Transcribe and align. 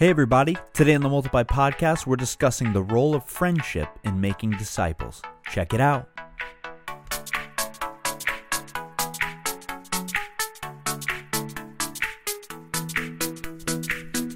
Hey, 0.00 0.08
everybody. 0.08 0.56
Today 0.72 0.94
on 0.94 1.02
the 1.02 1.10
Multiply 1.10 1.42
podcast, 1.42 2.06
we're 2.06 2.16
discussing 2.16 2.72
the 2.72 2.82
role 2.82 3.14
of 3.14 3.22
friendship 3.22 3.86
in 4.02 4.18
making 4.18 4.52
disciples. 4.52 5.20
Check 5.50 5.74
it 5.74 5.80
out. 5.82 6.08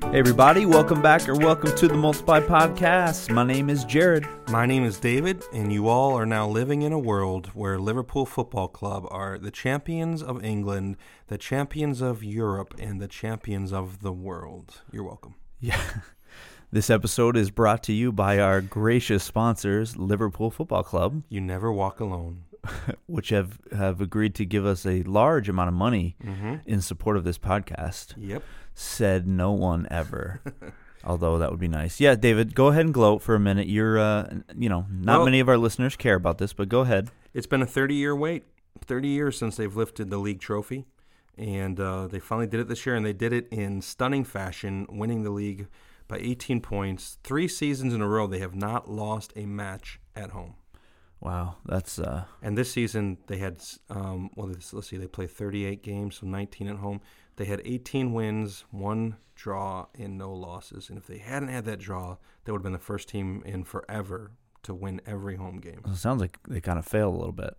Hey, 0.03 0.19
everybody. 0.19 0.67
Welcome 0.67 1.01
back 1.01 1.27
or 1.31 1.35
welcome 1.35 1.75
to 1.77 1.89
the 1.89 1.95
Multiply 1.95 2.41
podcast. 2.41 3.31
My 3.31 3.43
name 3.43 3.71
is 3.71 3.87
Jared. 3.87 4.27
My 4.51 4.67
name 4.67 4.85
is 4.85 5.01
David, 5.01 5.43
and 5.55 5.73
you 5.73 5.89
all 5.89 6.13
are 6.13 6.27
now 6.27 6.47
living 6.47 6.83
in 6.83 6.93
a 6.93 6.99
world 6.99 7.47
where 7.55 7.79
Liverpool 7.79 8.27
Football 8.27 8.69
Club 8.69 9.07
are 9.11 9.39
the 9.39 9.51
champions 9.51 10.23
of 10.23 10.45
England, 10.45 10.99
the 11.29 11.39
champions 11.39 12.03
of 12.03 12.23
Europe, 12.23 12.75
and 12.79 13.01
the 13.01 13.09
champions 13.09 13.73
of 13.73 14.01
the 14.01 14.13
world. 14.13 14.83
You're 14.93 15.05
welcome. 15.05 15.37
Yeah. 15.65 15.81
This 16.71 16.91
episode 16.91 17.37
is 17.37 17.51
brought 17.51 17.83
to 17.85 17.93
you 17.93 18.13
by 18.13 18.39
our 18.39 18.61
gracious 18.61 19.23
sponsors, 19.25 19.97
Liverpool 19.97 20.51
Football 20.51 20.83
Club, 20.83 21.23
You 21.29 21.41
never 21.41 21.73
walk 21.73 22.01
alone. 22.01 22.45
which 23.07 23.29
have, 23.29 23.59
have 23.75 24.01
agreed 24.01 24.35
to 24.35 24.45
give 24.45 24.67
us 24.67 24.85
a 24.85 25.03
large 25.05 25.49
amount 25.49 25.69
of 25.69 25.75
money 25.75 26.17
Mm-hmm. 26.25 26.57
in 26.67 26.81
support 26.81 27.17
of 27.17 27.25
this 27.25 27.39
podcast. 27.39 28.15
Yep. 28.19 28.43
Said 28.75 29.27
no 29.27 29.53
one 29.53 29.87
ever. 29.91 30.41
Although 31.05 31.39
that 31.39 31.51
would 31.51 31.61
be 31.61 31.69
nice. 31.69 32.01
Yeah, 32.01 32.15
David, 32.15 32.55
go 32.55 32.69
ahead 32.69 32.85
and 32.87 32.93
gloat 32.95 33.23
for 33.23 33.35
a 33.35 33.41
minute. 33.41 33.67
You're, 33.69 33.99
uh, 33.99 34.35
you 34.57 34.69
know, 34.69 34.87
not 34.91 35.19
Well- 35.19 35.25
many 35.27 35.41
of 35.41 35.49
our 35.49 35.59
listeners 35.59 35.97
care 35.97 36.15
about 36.17 36.39
this, 36.39 36.53
but 36.53 36.69
go 36.69 36.81
ahead. 36.81 37.11
It's 37.33 37.47
been 37.47 37.63
a 37.63 37.67
30 37.67 37.95
year 37.95 38.15
wait. 38.17 38.45
30 38.85 39.09
years 39.09 39.39
since 39.39 39.57
they've 39.57 39.75
lifted 39.77 40.11
the 40.11 40.19
league 40.19 40.41
trophy. 40.41 40.85
And 41.37 41.81
uh, 41.81 42.07
they 42.07 42.21
finally 42.21 42.47
did 42.47 42.61
it 42.61 42.69
this 42.69 42.87
year, 42.87 42.95
and 42.95 43.05
they 43.05 43.13
did 43.13 43.33
it 43.33 43.49
in 43.51 43.83
stunning 43.83 44.25
fashion, 44.25 44.87
winning 44.89 45.23
the 45.23 45.31
league 45.31 45.67
by 46.07 46.19
18 46.19 46.61
points. 46.61 47.19
Three 47.25 47.49
seasons 47.49 47.93
in 47.93 48.01
a 48.01 48.09
row, 48.09 48.27
they 48.27 48.39
have 48.39 48.55
not 48.55 48.91
lost 48.91 49.33
a 49.37 49.47
match 49.47 49.99
at 50.15 50.31
home. 50.31 50.55
Wow, 51.21 51.57
that's 51.65 51.99
uh, 51.99 52.25
And 52.43 52.57
this 52.57 52.71
season, 52.71 53.19
they 53.29 53.39
had, 53.39 53.63
um, 53.89 54.31
well, 54.37 54.49
let's, 54.49 54.73
let's 54.75 54.89
see, 54.89 54.99
they 54.99 55.07
played 55.07 55.31
38 55.31 55.83
games, 55.83 56.17
so 56.17 56.27
19 56.27 56.69
at 56.69 56.77
home. 56.77 57.01
They 57.37 57.47
had 57.47 57.63
18 57.65 58.13
wins, 58.13 58.65
one 58.71 59.17
draw, 59.35 59.87
and 59.99 60.19
no 60.19 60.33
losses. 60.33 60.89
And 60.91 60.99
if 60.99 61.07
they 61.07 61.19
hadn't 61.19 61.49
had 61.49 61.65
that 61.65 61.79
draw, 61.79 62.19
they 62.45 62.53
would 62.53 62.59
have 62.59 62.63
been 62.65 62.73
the 62.73 62.79
first 62.79 63.09
team 63.09 63.43
in 63.47 63.65
forever 63.65 64.33
to 64.65 64.75
win 64.75 65.01
every 65.07 65.37
home 65.37 65.59
game. 65.61 65.81
it 65.87 65.97
sounds 65.97 66.21
like 66.21 66.39
they 66.47 66.61
kind 66.61 66.79
of 66.79 66.87
failed 66.87 67.15
a 67.15 67.19
little 67.19 67.33
bit. 67.33 67.57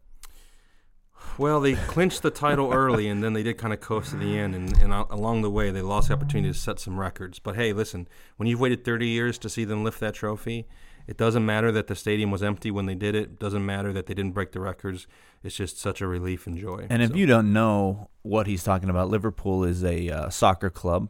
Well, 1.38 1.60
they 1.60 1.76
clinched 1.76 2.22
the 2.22 2.32
title 2.32 2.72
early, 2.72 3.08
and 3.10 3.22
then 3.24 3.34
they 3.34 3.44
did 3.44 3.58
kind 3.58 3.74
of 3.74 3.82
coast 3.82 4.12
to 4.12 4.16
the 4.18 4.38
end. 4.38 4.56
And, 4.56 4.78
and 4.78 4.94
along 4.94 5.42
the 5.42 5.50
way, 5.52 5.70
they 5.70 5.82
lost 5.82 6.08
the 6.08 6.14
opportunity 6.14 6.54
to 6.54 6.58
set 6.58 6.80
some 6.80 6.98
records. 7.00 7.40
But 7.40 7.56
hey, 7.56 7.74
listen, 7.74 8.08
when 8.38 8.48
you've 8.48 8.60
waited 8.60 8.86
30 8.86 9.08
years 9.08 9.38
to 9.40 9.50
see 9.50 9.66
them 9.66 9.84
lift 9.84 10.00
that 10.00 10.14
trophy, 10.14 10.66
it 11.08 11.18
doesn't 11.18 11.46
matter 11.46 11.72
that 11.74 11.88
the 11.88 11.96
stadium 11.96 12.32
was 12.32 12.42
empty 12.42 12.72
when 12.72 12.86
they 12.86 12.96
did 12.96 13.16
it. 13.16 13.24
It 13.24 13.40
doesn't 13.40 13.66
matter 13.66 13.92
that 13.94 14.06
they 14.06 14.14
didn't 14.14 14.32
break 14.32 14.54
the 14.54 14.60
records. 14.62 15.08
It's 15.44 15.56
just 15.56 15.78
such 15.78 16.02
a 16.02 16.08
relief 16.08 16.48
and 16.48 16.58
joy. 16.58 16.88
And 16.90 17.02
if 17.04 17.12
So- 17.12 17.16
you 17.18 17.26
don't 17.26 17.52
know 17.54 18.10
what 18.22 18.48
he's 18.48 18.64
talking 18.64 18.90
about, 18.90 19.10
Liverpool 19.10 19.64
is 19.64 19.84
a 19.84 20.10
uh, 20.10 20.30
soccer 20.30 20.70
club, 20.70 21.10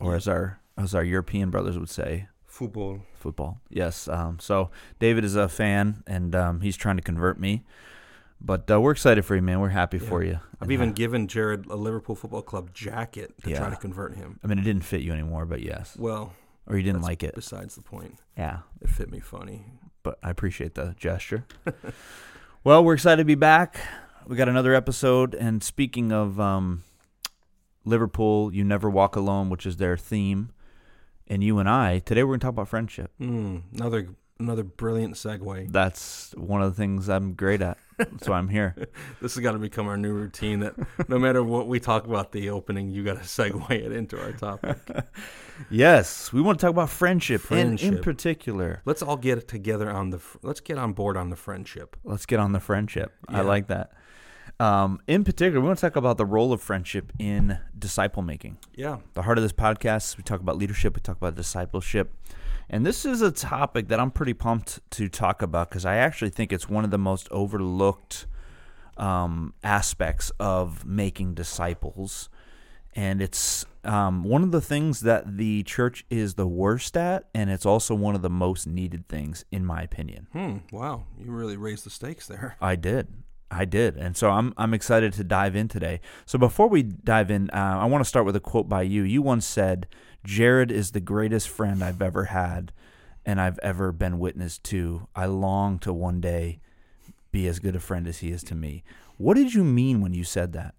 or 0.00 0.14
as 0.16 0.26
our 0.26 0.60
as 0.78 0.94
our 0.94 1.04
European 1.04 1.50
brothers 1.50 1.78
would 1.78 1.90
say, 1.90 2.28
football, 2.46 3.02
football. 3.14 3.60
Yes. 3.68 4.08
Um, 4.08 4.38
so 4.40 4.70
David 4.98 5.22
is 5.22 5.36
a 5.36 5.46
fan, 5.48 6.02
and 6.06 6.34
um, 6.34 6.60
he's 6.62 6.78
trying 6.78 6.96
to 6.96 7.02
convert 7.02 7.38
me. 7.38 7.62
But 8.44 8.68
uh, 8.70 8.80
we're 8.80 8.90
excited 8.92 9.24
for 9.24 9.36
you, 9.36 9.42
man. 9.42 9.60
We're 9.60 9.68
happy 9.68 9.98
Yeah. 9.98 10.08
for 10.08 10.24
you. 10.24 10.34
I've 10.60 10.62
And, 10.62 10.72
even 10.72 10.88
uh, 10.90 10.92
given 10.92 11.28
Jared 11.28 11.66
a 11.66 11.76
Liverpool 11.76 12.16
Football 12.16 12.42
Club 12.42 12.74
jacket 12.74 13.34
to 13.44 13.50
Yeah. 13.50 13.58
try 13.58 13.70
to 13.70 13.76
convert 13.76 14.16
him. 14.16 14.40
I 14.42 14.48
mean, 14.48 14.58
it 14.58 14.62
didn't 14.64 14.84
fit 14.84 15.00
you 15.02 15.12
anymore, 15.12 15.46
but 15.46 15.62
yes. 15.62 15.96
Well, 15.96 16.32
Or 16.66 16.76
you 16.76 16.82
didn't 16.82 17.02
like 17.02 17.22
it. 17.22 17.34
Besides 17.36 17.74
the 17.76 17.82
point, 17.82 18.18
Yeah. 18.36 18.60
it 18.80 18.88
fit 18.88 19.10
me 19.10 19.20
funny. 19.20 19.66
But 20.02 20.18
I 20.22 20.30
appreciate 20.30 20.74
the 20.74 20.94
gesture. 20.98 21.44
well, 22.64 22.84
we're 22.84 22.94
excited 22.94 23.18
to 23.22 23.24
be 23.24 23.34
back. 23.36 23.78
We 24.26 24.36
got 24.36 24.48
another 24.48 24.74
episode. 24.74 25.34
And 25.34 25.62
speaking 25.62 26.10
of 26.12 26.38
um, 26.40 26.82
Liverpool, 27.84 28.52
You 28.54 28.64
Never 28.64 28.88
Walk 28.90 29.16
Alone, 29.16 29.50
which 29.50 29.66
is 29.66 29.76
their 29.76 29.96
theme, 29.96 30.50
and 31.28 31.42
you 31.42 31.58
and 31.58 31.68
I, 31.68 31.98
today 32.00 32.22
we're 32.22 32.30
going 32.30 32.40
to 32.40 32.44
talk 32.46 32.52
about 32.54 32.68
friendship. 32.68 33.10
Mm, 33.20 33.62
another 33.74 34.08
another 34.38 34.64
brilliant 34.64 35.14
segue. 35.14 35.70
That's 35.72 36.32
one 36.36 36.62
of 36.62 36.70
the 36.70 36.76
things 36.76 37.08
I'm 37.08 37.34
great 37.34 37.62
at. 37.62 37.78
That's 37.98 38.28
why 38.28 38.38
I'm 38.38 38.48
here. 38.48 38.74
This 39.20 39.34
has 39.36 39.42
got 39.42 39.52
to 39.52 39.58
become 39.58 39.86
our 39.86 39.96
new 39.96 40.12
routine. 40.12 40.60
That 40.60 40.74
no 41.08 41.18
matter 41.18 41.42
what 41.44 41.68
we 41.68 41.78
talk 41.78 42.04
about 42.06 42.32
the 42.32 42.50
opening, 42.50 42.88
you 42.90 43.04
got 43.04 43.14
to 43.14 43.20
segue 43.22 43.70
it 43.70 43.92
into 43.92 44.20
our 44.20 44.32
topic. 44.32 44.78
Yes, 45.70 46.32
we 46.32 46.40
want 46.40 46.58
to 46.58 46.66
talk 46.66 46.72
about 46.72 46.90
friendship, 46.90 47.48
and 47.50 47.60
in 47.60 47.76
Friendship. 47.78 48.02
particular, 48.02 48.82
Let's 48.84 49.00
all 49.02 49.16
get 49.16 49.46
together 49.46 49.88
on 49.90 50.10
the. 50.10 50.18
Let's 50.42 50.60
get 50.60 50.76
on 50.76 50.92
board 50.92 51.16
on 51.16 51.30
the 51.30 51.36
friendship. 51.36 51.94
let's 52.02 52.26
get 52.26 52.40
on 52.40 52.50
the 52.52 52.58
friendship. 52.58 53.12
I 53.28 53.42
like 53.42 53.68
that. 53.68 53.92
Um, 54.58 55.00
in 55.06 55.22
particular, 55.22 55.60
we 55.60 55.66
want 55.66 55.78
to 55.78 55.86
talk 55.86 55.94
about 55.94 56.18
the 56.18 56.26
role 56.26 56.52
of 56.52 56.60
friendship 56.60 57.12
in 57.18 57.58
disciple 57.78 58.22
making. 58.22 58.58
Yeah, 58.74 58.98
The 59.14 59.22
heart 59.22 59.38
of 59.38 59.42
this 59.42 59.52
podcast, 59.52 60.16
we 60.16 60.24
talk 60.24 60.40
about 60.40 60.56
leadership, 60.56 60.94
we 60.96 61.00
talk 61.00 61.16
about 61.16 61.36
discipleship. 61.36 62.12
And 62.72 62.86
this 62.86 63.04
is 63.04 63.20
a 63.20 63.30
topic 63.30 63.88
that 63.88 64.00
I'm 64.00 64.10
pretty 64.10 64.32
pumped 64.32 64.80
to 64.92 65.10
talk 65.10 65.42
about 65.42 65.68
because 65.68 65.84
I 65.84 65.96
actually 65.96 66.30
think 66.30 66.54
it's 66.54 66.70
one 66.70 66.84
of 66.84 66.90
the 66.90 66.96
most 66.96 67.28
overlooked 67.30 68.26
um, 68.96 69.52
aspects 69.62 70.32
of 70.40 70.86
making 70.86 71.34
disciples. 71.34 72.30
And 72.94 73.20
it's 73.20 73.66
um, 73.84 74.24
one 74.24 74.42
of 74.42 74.52
the 74.52 74.62
things 74.62 75.00
that 75.00 75.36
the 75.36 75.64
church 75.64 76.06
is 76.08 76.34
the 76.34 76.46
worst 76.46 76.96
at, 76.96 77.28
and 77.34 77.50
it's 77.50 77.66
also 77.66 77.94
one 77.94 78.14
of 78.14 78.22
the 78.22 78.30
most 78.30 78.66
needed 78.66 79.06
things, 79.06 79.44
in 79.52 79.66
my 79.66 79.82
opinion. 79.82 80.28
Hmm. 80.32 80.58
Wow, 80.70 81.04
you 81.18 81.30
really 81.30 81.58
raised 81.58 81.84
the 81.84 81.90
stakes 81.90 82.26
there. 82.26 82.56
I 82.60 82.76
did. 82.76 83.08
I 83.50 83.66
did. 83.66 83.96
And 83.98 84.16
so 84.16 84.30
I'm 84.30 84.54
I'm 84.56 84.72
excited 84.72 85.12
to 85.14 85.24
dive 85.24 85.54
in 85.54 85.68
today. 85.68 86.00
So 86.24 86.38
before 86.38 86.68
we 86.68 86.82
dive 86.82 87.30
in, 87.30 87.50
uh, 87.50 87.78
I 87.80 87.84
want 87.84 88.02
to 88.02 88.08
start 88.08 88.24
with 88.24 88.34
a 88.34 88.40
quote 88.40 88.68
by 88.68 88.80
you. 88.82 89.02
You 89.02 89.20
once 89.20 89.44
said, 89.44 89.86
"Jared 90.24 90.70
is 90.70 90.92
the 90.92 91.00
greatest 91.00 91.48
friend 91.48 91.82
I've 91.82 92.02
ever 92.02 92.26
had 92.26 92.72
and 93.24 93.40
I've 93.40 93.58
ever 93.62 93.92
been 93.92 94.18
witness 94.18 94.58
to. 94.58 95.06
I 95.14 95.26
long 95.26 95.78
to 95.80 95.92
one 95.92 96.20
day 96.20 96.60
be 97.30 97.46
as 97.46 97.58
good 97.58 97.76
a 97.76 97.80
friend 97.80 98.06
as 98.06 98.18
he 98.18 98.30
is 98.30 98.42
to 98.44 98.54
me." 98.54 98.82
What 99.18 99.34
did 99.34 99.54
you 99.54 99.62
mean 99.62 100.00
when 100.00 100.14
you 100.14 100.24
said 100.24 100.52
that? 100.54 100.74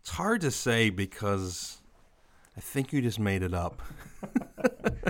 It's 0.00 0.10
hard 0.10 0.40
to 0.42 0.52
say 0.52 0.90
because 0.90 1.78
I 2.56 2.60
think 2.60 2.92
you 2.92 3.02
just 3.02 3.18
made 3.18 3.42
it 3.42 3.52
up. 3.52 3.82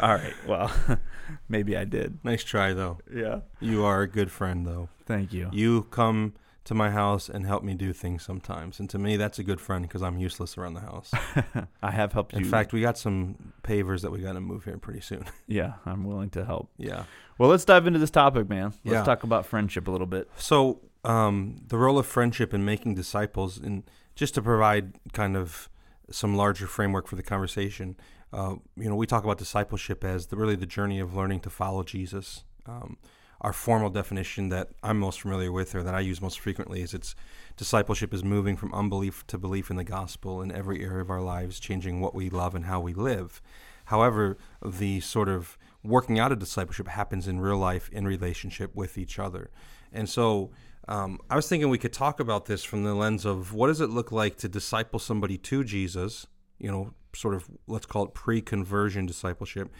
All 0.00 0.14
right. 0.14 0.32
Well, 0.46 0.72
maybe 1.48 1.76
I 1.76 1.84
did. 1.84 2.18
Nice 2.24 2.42
try 2.42 2.72
though. 2.72 2.98
Yeah. 3.12 3.40
You 3.60 3.84
are 3.84 4.00
a 4.00 4.08
good 4.08 4.30
friend 4.30 4.66
though. 4.66 4.88
Thank 5.04 5.32
you. 5.32 5.50
You 5.52 5.82
come 5.90 6.32
to 6.64 6.74
my 6.74 6.90
house 6.90 7.28
and 7.28 7.46
help 7.46 7.62
me 7.62 7.74
do 7.74 7.92
things 7.92 8.22
sometimes, 8.22 8.80
and 8.80 8.88
to 8.90 8.98
me 8.98 9.16
that's 9.16 9.38
a 9.38 9.44
good 9.44 9.60
friend 9.60 9.82
because 9.86 10.02
I'm 10.02 10.18
useless 10.18 10.56
around 10.56 10.74
the 10.74 10.80
house. 10.80 11.12
I 11.82 11.90
have 11.90 12.12
helped 12.14 12.32
you. 12.32 12.38
In 12.38 12.44
fact, 12.44 12.72
we 12.72 12.80
got 12.80 12.96
some 12.96 13.52
pavers 13.62 14.00
that 14.02 14.10
we 14.10 14.20
got 14.20 14.32
to 14.32 14.40
move 14.40 14.64
here 14.64 14.78
pretty 14.78 15.00
soon. 15.02 15.24
yeah, 15.46 15.74
I'm 15.84 16.04
willing 16.04 16.30
to 16.30 16.44
help. 16.44 16.70
yeah. 16.78 17.04
Well, 17.36 17.50
let's 17.50 17.64
dive 17.64 17.86
into 17.86 17.98
this 17.98 18.10
topic, 18.12 18.48
man. 18.48 18.66
Let's 18.84 18.94
Yeah. 18.94 19.02
talk 19.04 19.24
about 19.24 19.44
friendship 19.44 19.88
a 19.88 19.90
little 19.90 20.06
bit. 20.06 20.30
So, 20.36 20.80
um, 21.04 21.56
the 21.66 21.76
role 21.76 21.98
of 21.98 22.06
friendship 22.06 22.54
in 22.54 22.64
making 22.64 22.94
disciples, 22.94 23.58
and 23.58 23.82
just 24.14 24.34
to 24.36 24.42
provide 24.42 24.94
kind 25.12 25.36
of 25.36 25.68
some 26.10 26.36
larger 26.36 26.66
framework 26.66 27.08
for 27.08 27.16
the 27.16 27.22
conversation, 27.24 27.96
uh, 28.32 28.54
you 28.76 28.88
know, 28.88 28.94
we 28.96 29.06
talk 29.06 29.24
about 29.24 29.36
discipleship 29.38 30.04
as 30.04 30.26
the, 30.28 30.36
really 30.36 30.54
the 30.56 30.64
journey 30.66 31.00
of 31.00 31.14
learning 31.14 31.40
to 31.40 31.50
follow 31.50 31.82
Jesus. 31.82 32.44
Um, 32.66 32.96
our 33.44 33.52
formal 33.52 33.90
definition 33.90 34.48
that 34.48 34.70
I'm 34.82 34.98
most 34.98 35.20
familiar 35.20 35.52
with, 35.52 35.74
or 35.74 35.82
that 35.82 35.94
I 35.94 36.00
use 36.00 36.22
most 36.22 36.40
frequently, 36.40 36.80
is 36.80 36.94
it's 36.94 37.14
discipleship 37.58 38.14
is 38.14 38.24
moving 38.24 38.56
from 38.56 38.72
unbelief 38.72 39.26
to 39.26 39.36
belief 39.36 39.68
in 39.70 39.76
the 39.76 39.84
gospel 39.84 40.40
in 40.40 40.50
every 40.50 40.82
area 40.82 41.02
of 41.02 41.10
our 41.10 41.20
lives, 41.20 41.60
changing 41.60 42.00
what 42.00 42.14
we 42.14 42.30
love 42.30 42.54
and 42.54 42.64
how 42.64 42.80
we 42.80 42.94
live. 42.94 43.42
However, 43.84 44.38
the 44.64 45.00
sort 45.00 45.28
of 45.28 45.58
working 45.82 46.18
out 46.18 46.32
of 46.32 46.38
discipleship 46.38 46.88
happens 46.88 47.28
in 47.28 47.38
real 47.38 47.58
life 47.58 47.90
in 47.92 48.06
relationship 48.06 48.74
with 48.74 48.96
each 48.96 49.18
other. 49.18 49.50
And 49.92 50.08
so 50.08 50.50
um, 50.88 51.20
I 51.28 51.36
was 51.36 51.46
thinking 51.46 51.68
we 51.68 51.76
could 51.76 51.92
talk 51.92 52.20
about 52.20 52.46
this 52.46 52.64
from 52.64 52.82
the 52.82 52.94
lens 52.94 53.26
of 53.26 53.52
what 53.52 53.66
does 53.66 53.82
it 53.82 53.90
look 53.90 54.10
like 54.10 54.38
to 54.38 54.48
disciple 54.48 54.98
somebody 54.98 55.36
to 55.36 55.62
Jesus, 55.64 56.26
you 56.58 56.72
know, 56.72 56.94
sort 57.14 57.34
of 57.34 57.50
let's 57.66 57.84
call 57.84 58.06
it 58.06 58.14
pre 58.14 58.40
conversion 58.40 59.04
discipleship. 59.04 59.70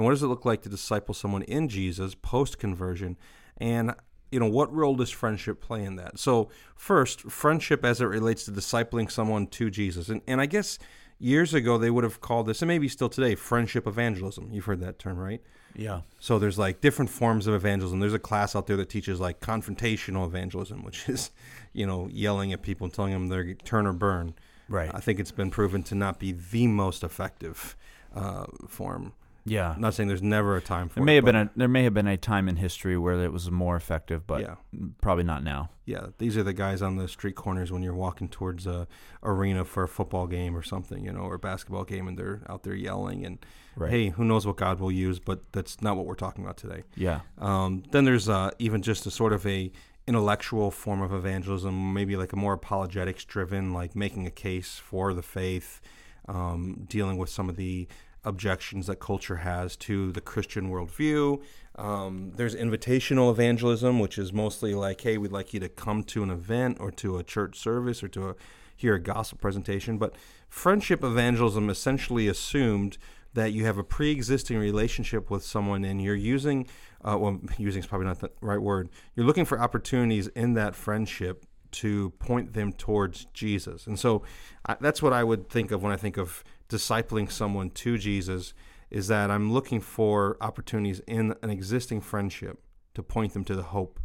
And 0.00 0.06
what 0.06 0.12
does 0.12 0.22
it 0.22 0.28
look 0.28 0.46
like 0.46 0.62
to 0.62 0.70
disciple 0.70 1.12
someone 1.12 1.42
in 1.42 1.68
Jesus 1.68 2.14
post 2.14 2.58
conversion? 2.58 3.18
And 3.58 3.94
you 4.32 4.40
know, 4.40 4.48
what 4.48 4.72
role 4.72 4.96
does 4.96 5.10
friendship 5.10 5.60
play 5.60 5.84
in 5.84 5.96
that? 5.96 6.18
So, 6.18 6.48
first, 6.74 7.20
friendship 7.20 7.84
as 7.84 8.00
it 8.00 8.06
relates 8.06 8.46
to 8.46 8.50
discipling 8.50 9.10
someone 9.10 9.46
to 9.48 9.68
Jesus. 9.68 10.08
And, 10.08 10.22
and 10.26 10.40
I 10.40 10.46
guess 10.46 10.78
years 11.18 11.52
ago 11.52 11.76
they 11.76 11.90
would 11.90 12.02
have 12.02 12.22
called 12.22 12.46
this, 12.46 12.62
and 12.62 12.68
maybe 12.68 12.88
still 12.88 13.10
today, 13.10 13.34
friendship 13.34 13.86
evangelism. 13.86 14.48
You've 14.50 14.64
heard 14.64 14.80
that 14.80 14.98
term, 14.98 15.18
right? 15.18 15.42
Yeah. 15.76 16.00
So 16.18 16.38
there's 16.38 16.58
like 16.58 16.80
different 16.80 17.10
forms 17.10 17.46
of 17.46 17.52
evangelism. 17.52 18.00
There's 18.00 18.14
a 18.14 18.18
class 18.18 18.56
out 18.56 18.66
there 18.68 18.78
that 18.78 18.88
teaches 18.88 19.20
like 19.20 19.40
confrontational 19.40 20.24
evangelism, 20.24 20.82
which 20.82 21.10
is, 21.10 21.30
you 21.74 21.86
know, 21.86 22.08
yelling 22.10 22.54
at 22.54 22.62
people 22.62 22.86
and 22.86 22.94
telling 22.94 23.12
them 23.12 23.28
they're 23.28 23.52
turn 23.52 23.86
or 23.86 23.92
burn. 23.92 24.32
Right. 24.66 24.90
I 24.94 25.00
think 25.00 25.20
it's 25.20 25.30
been 25.30 25.50
proven 25.50 25.82
to 25.82 25.94
not 25.94 26.18
be 26.18 26.32
the 26.32 26.68
most 26.68 27.04
effective 27.04 27.76
uh, 28.14 28.46
form. 28.66 29.12
Yeah. 29.50 29.72
I'm 29.72 29.80
not 29.80 29.94
saying 29.94 30.08
there's 30.08 30.22
never 30.22 30.56
a 30.56 30.60
time 30.60 30.88
for 30.88 30.96
There 30.96 31.04
may 31.04 31.14
it, 31.16 31.24
have 31.24 31.24
been 31.24 31.36
a 31.36 31.50
there 31.56 31.68
may 31.68 31.82
have 31.84 31.92
been 31.94 32.06
a 32.06 32.16
time 32.16 32.48
in 32.48 32.56
history 32.56 32.96
where 32.96 33.20
it 33.22 33.32
was 33.32 33.50
more 33.50 33.74
effective, 33.76 34.26
but 34.26 34.40
yeah, 34.42 34.54
probably 35.00 35.24
not 35.24 35.42
now. 35.42 35.70
yeah. 35.84 36.06
These 36.18 36.36
are 36.36 36.42
the 36.44 36.52
guys 36.52 36.80
on 36.82 36.96
the 36.96 37.08
street 37.08 37.34
corners 37.34 37.72
when 37.72 37.82
you're 37.82 37.94
walking 37.94 38.28
towards 38.28 38.66
a 38.66 38.86
arena 39.22 39.64
for 39.64 39.82
a 39.82 39.88
football 39.88 40.26
game 40.26 40.56
or 40.56 40.62
something, 40.62 41.04
you 41.04 41.12
know, 41.12 41.20
or 41.22 41.34
a 41.34 41.38
basketball 41.38 41.84
game, 41.84 42.06
and 42.08 42.16
they're 42.18 42.42
out 42.48 42.62
there 42.62 42.74
yelling. 42.74 43.26
And 43.26 43.38
Right. 43.76 43.90
hey, 43.90 44.08
who 44.10 44.24
knows 44.24 44.46
what 44.46 44.56
God 44.56 44.78
will 44.80 44.92
use? 44.92 45.18
But 45.20 45.52
that's 45.52 45.80
not 45.82 45.96
what 45.96 46.04
we're 46.06 46.14
talking 46.26 46.44
about 46.44 46.56
today. 46.56 46.82
Yeah. 46.96 47.20
Um, 47.38 47.82
then 47.92 48.04
there's 48.04 48.28
uh, 48.28 48.50
even 48.58 48.82
just 48.82 49.06
a 49.06 49.10
sort 49.10 49.32
of 49.32 49.46
a 49.46 49.70
intellectual 50.06 50.70
form 50.70 51.00
of 51.02 51.12
evangelism, 51.12 51.92
maybe 51.94 52.16
like 52.16 52.32
a 52.32 52.36
more 52.36 52.52
apologetics 52.54 53.24
driven, 53.24 53.72
like 53.72 53.94
making 53.94 54.26
a 54.26 54.30
case 54.30 54.76
for 54.76 55.14
the 55.14 55.22
faith, 55.22 55.80
um, 56.28 56.84
dealing 56.88 57.16
with 57.16 57.28
some 57.30 57.48
of 57.48 57.56
the 57.56 57.86
objections 58.24 58.86
that 58.86 58.96
culture 58.96 59.36
has 59.36 59.76
to 59.76 60.12
the 60.12 60.20
Christian 60.20 60.70
worldview. 60.70 61.42
Um, 61.76 62.32
there's 62.36 62.54
invitational 62.54 63.30
evangelism, 63.30 63.98
which 63.98 64.18
is 64.18 64.32
mostly 64.32 64.74
like, 64.74 65.00
hey, 65.00 65.16
we'd 65.18 65.32
like 65.32 65.54
you 65.54 65.60
to 65.60 65.68
come 65.68 66.02
to 66.04 66.22
an 66.22 66.30
event 66.30 66.78
or 66.80 66.90
to 66.92 67.18
a 67.18 67.22
church 67.22 67.58
service 67.58 68.02
or 68.02 68.08
to 68.08 68.30
a, 68.30 68.34
hear 68.76 68.94
a 68.94 69.00
gospel 69.00 69.38
presentation. 69.40 69.96
But 69.96 70.14
friendship 70.48 71.02
evangelism 71.02 71.70
essentially 71.70 72.28
assumed 72.28 72.98
that 73.34 73.52
you 73.52 73.64
have 73.64 73.78
a 73.78 73.84
pre-existing 73.84 74.58
relationship 74.58 75.30
with 75.30 75.44
someone 75.44 75.84
and 75.84 76.02
you're 76.02 76.14
using 76.14 76.66
uh, 77.04 77.16
well 77.18 77.40
using 77.58 77.80
is 77.80 77.86
probably 77.86 78.06
not 78.06 78.20
the 78.20 78.30
right 78.40 78.60
word 78.60 78.88
you're 79.14 79.26
looking 79.26 79.44
for 79.44 79.60
opportunities 79.60 80.26
in 80.28 80.54
that 80.54 80.74
friendship 80.74 81.46
to 81.70 82.10
point 82.18 82.52
them 82.52 82.72
towards 82.72 83.26
jesus 83.26 83.86
and 83.86 83.98
so 83.98 84.22
I, 84.66 84.76
that's 84.80 85.00
what 85.00 85.12
i 85.12 85.22
would 85.22 85.48
think 85.48 85.70
of 85.70 85.82
when 85.82 85.92
i 85.92 85.96
think 85.96 86.16
of 86.16 86.42
discipling 86.70 87.30
someone 87.30 87.68
to 87.70 87.98
jesus 87.98 88.54
is 88.90 89.08
that 89.08 89.30
i'm 89.30 89.52
looking 89.52 89.80
for 89.80 90.36
opportunities 90.40 91.00
in 91.06 91.34
an 91.42 91.50
existing 91.50 92.00
friendship 92.00 92.62
to 92.94 93.02
point 93.02 93.32
them 93.34 93.44
to 93.44 93.54
the 93.54 93.62
hope 93.64 94.00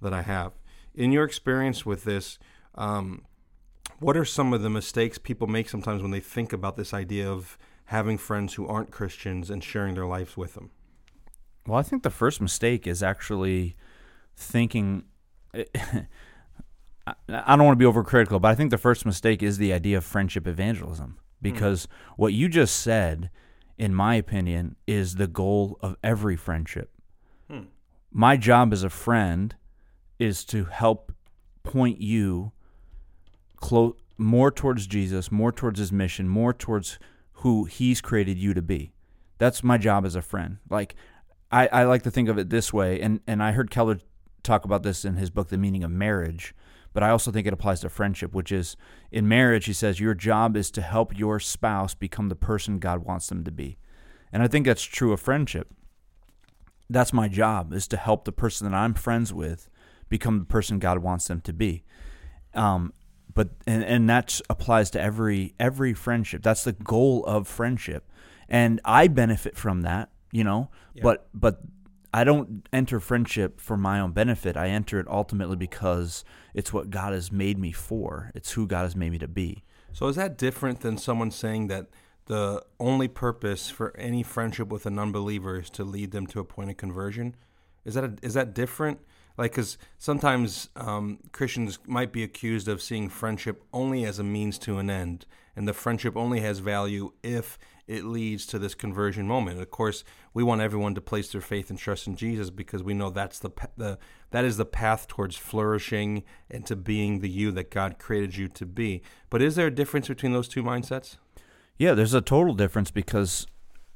that 0.00 0.12
i 0.12 0.22
have 0.22 0.52
in 0.94 1.10
your 1.10 1.24
experience 1.24 1.84
with 1.84 2.04
this 2.04 2.38
um, 2.74 3.22
what 3.98 4.16
are 4.16 4.24
some 4.24 4.52
of 4.52 4.62
the 4.62 4.70
mistakes 4.70 5.18
people 5.18 5.46
make 5.46 5.68
sometimes 5.68 6.02
when 6.02 6.10
they 6.10 6.20
think 6.20 6.52
about 6.52 6.76
this 6.76 6.92
idea 6.92 7.30
of 7.30 7.58
having 7.86 8.18
friends 8.18 8.54
who 8.54 8.66
aren't 8.66 8.90
Christians 8.90 9.50
and 9.50 9.62
sharing 9.62 9.94
their 9.94 10.06
lives 10.06 10.36
with 10.36 10.54
them? 10.54 10.70
Well, 11.66 11.78
I 11.78 11.82
think 11.82 12.02
the 12.02 12.10
first 12.10 12.40
mistake 12.40 12.86
is 12.86 13.02
actually 13.02 13.76
thinking. 14.36 15.04
I 15.54 17.14
I 17.28 17.56
don't 17.56 17.66
want 17.66 17.78
to 17.78 17.84
be 17.84 17.90
overcritical, 17.90 18.40
but 18.40 18.48
I 18.48 18.54
think 18.54 18.70
the 18.70 18.78
first 18.78 19.04
mistake 19.04 19.42
is 19.42 19.58
the 19.58 19.72
idea 19.72 19.98
of 19.98 20.04
friendship 20.04 20.46
evangelism 20.46 21.18
because 21.42 21.88
what 22.16 22.32
you 22.32 22.48
just 22.48 22.76
said, 22.76 23.30
in 23.76 23.94
my 23.94 24.14
opinion, 24.14 24.76
is 24.86 25.16
the 25.16 25.26
goal 25.26 25.78
of 25.80 25.96
every 26.02 26.36
friendship. 26.36 26.90
Hmm. 27.50 27.62
My 28.10 28.36
job 28.36 28.72
as 28.72 28.84
a 28.84 28.90
friend 28.90 29.54
is 30.18 30.44
to 30.46 30.64
help 30.64 31.12
point 31.62 32.00
you 32.00 32.52
clo- 33.56 33.96
more 34.16 34.50
towards 34.50 34.86
Jesus, 34.86 35.32
more 35.32 35.52
towards 35.52 35.78
his 35.78 35.92
mission, 35.92 36.28
more 36.28 36.52
towards 36.52 36.98
who 37.34 37.64
he's 37.64 38.00
created 38.00 38.38
you 38.38 38.54
to 38.54 38.62
be. 38.62 38.92
That's 39.38 39.64
my 39.64 39.78
job 39.78 40.06
as 40.06 40.14
a 40.14 40.22
friend. 40.22 40.58
Like 40.70 40.94
I, 41.50 41.66
I 41.68 41.84
like 41.84 42.02
to 42.02 42.10
think 42.10 42.28
of 42.28 42.38
it 42.38 42.50
this 42.50 42.72
way, 42.72 43.00
and, 43.00 43.20
and 43.26 43.42
I 43.42 43.52
heard 43.52 43.70
Keller 43.70 43.98
talk 44.42 44.64
about 44.64 44.82
this 44.82 45.04
in 45.04 45.16
his 45.16 45.30
book, 45.30 45.48
The 45.48 45.58
Meaning 45.58 45.84
of 45.84 45.90
Marriage, 45.90 46.54
but 46.92 47.02
I 47.02 47.10
also 47.10 47.30
think 47.30 47.46
it 47.46 47.52
applies 47.52 47.80
to 47.80 47.88
friendship, 47.88 48.34
which 48.34 48.52
is 48.52 48.76
in 49.10 49.28
marriage, 49.28 49.66
he 49.66 49.72
says, 49.72 50.00
your 50.00 50.14
job 50.14 50.56
is 50.56 50.70
to 50.72 50.82
help 50.82 51.18
your 51.18 51.40
spouse 51.40 51.94
become 51.94 52.28
the 52.28 52.36
person 52.36 52.78
God 52.78 53.04
wants 53.04 53.28
them 53.28 53.44
to 53.44 53.50
be. 53.50 53.78
And 54.32 54.42
I 54.42 54.48
think 54.48 54.66
that's 54.66 54.82
true 54.82 55.12
of 55.12 55.20
friendship. 55.20 55.68
That's 56.90 57.12
my 57.12 57.28
job, 57.28 57.72
is 57.72 57.88
to 57.88 57.96
help 57.96 58.24
the 58.24 58.32
person 58.32 58.70
that 58.70 58.76
I'm 58.76 58.94
friends 58.94 59.32
with 59.32 59.68
become 60.08 60.38
the 60.38 60.44
person 60.44 60.78
God 60.78 60.98
wants 60.98 61.26
them 61.26 61.40
to 61.42 61.52
be. 61.52 61.84
Um, 62.54 62.92
but 63.34 63.48
and, 63.66 63.82
and 63.82 64.10
that 64.10 64.40
applies 64.50 64.90
to 64.90 65.00
every 65.00 65.54
every 65.58 65.94
friendship. 65.94 66.42
That's 66.42 66.64
the 66.64 66.72
goal 66.72 67.24
of 67.24 67.48
friendship. 67.48 68.10
And 68.48 68.80
I 68.84 69.08
benefit 69.08 69.56
from 69.56 69.82
that, 69.82 70.10
you 70.30 70.44
know. 70.44 70.68
Yeah. 70.94 71.02
But 71.02 71.28
but 71.32 71.62
I 72.14 72.24
don't 72.24 72.66
enter 72.72 73.00
friendship 73.00 73.60
for 73.60 73.76
my 73.76 73.98
own 73.98 74.12
benefit. 74.12 74.56
I 74.56 74.68
enter 74.68 75.00
it 75.00 75.06
ultimately 75.08 75.56
because 75.56 76.24
it's 76.54 76.72
what 76.72 76.90
God 76.90 77.12
has 77.12 77.32
made 77.32 77.58
me 77.58 77.72
for. 77.72 78.30
It's 78.34 78.52
who 78.52 78.66
God 78.66 78.82
has 78.82 78.94
made 78.94 79.12
me 79.12 79.18
to 79.18 79.28
be. 79.28 79.64
So 79.92 80.08
is 80.08 80.16
that 80.16 80.36
different 80.36 80.80
than 80.80 80.98
someone 80.98 81.30
saying 81.30 81.68
that 81.68 81.88
the 82.26 82.64
only 82.78 83.08
purpose 83.08 83.70
for 83.70 83.96
any 83.96 84.22
friendship 84.22 84.68
with 84.68 84.86
an 84.86 84.98
unbeliever 84.98 85.60
is 85.60 85.70
to 85.70 85.84
lead 85.84 86.12
them 86.12 86.26
to 86.28 86.40
a 86.40 86.44
point 86.44 86.70
of 86.70 86.76
conversion? 86.76 87.34
Is 87.84 87.94
that 87.94 88.04
a, 88.04 88.14
is 88.22 88.34
that 88.34 88.54
different? 88.54 89.00
Like, 89.42 89.50
because 89.50 89.76
sometimes 89.98 90.68
um, 90.76 91.18
Christians 91.32 91.80
might 91.84 92.12
be 92.12 92.22
accused 92.22 92.68
of 92.68 92.80
seeing 92.80 93.08
friendship 93.08 93.64
only 93.72 94.04
as 94.04 94.20
a 94.20 94.22
means 94.22 94.56
to 94.60 94.78
an 94.78 94.88
end, 94.88 95.26
and 95.56 95.66
the 95.66 95.72
friendship 95.72 96.16
only 96.16 96.38
has 96.42 96.60
value 96.60 97.10
if 97.24 97.58
it 97.88 98.04
leads 98.04 98.46
to 98.46 98.60
this 98.60 98.76
conversion 98.76 99.26
moment. 99.26 99.60
Of 99.60 99.68
course, 99.72 100.04
we 100.32 100.44
want 100.44 100.60
everyone 100.60 100.94
to 100.94 101.00
place 101.00 101.32
their 101.32 101.40
faith 101.40 101.70
and 101.70 101.76
trust 101.76 102.06
in 102.06 102.14
Jesus 102.14 102.50
because 102.50 102.84
we 102.84 102.94
know 102.94 103.10
that's 103.10 103.40
the 103.40 103.50
the 103.76 103.98
that 104.30 104.44
is 104.44 104.58
the 104.58 104.64
path 104.64 105.08
towards 105.08 105.36
flourishing 105.36 106.22
and 106.48 106.64
to 106.66 106.76
being 106.76 107.18
the 107.18 107.28
you 107.28 107.50
that 107.50 107.72
God 107.72 107.98
created 107.98 108.36
you 108.36 108.46
to 108.46 108.64
be. 108.64 109.02
But 109.28 109.42
is 109.42 109.56
there 109.56 109.66
a 109.66 109.74
difference 109.74 110.06
between 110.06 110.32
those 110.32 110.46
two 110.46 110.62
mindsets? 110.62 111.16
Yeah, 111.76 111.94
there's 111.94 112.14
a 112.14 112.20
total 112.20 112.54
difference 112.54 112.92
because, 112.92 113.48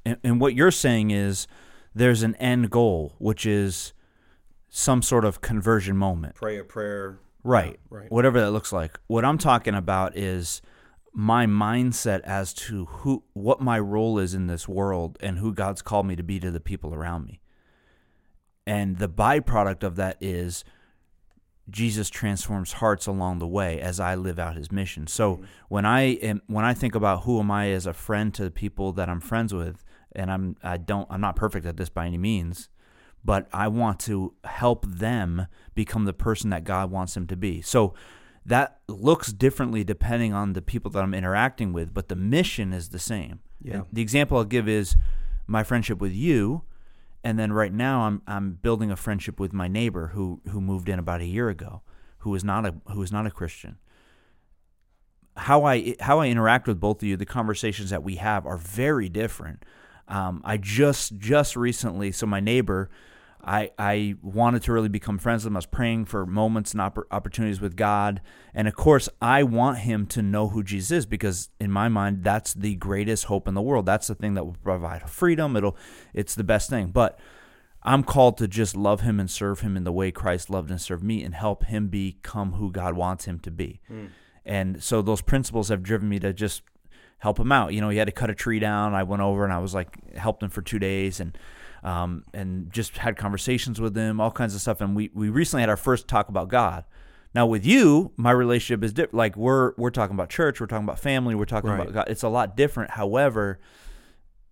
and, 0.05 0.17
and 0.25 0.41
what 0.41 0.57
you're 0.57 0.73
saying 0.73 1.13
is 1.13 1.47
there's 1.95 2.25
an 2.25 2.35
end 2.35 2.69
goal, 2.71 3.15
which 3.19 3.47
is 3.47 3.93
some 4.77 5.01
sort 5.01 5.25
of 5.25 5.41
conversion 5.41 5.97
moment. 5.97 6.35
Pray 6.35 6.59
a 6.59 6.65
prayer. 6.65 7.19
Right. 7.43 7.81
right. 7.89 8.13
Whatever 8.13 8.43
that 8.43 8.51
looks 8.51 8.75
like. 8.75 9.01
What 9.07 9.25
I'm 9.25 9.39
talking 9.39 9.75
about 9.75 10.19
is 10.19 10.61
my 11.15 11.47
mindset 11.47 12.21
as 12.25 12.53
to 12.53 12.85
who 12.85 13.25
what 13.33 13.63
my 13.63 13.79
role 13.79 14.19
is 14.19 14.35
in 14.35 14.49
this 14.49 14.69
world 14.69 15.17
and 15.23 15.39
who 15.39 15.55
God's 15.55 15.81
called 15.81 16.07
me 16.07 16.15
to 16.15 16.23
be 16.23 16.39
to 16.41 16.51
the 16.51 16.61
people 16.61 16.93
around 16.93 17.25
me. 17.25 17.41
And 18.67 18.99
the 18.99 19.09
byproduct 19.09 19.83
of 19.83 19.97
that 19.97 20.19
is 20.21 20.63
Jesus 21.71 22.11
transforms 22.11 22.75
hearts 22.75 23.07
along 23.07 23.39
the 23.39 23.47
way 23.47 23.81
as 23.81 23.99
I 23.99 24.15
live 24.15 24.39
out 24.39 24.57
his 24.57 24.71
mission. 24.71 25.07
So 25.07 25.37
mm-hmm. 25.37 25.45
when 25.71 25.87
I 25.87 26.03
am 26.03 26.43
when 26.49 26.67
I 26.67 26.75
think 26.75 26.95
about 26.95 27.23
who 27.23 27.41
am 27.41 27.51
I 27.51 27.71
as 27.71 27.87
a 27.87 27.95
friend 27.95 28.35
to 28.35 28.45
the 28.45 28.51
people 28.51 28.93
that 28.93 29.09
I'm 29.09 29.21
friends 29.21 29.55
with, 29.55 29.83
and 30.13 30.31
I'm 30.31 30.57
I 30.63 30.77
don't 30.77 31.07
I'm 31.11 31.23
not 31.23 31.35
perfect 31.35 31.65
at 31.65 31.79
this 31.79 31.89
by 31.89 32.05
any 32.05 32.19
means, 32.19 32.69
but 33.27 33.49
I 33.53 33.67
want 33.67 33.99
to 34.01 34.35
help 34.45 34.87
them 34.87 35.49
become 35.75 36.05
the 36.05 36.13
person 36.13 36.51
that 36.51 36.63
God 36.63 36.93
wants 36.93 37.15
them 37.15 37.27
to 37.27 37.37
be. 37.37 37.61
So 37.61 37.93
that 38.47 38.79
looks 38.87 39.33
differently 39.33 39.83
depending 39.83 40.33
on 40.33 40.53
the 40.53 40.63
people 40.63 40.93
that 40.93 41.03
I'm 41.03 41.13
interacting 41.13 41.73
with, 41.73 41.93
but 41.93 42.09
the 42.09 42.15
mission 42.15 42.73
is 42.73 42.91
the 42.91 43.01
same. 43.01 43.41
Yeah. 43.61 43.75
And 43.75 43.87
the 43.93 44.01
example 44.01 44.39
I'll 44.39 44.45
give 44.45 44.69
is 44.69 44.97
my 45.49 45.65
friendship 45.65 46.01
with 46.01 46.13
you, 46.13 46.63
and 47.25 47.37
then 47.37 47.53
right 47.53 47.73
now 47.73 48.03
I'm 48.03 48.23
I'm 48.29 48.53
building 48.53 48.93
a 48.93 48.97
friendship 48.97 49.41
with 49.41 49.53
my 49.53 49.67
neighbor 49.67 50.09
who 50.15 50.41
who 50.51 50.61
moved 50.61 50.89
in 50.89 51.01
about 51.01 51.21
a 51.21 51.27
year 51.27 51.49
ago, 51.49 51.83
who 52.19 52.33
is 52.37 52.45
not 52.45 52.65
a 52.65 52.75
who 52.93 53.03
is 53.03 53.11
not 53.11 53.27
a 53.27 53.31
Christian. 53.33 53.79
How 55.37 55.65
I 55.65 55.97
how 55.99 56.21
I 56.21 56.29
interact 56.29 56.69
with 56.69 56.79
both 56.79 57.03
of 57.03 57.09
you, 57.09 57.17
the 57.17 57.27
conversations 57.27 57.91
that 57.91 58.05
we 58.05 58.17
have 58.17 58.47
are 58.47 58.57
very 58.57 59.09
different. 59.09 59.65
Um, 60.07 60.41
I 60.45 60.57
just 60.57 61.19
just 61.19 61.57
recently, 61.57 62.13
so 62.13 62.27
my 62.27 62.39
neighbor, 62.39 62.91
I 63.43 63.71
I 63.79 64.17
wanted 64.23 64.63
to 64.63 64.73
really 64.73 64.89
become 64.89 65.19
friends 65.19 65.45
with 65.45 65.53
him. 65.53 65.57
I 65.57 65.59
was 65.59 65.67
praying 65.67 66.07
for 66.07 66.27
moments 66.27 66.73
and 66.73 66.81
oppor- 66.81 67.05
opportunities 67.11 67.61
with 67.61 67.77
God, 67.77 68.21
and 68.55 68.67
of 68.67 68.75
course, 68.75 69.09
I 69.21 69.43
want 69.43 69.79
him 69.79 70.07
to 70.07 70.23
know 70.23 70.49
who 70.49 70.63
Jesus 70.63 70.91
is 70.91 71.07
because 71.07 71.51
in 71.61 71.71
my 71.71 71.89
mind, 71.89 72.25
that's 72.25 72.55
the 72.55 72.75
greatest 72.75 73.25
hope 73.25 73.47
in 73.47 73.55
the 73.55 73.63
world. 73.63 73.87
That's 73.87 74.07
the 74.07 74.15
thing 74.15 74.35
that 74.35 74.45
will 74.45 74.57
provide 74.63 75.09
freedom. 75.09 75.57
It'll 75.57 75.77
it's 76.13 76.35
the 76.35 76.45
best 76.45 76.71
thing. 76.71 76.89
But 76.89 77.19
I'm 77.83 78.03
called 78.03 78.37
to 78.39 78.49
just 78.49 78.77
love 78.77 79.03
him 79.03 79.21
and 79.21 79.31
serve 79.31 79.61
him 79.61 79.77
in 79.77 79.85
the 79.85 79.93
way 79.93 80.11
Christ 80.11 80.51
loved 80.51 80.71
and 80.71 80.81
served 80.81 81.05
me, 81.05 81.23
and 81.23 81.35
help 81.35 81.65
him 81.65 81.89
become 81.89 82.53
who 82.53 82.73
God 82.73 82.95
wants 82.95 83.27
him 83.27 83.39
to 83.41 83.51
be. 83.51 83.81
Hmm. 83.87 84.07
And 84.45 84.83
so 84.83 85.03
those 85.03 85.23
principles 85.23 85.69
have 85.69 85.83
driven 85.83 86.09
me 86.09 86.19
to 86.21 86.33
just 86.33 86.63
help 87.19 87.39
him 87.39 87.51
out. 87.53 87.73
You 87.73 87.81
know, 87.81 87.89
he 87.89 87.99
had 87.99 88.07
to 88.07 88.13
cut 88.13 88.31
a 88.31 88.35
tree 88.35 88.59
down. 88.59 88.95
I 88.95 89.03
went 89.03 89.23
over 89.23 89.45
and 89.45 89.53
I 89.53 89.59
was 89.59 89.75
like 89.75 90.15
helped 90.17 90.43
him 90.43 90.51
for 90.51 90.63
two 90.63 90.79
days 90.79 91.21
and 91.21 91.37
um, 91.87 92.25
and 92.35 92.71
just 92.73 92.99
had 92.99 93.17
conversations 93.17 93.81
with 93.81 93.97
him, 93.97 94.21
all 94.21 94.31
kinds 94.33 94.55
of 94.55 94.61
stuff. 94.61 94.81
And 94.81 94.97
we, 94.97 95.11
we 95.15 95.29
recently 95.31 95.63
had 95.63 95.71
our 95.71 95.77
first 95.77 96.09
talk 96.09 96.29
about 96.29 96.49
God. 96.49 96.85
Now 97.35 97.47
with 97.47 97.65
you, 97.65 98.13
my 98.17 98.31
relationship 98.33 98.83
is 98.83 98.93
different. 98.93 99.15
Like 99.15 99.37
we're 99.37 99.73
we're 99.77 99.91
talking 99.91 100.15
about 100.15 100.29
church, 100.31 100.61
we're 100.61 100.67
talking 100.67 100.85
about 100.85 100.99
family, 100.99 101.35
we're 101.35 101.45
talking 101.45 101.71
Right. 101.71 101.81
about 101.81 101.93
God. 101.95 102.07
It's 102.09 102.23
a 102.23 102.29
lot 102.29 102.57
different. 102.57 102.93
However, 102.93 103.61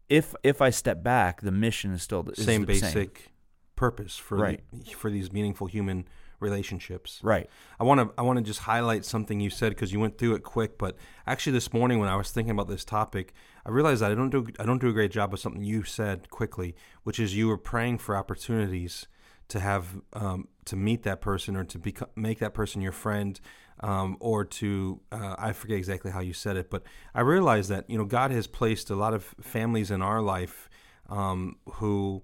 if 0.09 0.35
if 0.43 0.61
I 0.63 0.71
step 0.71 1.03
back, 1.03 1.41
the 1.41 1.51
mission 1.53 1.93
is 1.93 2.03
still 2.03 2.23
the 2.23 2.33
is 2.33 2.45
same 2.45 2.61
the 2.63 2.67
basic 2.69 3.33
purpose 3.75 4.17
for 4.17 4.37
Right. 4.37 4.61
the, 4.73 4.93
for 4.93 5.11
these 5.11 5.33
meaningful 5.33 5.67
human 5.67 6.07
relationships. 6.41 7.21
Right. 7.23 7.49
I 7.79 7.85
want 7.85 8.01
to 8.01 8.15
I 8.19 8.23
want 8.23 8.39
to 8.39 8.45
just 8.45 8.61
highlight 8.61 9.05
something 9.05 9.41
you 9.41 9.51
said 9.51 9.71
because 9.71 9.93
you 9.93 10.01
went 10.01 10.19
through 10.19 10.35
it 10.35 10.43
quick. 10.43 10.79
But 10.79 10.97
actually, 11.27 11.53
this 11.53 11.73
morning 11.73 11.99
when 11.99 12.09
I 12.09 12.17
was 12.17 12.31
thinking 12.31 12.51
about 12.51 12.69
this 12.69 12.85
topic, 12.85 13.35
I 13.67 13.71
realized 13.71 14.03
that 14.03 14.11
I 14.11 14.15
don't 14.15 14.31
do 14.31 14.47
I 14.59 14.65
don't 14.65 14.81
do 14.81 14.89
a 14.89 14.93
great 14.93 15.11
job 15.11 15.33
of 15.33 15.41
something 15.41 15.63
you 15.63 15.83
said 15.85 16.31
quickly, 16.31 16.75
which 17.03 17.19
is 17.19 17.37
you 17.37 17.49
were 17.49 17.59
praying 17.59 17.99
for 17.99 18.17
opportunities 18.17 19.07
to 19.49 19.61
have 19.61 20.01
um, 20.15 20.49
to 20.65 20.77
meet 20.77 21.03
that 21.03 21.21
person 21.21 21.57
or 21.57 21.65
to 21.65 21.79
become, 21.79 22.09
make 22.17 22.39
that 22.39 22.55
person 22.55 22.81
your 22.81 22.93
friend 22.93 23.41
um, 23.81 24.17
or 24.21 24.45
to 24.45 25.01
uh, 25.13 25.35
I 25.39 25.53
forget 25.53 25.77
exactly 25.77 26.11
how 26.11 26.21
you 26.21 26.33
said 26.33 26.57
it, 26.57 26.71
but 26.71 26.83
I 27.15 27.21
realized 27.21 27.71
that 27.71 27.89
you 27.89 27.99
know 27.99 28.05
God 28.05 28.31
has 28.31 28.47
placed 28.47 28.91
a 28.91 28.97
lot 28.97 29.15
of 29.15 29.35
families 29.41 29.91
in 29.91 30.03
our 30.03 30.23
life 30.23 30.69
um, 31.09 31.57
who 31.75 32.23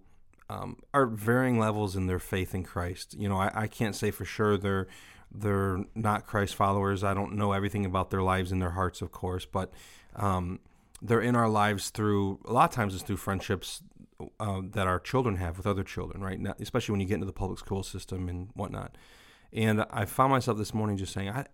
um, 0.51 0.77
are 0.93 1.07
varying 1.07 1.59
levels 1.59 1.95
in 1.95 2.07
their 2.07 2.19
faith 2.19 2.55
in 2.55 2.65
Christ. 2.65 3.15
You 3.17 3.29
know, 3.29 3.37
I, 3.37 3.51
I 3.55 3.67
can't 3.69 3.95
say 3.95 4.11
for 4.11 4.25
sure 4.25 4.59
they're 4.59 4.89
they're 5.33 5.85
not 5.95 6.27
Christ 6.27 6.57
followers. 6.57 7.05
I 7.05 7.15
don't 7.15 7.35
know 7.35 7.53
everything 7.53 7.87
about 7.87 8.11
their 8.11 8.23
lives 8.23 8.51
and 8.51 8.61
their 8.61 8.71
hearts, 8.71 9.01
of 9.01 9.13
course, 9.13 9.47
but 9.47 9.73
um, 10.17 10.59
they're 11.01 11.21
in 11.21 11.37
our 11.37 11.49
lives 11.49 11.91
through 11.91 12.41
a 12.47 12.53
lot 12.53 12.69
of 12.69 12.75
times 12.75 12.95
it's 12.95 13.05
through 13.05 13.19
friendships 13.19 13.81
uh, 14.41 14.61
that 14.73 14.89
our 14.89 14.99
children 14.99 15.37
have 15.37 15.57
with 15.57 15.69
other 15.69 15.85
children, 15.85 16.21
right? 16.21 16.41
Now, 16.41 16.55
especially 16.59 16.95
when 16.95 17.01
you 17.01 17.07
get 17.07 17.15
into 17.15 17.27
the 17.27 17.33
public 17.33 17.61
school 17.61 17.85
system 17.85 18.29
and 18.29 18.49
whatnot. 18.55 18.97
And 19.53 19.85
I 19.91 20.05
found 20.05 20.33
myself 20.33 20.59
this 20.59 20.75
morning 20.75 20.97
just 20.97 21.13
saying, 21.13 21.31
I, 21.31 21.47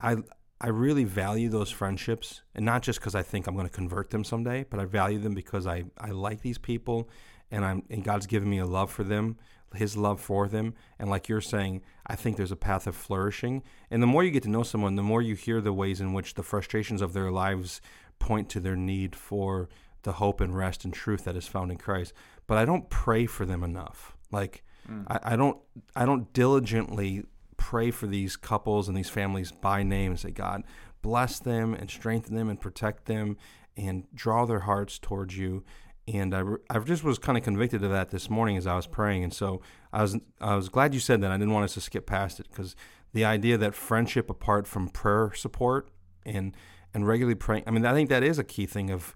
I, 0.00 0.16
I 0.60 0.68
really 0.68 1.04
value 1.04 1.48
those 1.48 1.70
friendships, 1.70 2.42
and 2.54 2.64
not 2.64 2.82
just 2.82 2.98
because 2.98 3.14
I 3.14 3.22
think 3.22 3.46
I'm 3.46 3.54
going 3.54 3.68
to 3.68 3.72
convert 3.72 4.10
them 4.10 4.24
someday, 4.24 4.64
but 4.68 4.80
I 4.80 4.84
value 4.84 5.18
them 5.18 5.34
because 5.34 5.66
I, 5.66 5.84
I 5.96 6.10
like 6.10 6.42
these 6.42 6.58
people, 6.58 7.08
and 7.52 7.64
I'm 7.64 7.82
and 7.88 8.02
God's 8.02 8.26
given 8.26 8.50
me 8.50 8.58
a 8.58 8.66
love 8.66 8.90
for 8.90 9.04
them, 9.04 9.36
His 9.74 9.96
love 9.96 10.20
for 10.20 10.48
them, 10.48 10.74
and 10.98 11.08
like 11.08 11.28
you're 11.28 11.40
saying, 11.40 11.82
I 12.06 12.16
think 12.16 12.36
there's 12.36 12.50
a 12.50 12.56
path 12.56 12.88
of 12.88 12.96
flourishing. 12.96 13.62
And 13.90 14.02
the 14.02 14.08
more 14.08 14.24
you 14.24 14.32
get 14.32 14.42
to 14.44 14.50
know 14.50 14.64
someone, 14.64 14.96
the 14.96 15.02
more 15.02 15.22
you 15.22 15.36
hear 15.36 15.60
the 15.60 15.72
ways 15.72 16.00
in 16.00 16.12
which 16.12 16.34
the 16.34 16.42
frustrations 16.42 17.02
of 17.02 17.12
their 17.12 17.30
lives 17.30 17.80
point 18.18 18.48
to 18.50 18.60
their 18.60 18.76
need 18.76 19.14
for 19.14 19.68
the 20.02 20.12
hope 20.12 20.40
and 20.40 20.56
rest 20.56 20.84
and 20.84 20.92
truth 20.92 21.24
that 21.24 21.36
is 21.36 21.46
found 21.46 21.70
in 21.70 21.78
Christ. 21.78 22.12
But 22.48 22.58
I 22.58 22.64
don't 22.64 22.90
pray 22.90 23.26
for 23.26 23.46
them 23.46 23.62
enough. 23.62 24.16
Like 24.32 24.64
mm. 24.90 25.04
I, 25.06 25.34
I 25.34 25.36
don't 25.36 25.58
I 25.94 26.04
don't 26.04 26.32
diligently 26.32 27.24
pray 27.56 27.90
for 27.92 28.08
these 28.08 28.36
couples 28.36 28.88
and 28.88 28.96
these 28.96 29.10
families 29.10 29.52
by 29.52 29.82
name 29.82 30.10
and 30.10 30.18
say, 30.18 30.30
God, 30.30 30.64
bless 31.02 31.38
them 31.38 31.74
and 31.74 31.88
strengthen 31.88 32.34
them 32.34 32.48
and 32.48 32.60
protect 32.60 33.04
them 33.04 33.36
and 33.76 34.04
draw 34.14 34.44
their 34.44 34.60
hearts 34.60 34.98
towards 34.98 35.36
you. 35.36 35.64
And 36.08 36.34
I, 36.34 36.42
I 36.68 36.78
just 36.80 37.04
was 37.04 37.18
kind 37.18 37.38
of 37.38 37.44
convicted 37.44 37.84
of 37.84 37.90
that 37.90 38.10
this 38.10 38.28
morning 38.28 38.56
as 38.56 38.66
I 38.66 38.74
was 38.74 38.86
praying. 38.86 39.22
And 39.24 39.32
so 39.32 39.60
I 39.92 40.02
was 40.02 40.16
I 40.40 40.56
was 40.56 40.68
glad 40.68 40.94
you 40.94 41.00
said 41.00 41.20
that. 41.20 41.30
I 41.30 41.36
didn't 41.36 41.52
want 41.52 41.64
us 41.64 41.74
to 41.74 41.80
skip 41.80 42.06
past 42.06 42.40
it 42.40 42.48
because 42.50 42.74
the 43.12 43.24
idea 43.24 43.56
that 43.58 43.74
friendship 43.74 44.28
apart 44.28 44.66
from 44.66 44.88
prayer 44.88 45.32
support 45.34 45.90
and 46.24 46.56
and 46.94 47.06
regularly 47.06 47.34
praying. 47.34 47.64
I 47.66 47.70
mean, 47.70 47.86
I 47.86 47.92
think 47.92 48.08
that 48.08 48.22
is 48.22 48.38
a 48.38 48.44
key 48.44 48.66
thing 48.66 48.90
of 48.90 49.14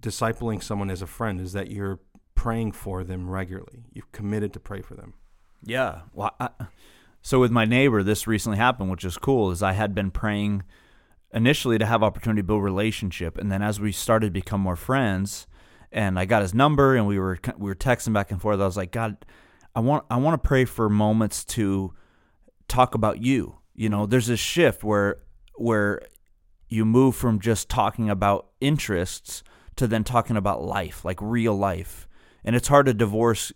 discipling 0.00 0.62
someone 0.62 0.90
as 0.90 1.02
a 1.02 1.06
friend 1.06 1.40
is 1.40 1.52
that 1.52 1.70
you're 1.70 2.00
praying 2.34 2.72
for 2.72 3.04
them 3.04 3.30
regularly. 3.30 3.84
You've 3.92 4.10
committed 4.12 4.52
to 4.54 4.60
pray 4.60 4.80
for 4.82 4.94
them. 4.94 5.14
Yeah. 5.62 6.00
Well, 6.12 6.34
I, 6.40 6.48
so 7.20 7.38
with 7.38 7.52
my 7.52 7.64
neighbor, 7.64 8.02
this 8.02 8.26
recently 8.26 8.58
happened, 8.58 8.90
which 8.90 9.04
is 9.04 9.16
cool. 9.16 9.50
Is 9.50 9.62
I 9.62 9.72
had 9.72 9.94
been 9.94 10.10
praying 10.10 10.64
initially 11.32 11.78
to 11.78 11.86
have 11.86 12.02
opportunity 12.02 12.40
to 12.40 12.46
build 12.46 12.62
relationship, 12.62 13.38
and 13.38 13.50
then 13.50 13.62
as 13.62 13.78
we 13.78 13.92
started 13.92 14.26
to 14.26 14.32
become 14.32 14.60
more 14.60 14.76
friends, 14.76 15.46
and 15.92 16.18
I 16.18 16.24
got 16.24 16.42
his 16.42 16.54
number, 16.54 16.96
and 16.96 17.06
we 17.06 17.18
were 17.18 17.38
we 17.56 17.68
were 17.68 17.74
texting 17.74 18.12
back 18.12 18.30
and 18.30 18.40
forth. 18.40 18.60
I 18.60 18.64
was 18.64 18.76
like, 18.76 18.92
God, 18.92 19.24
I 19.74 19.80
want 19.80 20.04
I 20.10 20.16
want 20.16 20.42
to 20.42 20.46
pray 20.46 20.64
for 20.64 20.88
moments 20.88 21.44
to 21.44 21.94
talk 22.68 22.94
about 22.94 23.22
you. 23.22 23.58
You 23.74 23.88
know, 23.88 24.06
there's 24.06 24.26
this 24.26 24.40
shift 24.40 24.82
where 24.82 25.18
where 25.56 26.02
you 26.68 26.84
move 26.84 27.14
from 27.14 27.38
just 27.38 27.68
talking 27.68 28.08
about 28.08 28.48
interests 28.60 29.42
to 29.76 29.86
then 29.86 30.04
talking 30.04 30.36
about 30.36 30.62
life, 30.62 31.04
like 31.04 31.20
real 31.20 31.54
life. 31.54 32.08
And 32.44 32.56
it's 32.56 32.68
hard 32.68 32.86
to 32.86 32.94
divorce 32.94 33.52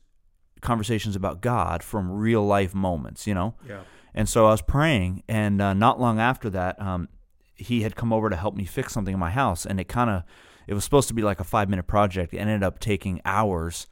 conversations 0.60 1.16
about 1.16 1.40
God 1.40 1.82
from 1.82 2.10
real 2.10 2.44
life 2.44 2.74
moments, 2.74 3.26
you 3.26 3.34
know? 3.34 3.54
Yeah. 3.66 3.80
And 4.14 4.28
so 4.28 4.46
I 4.46 4.50
was 4.50 4.62
praying, 4.62 5.22
and 5.28 5.60
uh, 5.60 5.74
not 5.74 6.00
long 6.00 6.18
after 6.18 6.48
that, 6.50 6.80
um, 6.80 7.08
he 7.54 7.82
had 7.82 7.96
come 7.96 8.12
over 8.12 8.30
to 8.30 8.36
help 8.36 8.54
me 8.54 8.64
fix 8.64 8.92
something 8.92 9.12
in 9.12 9.20
my 9.20 9.30
house. 9.30 9.66
And 9.66 9.78
it 9.78 9.88
kind 9.88 10.08
of, 10.08 10.22
it 10.66 10.74
was 10.74 10.84
supposed 10.84 11.08
to 11.08 11.14
be 11.14 11.22
like 11.22 11.40
a 11.40 11.44
five 11.44 11.68
minute 11.68 11.86
project. 11.86 12.34
It 12.34 12.38
ended 12.38 12.62
up 12.62 12.78
taking 12.78 13.20
hours, 13.24 13.86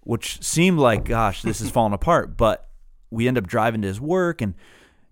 which 0.00 0.42
seemed 0.42 0.78
like, 0.78 1.04
gosh, 1.04 1.42
this 1.42 1.60
is 1.60 1.70
falling 1.72 1.92
apart. 1.92 2.36
But 2.36 2.68
we 3.10 3.28
end 3.28 3.38
up 3.38 3.46
driving 3.46 3.82
to 3.82 3.88
his 3.88 4.00
work, 4.00 4.40
and 4.40 4.54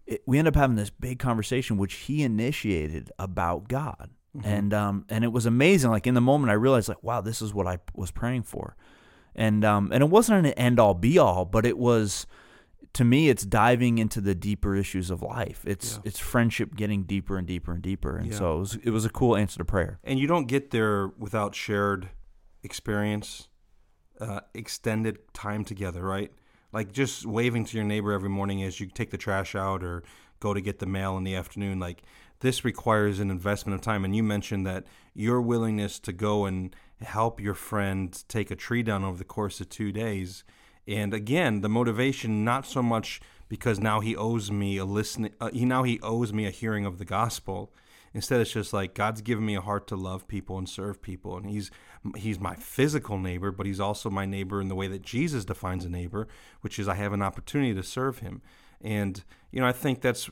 it, 0.07 0.23
we 0.27 0.39
end 0.39 0.49
up 0.49 0.57
having 0.57 0.77
this 0.77 0.91
big 0.91 1.19
conversation, 1.19 1.77
which 1.77 1.95
he 1.95 2.23
initiated 2.23 3.11
about 3.19 3.69
God. 3.69 4.11
Mm-hmm. 4.37 4.49
And 4.49 4.75
um 4.75 5.07
and 5.09 5.25
it 5.25 5.33
was 5.33 5.47
amazing. 5.47 5.91
Like 5.91 6.07
in 6.07 6.15
the 6.15 6.21
moment, 6.21 6.51
I 6.51 6.55
realized 6.55 6.89
like, 6.89 7.03
wow, 7.03 7.21
this 7.21 7.41
is 7.41 7.55
what 7.55 7.67
I 7.67 7.79
was 7.95 8.11
praying 8.11 8.43
for, 8.43 8.77
and 9.35 9.65
um 9.65 9.91
and 9.93 10.03
it 10.03 10.11
wasn't 10.11 10.47
an 10.47 10.53
end 10.55 10.79
all 10.79 10.95
be 10.95 11.19
all, 11.19 11.45
but 11.45 11.65
it 11.65 11.79
was 11.79 12.27
to 12.97 13.05
me 13.05 13.29
it's 13.29 13.45
diving 13.45 13.99
into 13.99 14.21
the 14.21 14.35
deeper 14.35 14.75
issues 14.75 15.11
of 15.11 15.23
life 15.23 15.63
it's 15.67 15.95
yeah. 15.95 16.01
it's 16.05 16.19
friendship 16.19 16.75
getting 16.75 17.05
deeper 17.05 17.37
and 17.37 17.47
deeper 17.47 17.73
and 17.73 17.83
deeper 17.83 18.17
and 18.17 18.29
yeah. 18.29 18.39
so 18.39 18.57
it 18.57 18.59
was, 18.59 18.75
it 18.85 18.91
was 18.91 19.05
a 19.05 19.11
cool 19.11 19.37
answer 19.37 19.59
to 19.59 19.65
prayer 19.65 19.99
and 20.03 20.19
you 20.19 20.27
don't 20.27 20.47
get 20.47 20.71
there 20.71 21.09
without 21.19 21.55
shared 21.55 22.09
experience 22.63 23.49
uh, 24.21 24.41
extended 24.55 25.19
time 25.35 25.65
together 25.65 26.03
right 26.03 26.33
like 26.73 26.93
just 26.93 27.27
waving 27.27 27.65
to 27.65 27.77
your 27.77 27.87
neighbor 27.87 28.13
every 28.13 28.31
morning 28.31 28.63
as 28.63 28.81
you 28.81 28.87
take 28.87 29.11
the 29.11 29.19
trash 29.19 29.55
out 29.55 29.85
or 29.85 30.03
go 30.41 30.53
to 30.53 30.61
get 30.61 30.79
the 30.79 30.87
mail 30.87 31.17
in 31.17 31.25
the 31.25 31.35
afternoon 31.35 31.79
like 31.79 32.03
this 32.41 32.65
requires 32.65 33.21
an 33.21 33.31
investment 33.31 33.75
of 33.75 33.81
time. 33.81 34.05
And 34.05 34.15
you 34.15 34.23
mentioned 34.23 34.67
that 34.67 34.85
your 35.15 35.41
willingness 35.41 35.99
to 36.01 36.13
go 36.13 36.45
and 36.45 36.75
help 37.01 37.41
your 37.41 37.55
friend 37.55 38.23
take 38.29 38.51
a 38.51 38.57
tree 38.57 38.83
down 38.83 39.05
over 39.05 39.17
the 39.17 39.25
course 39.25 39.61
of 39.61 39.69
two 39.69 39.93
days. 39.93 40.45
And 40.87 41.13
again, 41.13 41.61
the 41.61 41.69
motivation 41.69 42.45
not 42.45 42.67
so 42.67 42.83
much 42.83 43.21
because 43.49 43.81
now 43.81 44.01
he 44.01 44.17
owes 44.17 44.51
me 44.51 44.77
a 44.77 44.85
listening. 44.85 45.33
Uh, 45.41 45.51
he 45.53 45.65
now 45.65 45.83
he 45.83 46.01
owes 46.01 46.33
me 46.33 46.47
a 46.47 46.51
hearing 46.51 46.87
of 46.87 46.99
the 46.99 47.05
gospel. 47.05 47.73
Instead, 48.15 48.41
it's 48.41 48.53
just 48.53 48.73
like 48.73 48.95
God's 48.95 49.21
given 49.21 49.45
me 49.45 49.57
a 49.57 49.61
heart 49.61 49.87
to 49.89 49.97
love 49.97 50.27
people 50.27 50.57
and 50.57 50.67
serve 50.67 51.03
people, 51.03 51.37
and 51.37 51.51
He's 51.51 51.71
He's 52.17 52.41
my 52.41 52.55
physical 52.55 53.19
neighbor, 53.19 53.53
but 53.53 53.67
He's 53.67 53.81
also 53.81 54.09
my 54.09 54.25
neighbor 54.25 54.61
in 54.61 54.69
the 54.69 54.75
way 54.75 54.89
that 54.89 55.03
Jesus 55.03 55.45
defines 55.45 55.85
a 55.85 55.91
neighbor, 55.91 56.27
which 56.63 56.79
is 56.79 56.89
I 56.89 56.95
have 56.95 57.13
an 57.13 57.21
opportunity 57.21 57.75
to 57.75 57.83
serve 57.83 58.21
Him. 58.21 58.41
And 58.81 59.23
you 59.51 59.61
know, 59.61 59.67
I 59.67 59.73
think 59.73 60.01
that's 60.01 60.31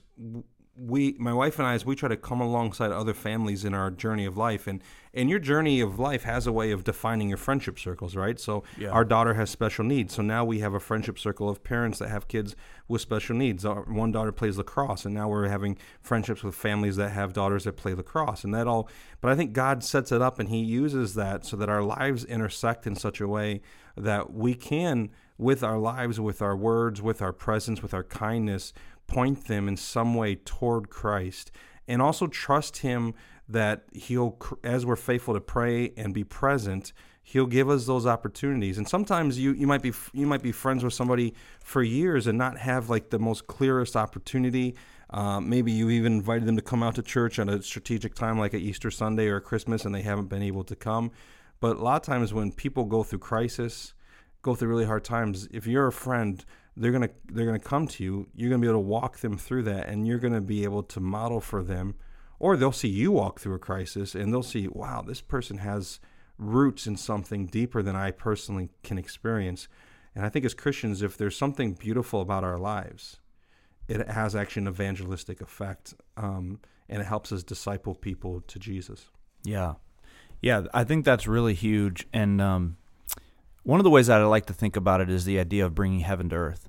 we 0.77 1.15
my 1.19 1.33
wife 1.33 1.59
and 1.59 1.69
I 1.69 1.75
as 1.75 1.87
we 1.87 1.95
try 1.95 2.09
to 2.09 2.17
come 2.17 2.41
alongside 2.41 2.91
other 2.91 3.15
families 3.15 3.65
in 3.65 3.75
our 3.75 3.91
journey 3.91 4.25
of 4.25 4.37
life. 4.37 4.67
And 4.67 4.83
and 5.13 5.31
your 5.31 5.39
journey 5.39 5.81
of 5.81 6.01
life 6.01 6.25
has 6.25 6.47
a 6.47 6.53
way 6.53 6.73
of 6.73 6.83
defining 6.83 7.29
your 7.29 7.39
friendship 7.39 7.79
circles 7.79 8.17
right? 8.17 8.39
So 8.41 8.65
yeah. 8.77 8.89
our 8.89 9.05
daughter 9.05 9.35
has 9.35 9.51
special 9.51 9.85
needs. 9.85 10.15
So 10.15 10.23
now 10.23 10.45
we 10.45 10.59
have 10.61 10.75
a 10.75 10.81
friendship 10.81 11.19
circle 11.19 11.49
of 11.49 11.63
parents 11.63 12.01
that 12.01 12.09
have 12.09 12.27
kids 12.27 12.57
with 12.89 13.01
special 13.01 13.37
needs. 13.37 13.65
Our, 13.65 13.83
one 13.83 14.11
daughter 14.11 14.33
plays 14.33 14.59
lacrosse 14.59 15.05
and 15.05 15.15
now 15.15 15.29
we're 15.29 15.49
having 15.49 15.79
friendships 16.01 16.43
with 16.43 16.55
families 16.55 16.97
that 16.97 17.11
have 17.11 17.33
daughters 17.33 17.65
that 17.65 17.77
play 17.77 17.95
lacrosse. 17.95 18.43
And 18.43 18.53
that 18.55 18.67
all 18.67 18.89
but 19.21 19.31
I 19.31 19.37
think 19.37 19.53
God 19.53 19.85
sets 19.85 20.11
it 20.11 20.21
up 20.21 20.39
and 20.39 20.49
he 20.49 20.59
uses 20.59 21.15
that 21.15 21.45
so 21.45 21.57
that 21.57 21.69
our 21.69 21.83
lives 21.83 22.25
intersect 22.25 22.87
in 22.87 22.97
such 22.97 23.21
a 23.21 23.29
way 23.29 23.63
that 23.97 24.33
we 24.33 24.55
can 24.55 25.11
with 25.37 25.65
our 25.65 25.79
lives 25.79 26.21
with 26.21 26.41
our 26.41 26.57
words 26.57 27.03
with 27.03 27.21
our 27.21 27.33
presence 27.33 27.83
with 27.83 27.93
our 27.93 28.05
kindness 28.05 28.73
point 29.07 29.47
them 29.47 29.69
in 29.69 29.77
some 29.77 30.15
way 30.15 30.35
toward 30.35 30.91
Christ 30.91 31.51
and 31.87 32.01
also 32.01 32.27
trust 32.27 32.79
him 32.79 33.15
that 33.49 33.85
he'll 33.93 34.39
as 34.63 34.87
we're 34.87 34.97
faithful 34.97 35.35
to 35.35 35.41
pray 35.41 35.93
and 35.97 36.15
be 36.15 36.25
present 36.25 36.93
he'll 37.25 37.47
give 37.47 37.71
us 37.71 37.87
those 37.87 38.07
opportunities. 38.07 38.79
And 38.79 38.87
sometimes 38.87 39.39
you 39.39 39.53
you 39.53 39.67
might 39.67 39.83
be 39.83 39.93
you 40.13 40.27
might 40.27 40.43
be 40.43 40.53
friends 40.53 40.85
with 40.85 40.93
somebody 40.93 41.35
for 41.65 41.83
years 41.83 42.29
and 42.29 42.39
not 42.39 42.59
have 42.59 42.89
like 42.89 43.11
the 43.11 43.19
most 43.19 43.49
clearest 43.49 43.97
opportunity. 43.97 44.77
Uh, 45.11 45.41
maybe 45.41 45.73
you 45.73 45.91
even 45.91 46.13
invited 46.13 46.47
them 46.47 46.57
to 46.57 46.63
come 46.63 46.83
out 46.83 46.95
to 46.95 47.03
church 47.03 47.39
at 47.39 47.49
a 47.49 47.63
strategic 47.63 48.15
time 48.15 48.39
like 48.39 48.53
a 48.55 48.59
Easter 48.59 48.91
Sunday 48.91 49.27
or 49.29 49.41
Christmas 49.41 49.85
and 49.85 49.95
they 49.95 50.03
haven't 50.03 50.27
been 50.27 50.43
able 50.43 50.65
to 50.65 50.77
come. 50.77 51.11
But 51.61 51.77
a 51.77 51.81
lot 51.81 51.97
of 51.97 52.03
times 52.03 52.33
when 52.33 52.53
people 52.53 52.85
go 52.85 53.03
through 53.03 53.21
crisis 53.21 53.95
go 54.43 54.55
through 54.55 54.69
really 54.69 54.85
hard 54.85 55.05
times 55.05 55.49
if 55.51 55.67
you're 55.67 55.87
a 55.87 55.93
friend 55.93 56.45
they're 56.77 56.93
gonna 56.93 57.11
they're 57.27 57.47
gonna 57.47 57.59
come 57.59 57.87
to 57.89 58.05
you. 58.05 58.29
You're 58.35 58.51
gonna 58.51 58.61
be 58.61 58.69
able 58.69 58.83
to 58.83 58.89
walk 58.89 59.19
them 59.19 59.39
through 59.39 59.65
that, 59.65 59.89
and 59.89 60.07
you're 60.07 60.19
gonna 60.19 60.41
be 60.41 60.65
able 60.65 60.83
to 60.85 61.01
model 61.01 61.41
for 61.41 61.63
them, 61.63 61.95
or 62.39 62.57
they'll 62.57 62.73
see 62.73 62.89
you 62.89 63.13
walk 63.13 63.41
through 63.41 63.55
a 63.55 63.59
crisis, 63.59 64.15
and 64.15 64.33
they'll 64.33 64.43
see, 64.43 64.69
wow, 64.69 65.03
this 65.03 65.21
person 65.21 65.59
has 65.59 66.01
roots 66.37 66.87
in 66.87 66.97
something 66.97 67.47
deeper 67.47 67.83
than 67.83 67.95
I 67.95 68.11
personally 68.11 68.71
can 68.83 68.99
experience. 68.99 69.69
And 70.15 70.25
I 70.25 70.29
think 70.29 70.45
as 70.45 70.55
Christians, 70.55 71.03
if 71.03 71.17
there's 71.17 71.37
something 71.37 71.75
beautiful 71.75 72.21
about 72.21 72.45
our 72.45 72.59
lives, 72.59 73.19
it 73.89 74.09
has 74.09 74.35
actually 74.35 74.63
an 74.63 74.69
evangelistic 74.69 75.41
effect, 75.41 75.95
um, 76.17 76.61
and 76.89 77.01
it 77.01 77.07
helps 77.07 77.33
us 77.33 77.43
disciple 77.43 77.95
people 77.95 78.41
to 78.43 78.59
Jesus. 78.59 79.07
Yeah, 79.45 79.75
yeah, 80.41 80.63
I 80.73 80.85
think 80.85 81.05
that's 81.05 81.27
really 81.27 81.55
huge, 81.55 82.07
and 82.13 82.41
um, 82.41 82.77
one 83.65 83.81
of 83.81 83.85
the 83.85 83.91
ways 83.91 84.07
that 84.07 84.21
I 84.21 84.25
like 84.25 84.47
to 84.47 84.53
think 84.55 84.77
about 84.77 85.01
it 85.01 85.11
is 85.11 85.25
the 85.25 85.39
idea 85.39 85.65
of 85.67 85.75
bringing 85.75 86.01
heaven 86.01 86.29
to 86.29 86.37
earth. 86.37 86.69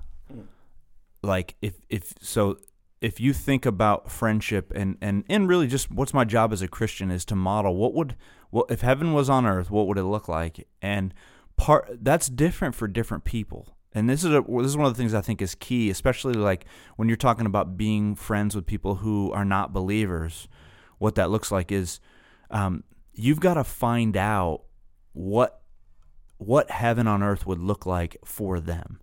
like 1.22 1.54
if 1.62 1.74
if 1.88 2.12
so 2.20 2.58
if 3.00 3.20
you 3.20 3.32
think 3.32 3.66
about 3.66 4.10
friendship 4.10 4.72
and 4.74 4.96
and 5.00 5.24
and 5.28 5.48
really 5.48 5.66
just 5.66 5.90
what's 5.90 6.14
my 6.14 6.24
job 6.24 6.52
as 6.52 6.62
a 6.62 6.68
Christian 6.68 7.10
is 7.10 7.24
to 7.26 7.36
model 7.36 7.76
what 7.76 7.94
would 7.94 8.16
well 8.50 8.64
if 8.68 8.80
heaven 8.80 9.12
was 9.12 9.28
on 9.30 9.46
earth 9.46 9.70
what 9.70 9.86
would 9.86 9.98
it 9.98 10.04
look 10.04 10.28
like 10.28 10.66
and 10.80 11.12
part 11.56 11.98
that's 12.02 12.28
different 12.28 12.74
for 12.74 12.88
different 12.88 13.24
people 13.24 13.76
and 13.92 14.08
this 14.10 14.24
is 14.24 14.32
a, 14.32 14.42
this 14.46 14.66
is 14.66 14.76
one 14.76 14.86
of 14.86 14.94
the 14.94 14.98
things 14.98 15.14
I 15.14 15.20
think 15.20 15.42
is 15.42 15.54
key 15.54 15.90
especially 15.90 16.34
like 16.34 16.64
when 16.96 17.08
you're 17.08 17.16
talking 17.16 17.46
about 17.46 17.76
being 17.76 18.14
friends 18.14 18.54
with 18.54 18.66
people 18.66 18.96
who 18.96 19.32
are 19.32 19.44
not 19.44 19.72
believers 19.72 20.48
what 20.98 21.14
that 21.16 21.30
looks 21.30 21.50
like 21.50 21.70
is 21.72 22.00
um, 22.50 22.84
you've 23.12 23.40
got 23.40 23.54
to 23.54 23.64
find 23.64 24.16
out 24.16 24.62
what 25.12 25.60
what 26.38 26.70
heaven 26.70 27.06
on 27.06 27.22
earth 27.22 27.46
would 27.46 27.60
look 27.60 27.86
like 27.86 28.16
for 28.24 28.60
them 28.60 29.00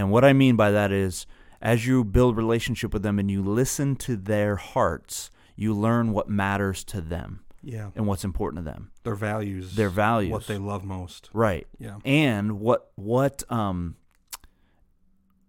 and 0.00 0.10
what 0.10 0.24
I 0.24 0.32
mean 0.32 0.56
by 0.56 0.70
that 0.70 0.92
is 0.92 1.26
as 1.60 1.86
you 1.86 2.04
build 2.04 2.36
relationship 2.36 2.94
with 2.94 3.02
them 3.02 3.18
and 3.18 3.30
you 3.30 3.42
listen 3.42 3.96
to 3.96 4.16
their 4.16 4.56
hearts, 4.56 5.30
you 5.56 5.74
learn 5.74 6.12
what 6.12 6.28
matters 6.28 6.84
to 6.84 7.02
them. 7.02 7.40
Yeah. 7.62 7.90
And 7.94 8.06
what's 8.06 8.24
important 8.24 8.64
to 8.64 8.70
them. 8.70 8.90
Their 9.02 9.14
values. 9.14 9.76
Their 9.76 9.90
values. 9.90 10.32
What 10.32 10.46
they 10.46 10.56
love 10.56 10.86
most. 10.86 11.28
Right. 11.34 11.66
Yeah. 11.78 11.98
And 12.06 12.60
what 12.60 12.90
what 12.94 13.42
um 13.50 13.96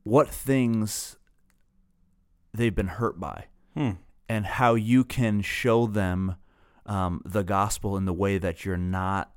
what 0.04 0.28
things 0.28 1.16
they've 2.54 2.76
been 2.76 2.88
hurt 2.88 3.18
by. 3.18 3.46
Hmm. 3.74 3.92
And 4.28 4.46
how 4.46 4.76
you 4.76 5.06
can 5.06 5.42
show 5.42 5.88
them 5.88 6.36
um, 6.86 7.22
the 7.24 7.44
gospel 7.44 7.96
in 7.96 8.04
the 8.04 8.14
way 8.14 8.38
that 8.38 8.66
you're 8.66 8.76
not 8.76 9.32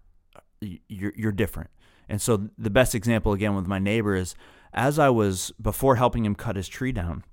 you're 0.89 1.13
you're 1.17 1.33
different. 1.33 1.71
And 2.09 2.21
so 2.21 2.49
the 2.59 2.71
best 2.71 2.95
example 2.95 3.33
again 3.33 3.55
with 3.55 3.67
my 3.67 3.79
neighbor 3.79 4.15
is 4.15 4.35
as 4.73 4.99
I 4.99 5.09
was 5.09 5.53
before 5.61 5.97
helping 5.97 6.25
him 6.25 6.35
cut 6.35 6.57
his 6.57 6.69
tree 6.69 6.93
down, 6.93 7.25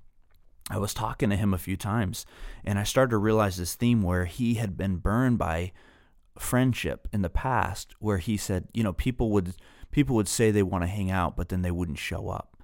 I 0.70 0.78
was 0.78 0.94
talking 0.94 1.30
to 1.30 1.36
him 1.36 1.52
a 1.52 1.58
few 1.58 1.76
times 1.76 2.24
and 2.64 2.78
I 2.78 2.84
started 2.84 3.10
to 3.10 3.18
realize 3.18 3.56
this 3.56 3.74
theme 3.74 4.02
where 4.02 4.24
he 4.24 4.54
had 4.54 4.76
been 4.76 4.96
burned 4.96 5.38
by 5.38 5.72
friendship 6.38 7.08
in 7.12 7.22
the 7.22 7.28
past 7.28 7.94
where 7.98 8.18
he 8.18 8.36
said, 8.36 8.68
you 8.72 8.82
know, 8.82 8.92
people 8.92 9.30
would 9.32 9.54
people 9.90 10.16
would 10.16 10.28
say 10.28 10.50
they 10.50 10.62
want 10.62 10.82
to 10.82 10.88
hang 10.88 11.10
out 11.10 11.36
but 11.36 11.48
then 11.48 11.62
they 11.62 11.70
wouldn't 11.70 11.98
show 11.98 12.28
up. 12.28 12.56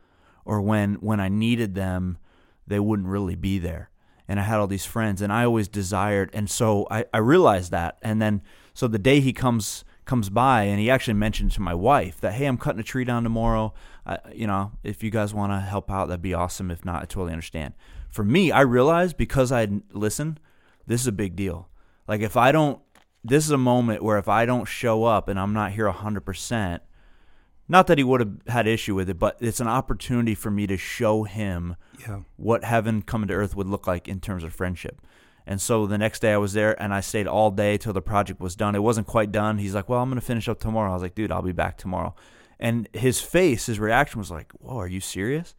Or 0.44 0.62
when 0.62 0.94
when 0.94 1.20
I 1.20 1.28
needed 1.28 1.74
them, 1.74 2.18
they 2.66 2.80
wouldn't 2.80 3.08
really 3.08 3.36
be 3.36 3.58
there. 3.58 3.90
And 4.26 4.38
I 4.38 4.44
had 4.44 4.58
all 4.58 4.66
these 4.66 4.86
friends 4.86 5.20
and 5.20 5.32
I 5.32 5.44
always 5.44 5.68
desired 5.68 6.30
and 6.32 6.48
so 6.48 6.86
I, 6.90 7.04
I 7.12 7.18
realized 7.18 7.72
that 7.72 7.98
and 8.00 8.22
then 8.22 8.42
so 8.74 8.86
the 8.86 8.98
day 8.98 9.20
he 9.20 9.32
comes 9.32 9.84
comes 10.08 10.30
by 10.30 10.62
and 10.62 10.80
he 10.80 10.90
actually 10.90 11.14
mentioned 11.14 11.52
to 11.52 11.60
my 11.60 11.74
wife 11.74 12.18
that 12.20 12.32
hey 12.32 12.46
i'm 12.46 12.56
cutting 12.56 12.80
a 12.80 12.84
tree 12.84 13.04
down 13.04 13.22
tomorrow. 13.22 13.72
Uh, 14.06 14.16
you 14.32 14.46
know 14.46 14.72
if 14.82 15.02
you 15.02 15.10
guys 15.10 15.34
want 15.34 15.52
to 15.52 15.60
help 15.60 15.90
out 15.90 16.08
that'd 16.08 16.22
be 16.22 16.34
awesome. 16.34 16.70
If 16.70 16.84
not 16.84 17.02
i 17.02 17.04
totally 17.04 17.32
understand. 17.32 17.74
For 18.08 18.24
me 18.24 18.50
i 18.50 18.62
realized 18.62 19.16
because 19.16 19.52
i 19.52 19.68
listen 19.92 20.38
this 20.86 21.02
is 21.02 21.06
a 21.06 21.12
big 21.12 21.36
deal. 21.36 21.68
Like 22.08 22.22
if 22.22 22.36
i 22.36 22.50
don't 22.50 22.80
this 23.22 23.44
is 23.44 23.50
a 23.50 23.58
moment 23.58 24.02
where 24.02 24.18
if 24.18 24.28
i 24.28 24.46
don't 24.46 24.66
show 24.66 25.04
up 25.04 25.28
and 25.28 25.38
i'm 25.38 25.52
not 25.52 25.72
here 25.72 25.90
100% 25.90 26.80
not 27.70 27.86
that 27.86 27.98
he 27.98 28.04
would 28.04 28.20
have 28.20 28.32
had 28.46 28.66
issue 28.66 28.94
with 28.94 29.10
it 29.10 29.18
but 29.18 29.36
it's 29.40 29.60
an 29.60 29.68
opportunity 29.68 30.34
for 30.34 30.50
me 30.50 30.66
to 30.66 30.76
show 30.76 31.24
him 31.24 31.76
yeah. 32.06 32.20
what 32.36 32.64
heaven 32.64 33.02
coming 33.02 33.28
to 33.28 33.34
earth 33.34 33.54
would 33.54 33.66
look 33.66 33.86
like 33.86 34.08
in 34.08 34.20
terms 34.20 34.44
of 34.44 34.54
friendship 34.54 35.02
and 35.48 35.62
so 35.62 35.86
the 35.86 35.96
next 35.96 36.20
day 36.20 36.34
I 36.34 36.36
was 36.36 36.52
there 36.52 36.80
and 36.80 36.92
I 36.92 37.00
stayed 37.00 37.26
all 37.26 37.50
day 37.50 37.78
till 37.78 37.94
the 37.94 38.02
project 38.02 38.38
was 38.38 38.54
done. 38.54 38.74
It 38.74 38.82
wasn't 38.82 39.06
quite 39.06 39.32
done. 39.32 39.56
He's 39.56 39.74
like, 39.74 39.88
Well, 39.88 40.02
I'm 40.02 40.10
going 40.10 40.20
to 40.20 40.24
finish 40.24 40.46
up 40.46 40.60
tomorrow. 40.60 40.90
I 40.90 40.92
was 40.92 41.02
like, 41.02 41.14
Dude, 41.14 41.32
I'll 41.32 41.40
be 41.40 41.52
back 41.52 41.78
tomorrow. 41.78 42.14
And 42.60 42.86
his 42.92 43.22
face, 43.22 43.64
his 43.64 43.80
reaction 43.80 44.18
was 44.18 44.30
like, 44.30 44.52
Whoa, 44.52 44.76
are 44.76 44.86
you 44.86 45.00
serious? 45.00 45.54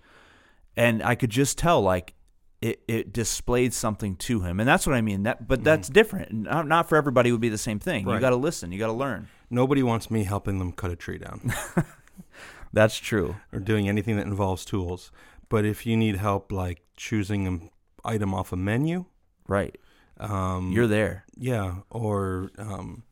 And 0.78 1.02
I 1.02 1.16
could 1.16 1.32
just 1.32 1.58
tell, 1.58 1.82
like, 1.82 2.14
it, 2.62 2.84
it 2.88 3.12
displayed 3.12 3.74
something 3.74 4.16
to 4.18 4.42
him. 4.42 4.60
And 4.60 4.70
that's 4.70 4.86
what 4.86 4.96
I 4.96 5.02
mean. 5.02 5.24
That, 5.24 5.48
but 5.48 5.64
that's 5.64 5.88
mm-hmm. 5.88 5.94
different. 5.94 6.32
Not, 6.34 6.68
not 6.68 6.88
for 6.88 6.96
everybody 6.96 7.32
would 7.32 7.42
be 7.42 7.50
the 7.50 7.58
same 7.58 7.80
thing. 7.80 8.06
Right. 8.06 8.14
You 8.14 8.20
got 8.20 8.30
to 8.30 8.36
listen, 8.36 8.72
you 8.72 8.78
got 8.78 8.88
to 8.88 8.94
learn. 8.94 9.28
Nobody 9.50 9.82
wants 9.82 10.12
me 10.12 10.24
helping 10.24 10.60
them 10.60 10.72
cut 10.72 10.92
a 10.92 10.96
tree 10.96 11.18
down. 11.18 11.52
that's 12.74 12.98
true. 12.98 13.38
Or 13.52 13.60
doing 13.60 13.90
anything 13.90 14.18
that 14.18 14.28
involves 14.28 14.66
tools. 14.66 15.12
But 15.50 15.66
if 15.66 15.88
you 15.88 15.98
need 15.98 16.18
help, 16.18 16.52
like 16.52 16.84
choosing 16.96 17.48
an 17.48 17.72
item 18.06 18.36
off 18.36 18.54
a 18.54 18.56
menu, 18.56 19.06
Right. 19.50 19.76
Um, 20.20 20.72
You're 20.72 20.88
there. 20.88 21.26
Yeah, 21.38 21.76
or 21.90 22.52
um, 22.58 23.04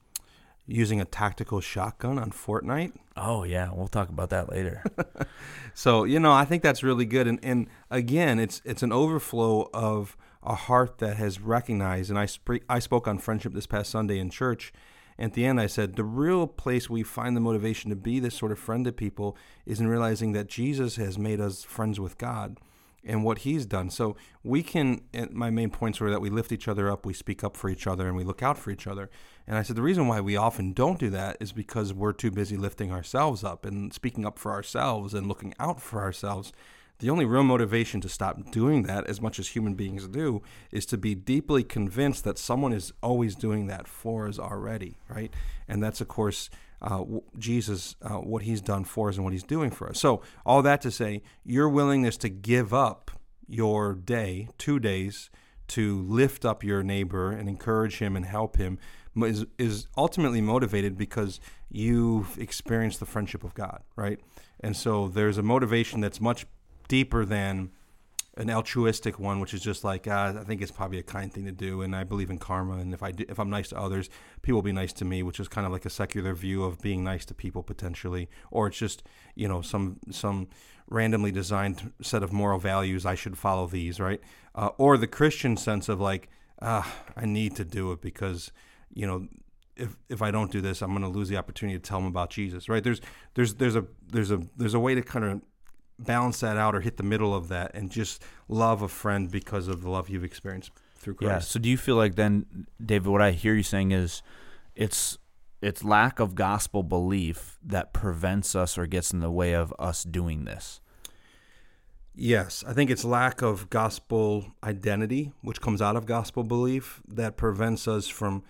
using 0.65 1.00
a 1.00 1.06
tactical 1.06 1.62
shotgun 1.62 2.20
on 2.20 2.32
Fortnite. 2.32 2.93
Oh 3.15 3.43
yeah, 3.43 3.72
we'll 3.74 3.88
talk 3.88 4.10
about 4.10 4.30
that 4.30 4.52
later. 4.52 4.84
so 5.74 6.04
you 6.04 6.20
know, 6.20 6.34
I 6.34 6.46
think 6.46 6.62
that's 6.62 6.84
really 6.84 7.06
good, 7.06 7.28
and 7.28 7.39
and 7.43 7.67
again, 7.89 8.39
it's 8.39 8.62
it's 8.65 8.84
an 8.84 8.91
overflow 8.91 9.70
of 9.74 10.17
a 10.43 10.56
heart 10.56 11.00
that 11.00 11.17
has 11.17 11.39
recognized. 11.39 12.10
And 12.10 12.20
I 12.20 12.26
sp- 12.28 12.65
I 12.70 12.80
spoke 12.80 13.08
on 13.08 13.17
friendship 13.17 13.54
this 13.54 13.67
past 13.67 13.89
Sunday 13.89 14.20
in 14.20 14.30
church. 14.30 14.74
At 15.20 15.34
the 15.34 15.46
end, 15.46 15.60
I 15.60 15.65
said 15.65 15.96
the 15.96 16.04
real 16.04 16.46
place 16.46 16.91
we 16.91 17.02
find 17.02 17.36
the 17.36 17.41
motivation 17.41 17.89
to 17.89 17.96
be 17.96 18.20
this 18.20 18.36
sort 18.36 18.52
of 18.52 18.60
friend 18.60 18.86
to 18.86 18.91
people 18.91 19.36
is 19.65 19.80
in 19.80 19.88
realizing 19.88 20.34
that 20.34 20.48
Jesus 20.48 20.98
has 20.98 21.17
made 21.17 21.41
us 21.41 21.63
friends 21.63 22.00
with 22.00 22.20
God 22.20 22.58
and 23.08 23.24
what 23.24 23.39
he's 23.39 23.65
done. 23.65 23.89
So 23.89 24.15
we 24.43 24.62
can, 24.62 25.02
my 25.32 25.50
main 25.50 25.72
points 25.72 26.00
were 26.00 26.12
that 26.12 26.22
we 26.22 26.30
lift 26.30 26.52
each 26.52 26.67
other 26.67 26.91
up, 26.91 27.06
we 27.06 27.13
speak 27.13 27.43
up 27.43 27.58
for 27.58 27.70
each 27.70 27.88
other, 27.88 28.08
and 28.08 28.15
we 28.15 28.24
look 28.24 28.43
out 28.43 28.58
for 28.58 28.70
each 28.70 28.86
other. 28.86 29.10
And 29.48 29.58
I 29.58 29.63
said 29.63 29.78
the 29.78 29.82
reason 29.82 30.08
why 30.08 30.22
we 30.22 30.36
often 30.36 30.74
don't 30.74 31.00
do 31.00 31.10
that 31.12 31.38
is 31.39 31.54
because 31.54 31.93
we're 31.93 32.13
too 32.13 32.30
busy 32.30 32.58
lifting 32.58 32.91
ourselves 32.91 33.43
up 33.43 33.65
and 33.65 33.93
speaking 33.93 34.26
up 34.26 34.38
for 34.38 34.52
ourselves 34.52 35.13
and 35.13 35.28
looking 35.28 35.54
out 35.60 35.82
for 35.82 36.02
ourselves. 36.02 36.52
The 37.00 37.10
only 37.12 37.26
real 37.26 37.43
motivation 37.43 38.02
to 38.02 38.10
stop 38.10 38.52
doing 38.52 38.84
that, 38.84 39.06
as 39.06 39.22
much 39.22 39.38
as 39.38 39.50
human 39.50 39.76
beings 39.76 40.08
do, 40.08 40.41
is 40.72 40.86
to 40.88 40.98
be 40.98 41.13
deeply 41.13 41.63
convinced 41.63 42.24
that 42.24 42.39
someone 42.39 42.74
is 42.74 42.91
always 43.04 43.36
doing 43.36 43.67
that 43.67 43.88
for 43.88 44.28
us 44.28 44.39
already, 44.39 44.98
right? 45.08 45.32
And 45.67 45.82
that's, 45.82 46.02
of 46.02 46.08
course, 46.08 46.50
uh, 46.81 47.03
Jesus, 47.37 47.95
uh, 48.01 48.15
what 48.15 48.43
he's 48.43 48.61
done 48.61 48.83
for 48.83 49.09
us 49.09 49.15
and 49.15 49.23
what 49.23 49.33
he's 49.33 49.43
doing 49.43 49.71
for 49.71 49.89
us. 49.89 49.99
So, 49.99 50.21
all 50.45 50.61
that 50.61 50.81
to 50.81 50.91
say, 50.91 51.23
your 51.43 51.69
willingness 51.69 52.17
to 52.17 52.29
give 52.29 52.73
up 52.73 53.11
your 53.47 53.93
day, 53.93 54.49
two 54.57 54.79
days, 54.79 55.29
to 55.69 56.01
lift 56.03 56.45
up 56.45 56.63
your 56.63 56.83
neighbor 56.83 57.31
and 57.31 57.49
encourage 57.49 57.97
him 57.99 58.15
and 58.15 58.25
help 58.25 58.57
him 58.57 58.77
is, 59.17 59.45
is 59.57 59.87
ultimately 59.97 60.41
motivated 60.41 60.97
because 60.97 61.39
you've 61.69 62.37
experienced 62.37 62.99
the 62.99 63.05
friendship 63.05 63.43
of 63.43 63.53
God, 63.53 63.81
right? 63.95 64.19
And 64.59 64.75
so 64.75 65.07
there's 65.07 65.37
a 65.37 65.43
motivation 65.43 66.01
that's 66.01 66.21
much 66.21 66.45
deeper 66.87 67.25
than 67.25 67.71
an 68.38 68.50
altruistic 68.50 69.19
one, 69.19 69.39
which 69.39 69.54
is 69.54 69.62
just 69.62 69.84
like 69.84 70.08
uh, 70.08 70.34
I 70.39 70.43
think 70.43 70.62
it's 70.62 70.71
probably 70.71 71.00
a 71.00 71.04
kind 71.04 71.34
thing 71.34 71.45
to 71.45 71.52
do, 71.52 71.82
and 71.82 71.95
I 71.95 72.04
believe 72.04 72.30
in 72.30 72.38
karma, 72.38 72.78
and 72.78 72.93
if 72.93 73.02
I 73.02 73.12
do, 73.12 73.26
if 73.28 73.39
I'm 73.39 73.50
nice 73.50 73.69
to 73.69 73.78
others, 73.78 74.10
people 74.41 74.58
will 74.58 74.63
be 74.63 74.71
nice 74.71 74.93
to 74.93 75.06
me, 75.06 75.23
which 75.23 75.39
is 75.39 75.47
kind 75.47 75.65
of 75.65 75.73
like 75.73 75.86
a 75.86 75.89
secular 75.89 76.34
view 76.34 76.63
of 76.63 76.80
being 76.80 77.04
nice 77.04 77.26
to 77.26 77.34
people 77.34 77.63
potentially, 77.63 78.30
or 78.52 78.67
it's 78.67 78.78
just 78.78 79.04
you 79.36 79.47
know 79.47 79.62
some 79.62 80.00
some 80.12 80.47
randomly 80.89 81.32
designed 81.32 81.91
set 82.02 82.23
of 82.23 82.32
moral 82.32 82.60
values 82.60 83.06
I 83.06 83.15
should 83.15 83.38
follow 83.38 83.67
these 83.67 84.00
right, 84.00 84.21
uh, 84.56 84.69
or 84.78 84.97
the 84.97 85.08
Christian 85.08 85.58
sense 85.58 85.89
of 85.89 86.00
like 86.00 86.30
ah 86.62 86.95
I 87.15 87.26
need 87.26 87.56
to 87.56 87.65
do 87.65 87.91
it 87.91 88.02
because 88.02 88.52
you 88.93 89.08
know 89.08 89.28
if 89.76 89.95
if 90.10 90.21
I 90.21 90.32
don't 90.32 90.52
do 90.52 90.62
this, 90.62 90.82
I'm 90.82 90.91
going 90.91 91.02
to 91.02 91.08
lose 91.08 91.30
the 91.30 91.38
opportunity 91.38 91.78
to 91.78 91.84
tell 91.84 92.00
them 92.00 92.08
about 92.08 92.30
Jesus. 92.30 92.69
Right? 92.69 92.84
There's 92.84 93.02
there's 93.34 93.56
there's 93.56 93.76
a 93.76 93.86
there's 94.08 94.32
a 94.32 94.41
there's 94.56 94.73
a 94.73 94.80
way 94.80 94.95
to 94.95 95.02
kind 95.02 95.26
of 95.26 95.41
balance 95.99 96.39
that 96.41 96.57
out 96.57 96.75
or 96.75 96.81
hit 96.81 96.97
the 96.97 97.03
middle 97.03 97.36
of 97.36 97.47
that 97.47 97.71
and 97.73 97.89
just 97.89 98.23
love 98.47 98.81
a 98.81 98.88
friend 98.88 99.31
because 99.31 99.67
of 99.67 99.81
the 99.81 99.89
love 99.89 100.10
you've 100.10 100.23
experienced 100.23 100.71
through 100.95 101.15
Christ. 101.15 101.31
Yeah. 101.31 101.39
So 101.39 101.60
do 101.60 101.69
you 101.69 101.77
feel 101.77 101.95
like 101.95 102.15
then, 102.15 102.67
David? 102.83 103.07
What 103.07 103.21
I 103.21 103.31
hear 103.31 103.53
you 103.53 103.63
saying 103.63 103.91
is, 103.91 104.21
it's 104.75 105.17
it's 105.62 105.83
lack 105.83 106.19
of 106.19 106.36
gospel 106.36 106.83
belief 106.83 107.57
that 107.63 107.93
prevents 107.93 108.55
us 108.55 108.77
or 108.77 108.86
gets 108.86 109.12
in 109.12 109.21
the 109.21 109.31
way 109.31 109.53
of 109.53 109.73
us 109.79 110.03
doing 110.03 110.45
this. 110.45 110.81
Yes, 112.13 112.63
I 112.67 112.73
think 112.73 112.89
it's 112.89 113.05
lack 113.05 113.41
of 113.41 113.69
gospel 113.69 114.47
identity, 114.63 115.33
which 115.41 115.62
comes 115.62 115.81
out 115.81 115.95
of 115.95 116.05
gospel 116.07 116.43
belief, 116.43 117.01
that 117.07 117.38
prevents 117.38 117.88
us 117.88 118.07
from 118.07 118.43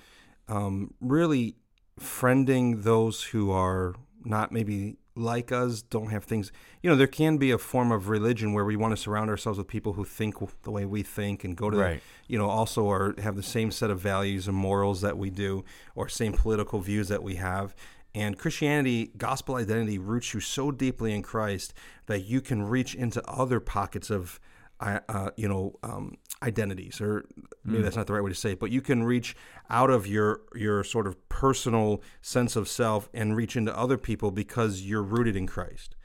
um, 0.47 0.93
really 1.01 1.55
friending 1.99 2.83
those 2.83 3.23
who 3.23 3.51
are 3.51 3.95
not 4.23 4.51
maybe 4.51 4.97
like 5.17 5.51
us, 5.51 5.82
don't 5.82 6.12
have 6.12 6.23
things. 6.23 6.51
You 6.82 6.89
know, 6.89 6.95
there 6.95 7.08
can 7.08 7.38
be 7.38 7.51
a 7.51 7.58
form 7.58 7.91
of 7.91 8.10
religion 8.10 8.53
where 8.53 8.65
we 8.65 8.75
want 8.75 8.95
to 8.95 8.97
surround 8.97 9.30
ourselves 9.30 9.58
with 9.58 9.67
people 9.67 9.93
who 9.93 10.06
think 10.06 10.36
the 10.63 10.71
way 10.71 10.86
we 10.86 11.03
think 11.03 11.43
and 11.43 11.56
go 11.56 11.69
to, 11.69 11.77
right. 11.77 12.03
you 12.27 12.38
know, 12.38 12.49
also 12.49 12.84
or 12.84 13.15
have 13.21 13.36
the 13.36 13.43
same 13.43 13.71
set 13.71 13.89
of 13.89 13.99
values 13.99 14.47
and 14.47 14.56
morals 14.56 15.01
that 15.01 15.17
we 15.17 15.30
do, 15.30 15.65
or 15.95 16.08
same 16.08 16.34
political 16.34 16.80
views 16.80 17.08
that 17.08 17.23
we 17.23 17.36
have. 17.36 17.75
And 18.15 18.38
Christianity, 18.38 19.12
gospel 19.17 19.56
identity, 19.56 19.97
roots 19.97 20.34
you 20.34 20.39
so 20.39 20.71
deeply 20.71 21.13
in 21.13 21.21
Christ 21.21 21.73
that 22.08 22.25
you 22.25 22.41
can 22.41 22.63
reach 22.63 22.95
into 22.95 23.23
other 23.30 23.60
pockets 23.60 24.10
of 24.10 24.39
uh, 24.79 25.31
you 25.35 25.47
know, 25.47 25.73
um, 25.83 26.17
identities, 26.43 27.01
or 27.01 27.25
maybe 27.63 27.79
mm. 27.79 27.83
that's 27.83 27.95
not 27.95 28.07
the 28.07 28.13
right 28.13 28.23
way 28.23 28.29
to 28.29 28.35
say 28.35 28.51
it, 28.51 28.59
but 28.59 28.71
you 28.71 28.81
can 28.81 29.03
reach 29.03 29.35
out 29.69 29.89
of 29.89 30.05
your 30.07 30.41
your 30.55 30.83
sort 30.83 31.07
of 31.07 31.29
personal 31.29 32.01
sense 32.21 32.55
of 32.55 32.67
self 32.67 33.09
and 33.13 33.35
reach 33.35 33.55
into 33.55 33.75
other 33.77 33.97
people 33.97 34.31
because 34.31 34.81
you're 34.81 35.03
rooted 35.03 35.35
in 35.35 35.47
Christ. 35.47 35.95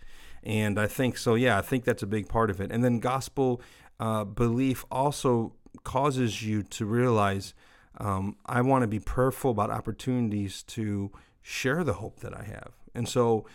And 0.42 0.78
I 0.78 0.86
think 0.86 1.18
so. 1.18 1.34
Yeah, 1.34 1.58
I 1.58 1.62
think 1.62 1.84
that's 1.84 2.02
a 2.02 2.06
big 2.06 2.28
part 2.28 2.50
of 2.50 2.60
it. 2.60 2.72
And 2.72 2.82
then 2.82 2.98
gospel 2.98 3.60
uh, 4.00 4.24
belief 4.24 4.84
also 4.90 5.54
causes 5.84 6.42
you 6.42 6.62
to 6.62 6.84
realize 6.84 7.54
um, 7.98 8.36
I 8.46 8.62
want 8.62 8.82
to 8.82 8.88
be 8.88 8.98
prayerful 8.98 9.50
about 9.50 9.70
opportunities 9.70 10.62
to 10.64 11.12
share 11.42 11.84
the 11.84 11.94
hope 11.94 12.20
that 12.20 12.34
I 12.34 12.44
have. 12.44 12.72
And 12.94 13.08
so 13.08 13.46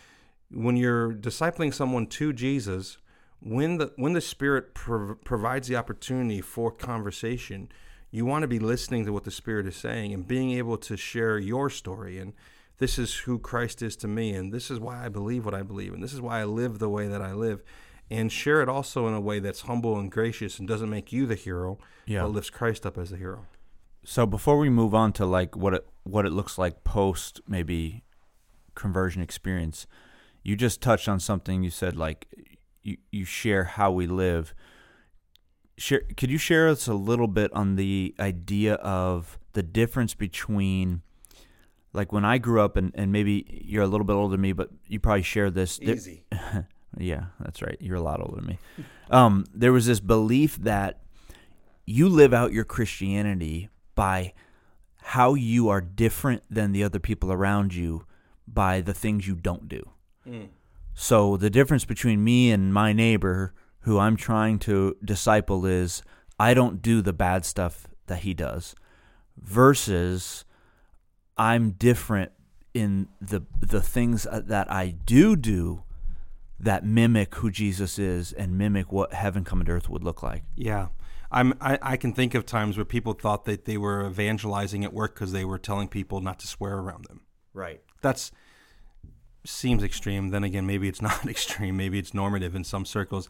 when 0.51 0.77
you're 0.77 1.13
discipling 1.13 1.73
someone 1.73 2.07
to 2.07 2.33
Jesus, 2.33 2.97
when 3.41 3.77
the 3.77 3.93
when 3.95 4.13
the 4.13 4.21
Spirit 4.21 4.73
prov- 4.73 5.23
provides 5.23 5.67
the 5.67 5.75
opportunity 5.75 6.41
for 6.41 6.71
conversation, 6.71 7.69
you 8.11 8.25
want 8.25 8.43
to 8.43 8.47
be 8.47 8.59
listening 8.59 9.05
to 9.05 9.13
what 9.13 9.23
the 9.23 9.31
Spirit 9.31 9.67
is 9.67 9.75
saying 9.75 10.13
and 10.13 10.27
being 10.27 10.51
able 10.51 10.77
to 10.77 10.97
share 10.97 11.37
your 11.37 11.69
story 11.69 12.17
and 12.19 12.33
this 12.79 12.99
is 12.99 13.15
who 13.15 13.39
Christ 13.39 13.81
is 13.81 13.95
to 13.97 14.07
me 14.07 14.31
and 14.33 14.53
this 14.53 14.69
is 14.69 14.79
why 14.79 15.03
I 15.05 15.09
believe 15.09 15.45
what 15.45 15.53
I 15.55 15.63
believe 15.63 15.93
and 15.93 16.03
this 16.03 16.13
is 16.13 16.21
why 16.21 16.39
I 16.41 16.45
live 16.45 16.79
the 16.79 16.89
way 16.89 17.07
that 17.07 17.21
I 17.21 17.33
live 17.33 17.63
and 18.09 18.31
share 18.31 18.61
it 18.61 18.69
also 18.69 19.07
in 19.07 19.13
a 19.13 19.19
way 19.19 19.39
that's 19.39 19.61
humble 19.61 19.97
and 19.99 20.09
gracious 20.11 20.59
and 20.59 20.67
doesn't 20.67 20.89
make 20.89 21.11
you 21.11 21.25
the 21.25 21.35
hero 21.35 21.77
Yeah. 22.05 22.21
but 22.21 22.29
lifts 22.29 22.49
Christ 22.49 22.85
up 22.85 22.97
as 22.97 23.09
the 23.09 23.17
hero. 23.17 23.45
So 24.05 24.25
before 24.25 24.57
we 24.57 24.69
move 24.69 24.95
on 24.95 25.11
to 25.13 25.25
like 25.25 25.55
what 25.57 25.73
it 25.73 25.87
what 26.03 26.25
it 26.25 26.31
looks 26.31 26.57
like 26.57 26.83
post 26.85 27.41
maybe 27.47 28.03
conversion 28.75 29.21
experience, 29.21 29.85
you 30.43 30.55
just 30.55 30.81
touched 30.81 31.09
on 31.09 31.19
something. 31.19 31.63
You 31.63 31.69
said 31.71 31.97
like 31.97 32.27
you 32.87 32.97
you 33.11 33.25
share 33.25 33.65
how 33.65 33.91
we 33.91 34.07
live. 34.07 34.53
Share, 35.77 36.01
could 36.15 36.31
you 36.31 36.37
share 36.39 36.67
us 36.69 36.87
a 36.87 36.93
little 36.93 37.27
bit 37.27 37.51
on 37.53 37.75
the 37.75 38.15
idea 38.19 38.75
of 38.75 39.37
the 39.53 39.61
difference 39.61 40.15
between 40.15 41.01
like 41.93 42.11
when 42.11 42.25
I 42.25 42.37
grew 42.37 42.61
up 42.61 42.75
and, 42.77 42.91
and 42.95 43.11
maybe 43.11 43.45
you're 43.65 43.83
a 43.83 43.87
little 43.87 44.05
bit 44.05 44.13
older 44.13 44.31
than 44.31 44.41
me, 44.41 44.53
but 44.53 44.69
you 44.87 44.99
probably 44.99 45.21
share 45.23 45.49
this. 45.51 45.77
There- 45.77 45.95
Easy. 45.95 46.23
yeah, 46.97 47.25
that's 47.39 47.61
right. 47.61 47.77
You're 47.79 47.95
a 47.97 48.01
lot 48.01 48.21
older 48.21 48.37
than 48.37 48.45
me. 48.47 48.57
Um, 49.09 49.45
there 49.53 49.71
was 49.71 49.85
this 49.85 50.01
belief 50.01 50.57
that 50.57 50.99
you 51.85 52.09
live 52.09 52.33
out 52.33 52.51
your 52.51 52.65
Christianity 52.65 53.69
by 53.95 54.33
how 54.97 55.33
you 55.33 55.69
are 55.69 55.79
different 55.79 56.43
than 56.49 56.73
the 56.73 56.83
other 56.83 56.99
people 56.99 57.31
around 57.31 57.73
you 57.73 58.05
by 58.45 58.81
the 58.81 58.93
things 58.93 59.25
you 59.25 59.35
don't 59.35 59.69
do. 59.69 59.81
So 60.99 61.37
the 61.37 61.51
difference 61.51 61.85
between 61.85 62.23
me 62.23 62.49
and 62.49 62.73
my 62.73 62.91
neighbor 62.91 63.53
who 63.81 63.99
I'm 63.99 64.15
trying 64.17 64.57
to 64.59 64.97
disciple 65.05 65.63
is 65.63 66.01
I 66.39 66.55
don't 66.55 66.81
do 66.81 67.03
the 67.03 67.13
bad 67.13 67.45
stuff 67.45 67.87
that 68.07 68.21
he 68.21 68.33
does 68.33 68.73
versus 69.37 70.43
I'm 71.37 71.69
different 71.69 72.31
in 72.73 73.09
the 73.21 73.43
the 73.59 73.79
things 73.79 74.25
uh, 74.25 74.41
that 74.45 74.71
I 74.71 74.89
do 74.89 75.35
do 75.35 75.83
that 76.59 76.83
mimic 76.83 77.35
who 77.35 77.51
Jesus 77.51 77.99
is 77.99 78.33
and 78.33 78.57
mimic 78.57 78.91
what 78.91 79.13
heaven 79.13 79.43
come 79.43 79.63
to 79.63 79.71
earth 79.71 79.89
would 79.91 80.03
look 80.03 80.23
like. 80.23 80.45
Yeah. 80.55 80.87
I'm, 81.31 81.53
I, 81.61 81.77
I 81.79 81.97
can 81.97 82.11
think 82.11 82.33
of 82.33 82.43
times 82.43 82.75
where 82.75 82.85
people 82.85 83.13
thought 83.13 83.45
that 83.45 83.65
they 83.65 83.77
were 83.77 84.07
evangelizing 84.07 84.83
at 84.83 84.93
work 84.93 85.13
because 85.13 85.31
they 85.31 85.45
were 85.45 85.59
telling 85.59 85.89
people 85.89 86.21
not 86.21 86.39
to 86.39 86.47
swear 86.47 86.73
around 86.79 87.05
them. 87.05 87.21
Right. 87.53 87.81
That's 88.01 88.31
seems 89.47 89.83
extreme. 89.83 90.29
Then 90.29 90.43
again, 90.43 90.65
maybe 90.65 90.87
it's 90.87 91.01
not 91.09 91.25
extreme. 91.27 91.77
Maybe 91.77 91.99
it's 91.99 92.13
normative 92.13 92.55
in 92.55 92.63
some 92.63 92.85
circles. 92.85 93.27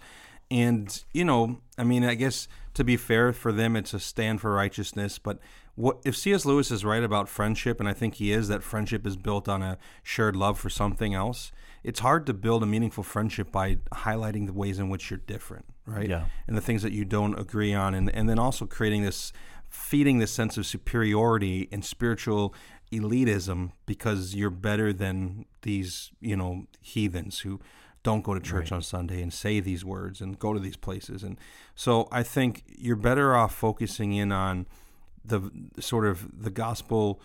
And 0.50 1.04
you 1.14 1.26
know, 1.26 1.60
I 1.78 1.84
mean, 1.84 2.04
I 2.04 2.16
guess 2.16 2.48
to 2.74 2.84
be 2.84 2.96
fair 2.96 3.34
for 3.34 3.52
them, 3.52 3.76
it's 3.76 3.94
a 3.94 4.00
stand 4.00 4.42
for 4.42 4.54
righteousness. 4.54 5.20
But 5.20 5.40
what 5.76 6.00
if 6.06 6.16
C.S. 6.16 6.46
Lewis 6.46 6.72
is 6.72 6.84
right 6.86 7.04
about 7.04 7.30
friendship, 7.30 7.80
and 7.80 7.88
I 7.88 7.94
think 7.94 8.16
he 8.16 8.32
is 8.32 8.48
that 8.48 8.64
friendship 8.64 9.06
is 9.06 9.18
built 9.18 9.48
on 9.48 9.62
a 9.62 9.78
shared 10.04 10.36
love 10.36 10.58
for 10.58 10.70
something 10.70 11.14
else. 11.14 11.52
It's 11.84 12.00
hard 12.00 12.26
to 12.26 12.34
build 12.34 12.64
a 12.64 12.66
meaningful 12.66 13.04
friendship 13.04 13.52
by 13.52 13.76
highlighting 13.94 14.48
the 14.48 14.54
ways 14.54 14.80
in 14.80 14.90
which 14.90 15.10
you're 15.10 15.22
different, 15.28 15.66
right? 15.86 16.10
Yeah. 16.10 16.26
And 16.48 16.58
the 16.58 16.62
things 16.62 16.82
that 16.82 16.94
you 16.94 17.06
don't 17.06 17.38
agree 17.40 17.74
on, 17.74 17.94
and 17.94 18.10
and 18.10 18.28
then 18.30 18.40
also 18.40 18.66
creating 18.66 19.04
this, 19.04 19.32
feeding 19.70 20.18
this 20.18 20.32
sense 20.32 20.58
of 20.58 20.66
superiority 20.66 21.68
and 21.72 21.86
spiritual 21.86 22.56
elitism 22.92 23.72
because 23.86 24.36
you're 24.36 24.50
better 24.50 24.94
than 24.94 25.46
these, 25.62 26.12
you 26.20 26.36
know, 26.36 26.66
heathens 26.82 27.40
who 27.40 27.60
don't 28.04 28.24
go 28.24 28.34
to 28.34 28.40
church 28.40 28.72
on 28.72 28.82
Sunday 28.82 29.22
and 29.22 29.34
say 29.34 29.60
these 29.60 29.84
words 29.84 30.22
and 30.22 30.40
go 30.40 30.54
to 30.54 30.60
these 30.60 30.78
places. 30.78 31.24
And 31.24 31.38
so 31.76 32.08
I 32.12 32.24
think 32.24 32.64
you're 32.68 32.96
better 32.96 33.36
off 33.36 33.54
focusing 33.54 34.14
in 34.14 34.32
on 34.32 34.66
the 35.26 35.52
sort 35.80 36.06
of 36.06 36.42
the 36.44 36.50
gospel 36.50 37.20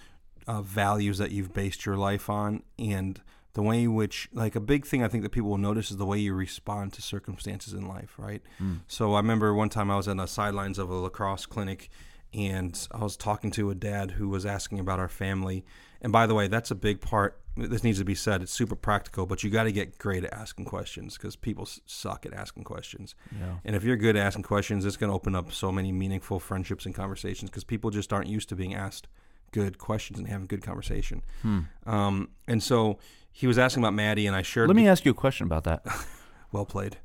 uh, 0.47 0.61
values 0.61 1.19
that 1.19 1.31
you've 1.31 1.55
based 1.55 1.87
your 1.87 1.97
life 1.97 2.29
on 2.29 2.63
and 2.79 3.21
the 3.55 3.63
way 3.63 3.85
in 3.85 3.95
which 3.95 4.29
like 4.33 4.57
a 4.57 4.61
big 4.61 4.85
thing 4.85 5.05
i 5.05 5.09
think 5.09 5.23
that 5.23 5.31
people 5.31 5.51
will 5.51 5.59
notice 5.59 5.91
is 5.91 5.99
the 5.99 6.07
way 6.07 6.19
you 6.19 6.35
respond 6.35 6.93
to 6.93 7.01
circumstances 7.01 7.75
in 7.75 7.87
life 7.87 8.15
right? 8.19 8.43
So 8.89 9.15
i 9.15 9.19
remember 9.19 9.55
one 9.55 9.69
time 9.69 9.91
i 9.91 9.97
was 9.97 10.09
on 10.09 10.17
the 10.17 10.27
sidelines 10.27 10.79
of 10.79 10.91
a 10.91 10.95
lacrosse 10.95 11.47
clinic 11.47 11.91
and 12.35 12.89
i 12.93 12.99
was 13.03 13.17
talking 13.17 13.51
to 13.51 13.71
a 13.71 13.75
dad 13.75 14.13
who 14.13 14.29
was 14.29 14.45
asking 14.47 14.79
about 14.81 14.99
our 14.99 15.09
family 15.09 15.65
and 16.01 16.13
by 16.13 16.27
the 16.27 16.35
way 16.35 16.49
that's 16.49 16.71
a 16.71 16.75
big 16.75 17.01
part 17.01 17.39
this 17.57 17.85
needs 17.85 17.99
to 17.99 18.05
be 18.05 18.15
said 18.15 18.41
it's 18.43 18.53
super 18.53 18.75
practical 18.75 19.27
but 19.27 19.43
you 19.45 19.51
got 19.51 19.65
to 19.65 19.73
get 19.73 19.99
great 19.99 20.25
at 20.25 20.33
asking 20.33 20.65
questions 20.65 21.17
because 21.19 21.37
people 21.37 21.69
suck 21.85 22.25
at 22.25 22.33
asking 22.33 22.65
questions 22.65 23.15
Yeah. 23.39 23.57
and 23.65 23.77
if 23.77 23.85
you're 23.85 23.97
good 23.99 24.17
at 24.17 24.25
asking 24.25 24.45
questions, 24.45 24.87
it's 24.87 24.97
going 24.97 25.11
to 25.11 25.15
open 25.15 25.35
up 25.35 25.53
so 25.53 25.71
many 25.71 25.93
meaningful 25.93 26.41
friendships 26.41 26.87
and 26.87 26.95
conversations 26.95 27.51
because 27.51 27.65
people 27.65 27.91
just 27.91 28.11
aren't 28.13 28.29
used 28.29 28.49
to 28.49 28.57
being 28.57 28.75
asked 28.75 29.07
good 29.51 29.77
questions 29.77 30.19
and 30.19 30.29
having 30.29 30.47
good 30.47 30.63
conversation. 30.63 31.21
Hmm. 31.43 31.59
Um, 31.85 32.29
and 32.49 32.63
so 32.63 32.99
he 33.31 33.47
was 33.47 33.59
asking 33.59 33.83
about 33.83 33.93
Maddie, 33.93 34.27
and 34.27 34.35
I 34.35 34.41
shared. 34.41 34.69
Let 34.69 34.77
me 34.77 34.89
ask 34.89 35.05
you 35.05 35.11
a 35.11 35.15
question 35.15 35.45
about 35.47 35.65
that. 35.65 35.85
well 36.53 36.65
played. 36.65 36.97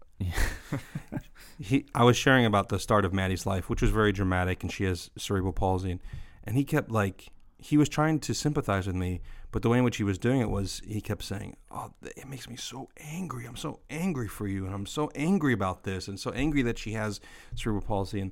He, 1.60 1.86
I 1.94 2.04
was 2.04 2.18
sharing 2.18 2.46
about 2.46 2.70
the 2.70 2.80
start 2.80 3.06
of 3.06 3.14
Maddie's 3.14 3.46
life, 3.46 3.70
which 3.70 3.82
was 3.82 3.92
very 3.92 4.12
dramatic, 4.12 4.64
and 4.64 4.72
she 4.72 4.84
has 4.86 5.10
cerebral 5.18 5.54
palsy, 5.54 5.92
and, 5.92 6.00
and 6.44 6.56
he 6.56 6.64
kept 6.64 6.92
like 6.92 7.30
he 7.60 7.78
was 7.78 7.90
trying 7.90 8.20
to 8.20 8.34
sympathize 8.34 8.86
with 8.86 8.96
me, 8.96 9.22
but 9.52 9.62
the 9.62 9.70
way 9.70 9.80
in 9.80 9.84
which 9.84 9.98
he 9.98 10.04
was 10.04 10.18
doing 10.18 10.42
it 10.42 10.50
was 10.50 10.82
he 10.86 11.02
kept 11.02 11.24
saying, 11.24 11.56
"Oh, 11.72 11.92
it 12.02 12.28
makes 12.28 12.48
me 12.48 12.56
so 12.56 12.90
angry. 12.98 13.46
I'm 13.46 13.56
so 13.56 13.80
angry 13.90 14.28
for 14.28 14.48
you, 14.48 14.66
and 14.66 14.74
I'm 14.74 14.86
so 14.86 15.12
angry 15.16 15.54
about 15.54 15.84
this, 15.84 16.08
and 16.08 16.20
so 16.20 16.32
angry 16.32 16.62
that 16.64 16.78
she 16.78 16.92
has 16.94 17.20
cerebral 17.56 17.84
palsy." 17.84 18.20
And 18.20 18.32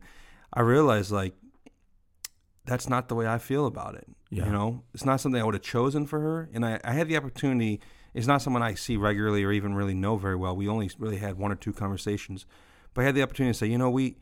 I 0.54 0.62
realized 0.62 1.12
like 1.12 1.34
that's 2.66 2.90
not 2.90 3.10
the 3.10 3.16
way 3.16 3.28
I 3.28 3.38
feel 3.38 3.66
about 3.66 3.96
it. 3.96 4.08
Yeah. 4.30 4.46
You 4.46 4.52
know, 4.52 4.84
it's 4.94 5.06
not 5.06 5.22
something 5.22 5.42
I 5.42 5.46
would 5.46 5.54
have 5.54 5.64
chosen 5.64 6.06
for 6.06 6.20
her, 6.20 6.50
and 6.54 6.66
I, 6.66 6.80
I 6.84 6.94
had 6.94 7.08
the 7.08 7.18
opportunity. 7.18 7.80
It's 8.16 8.28
not 8.28 8.42
someone 8.42 8.64
I 8.64 8.76
see 8.76 8.96
regularly 8.96 9.44
or 9.44 9.52
even 9.52 9.76
really 9.76 9.94
know 9.94 10.16
very 10.16 10.38
well. 10.38 10.56
We 10.56 10.70
only 10.70 10.90
really 10.98 11.18
had 11.18 11.38
one 11.38 11.52
or 11.52 11.56
two 11.56 11.74
conversations, 11.74 12.46
but 12.94 13.02
I 13.02 13.06
had 13.06 13.14
the 13.14 13.22
opportunity 13.22 13.52
to 13.52 13.58
say, 13.60 13.68
you 13.68 13.78
know, 13.78 13.90
we 13.90 14.16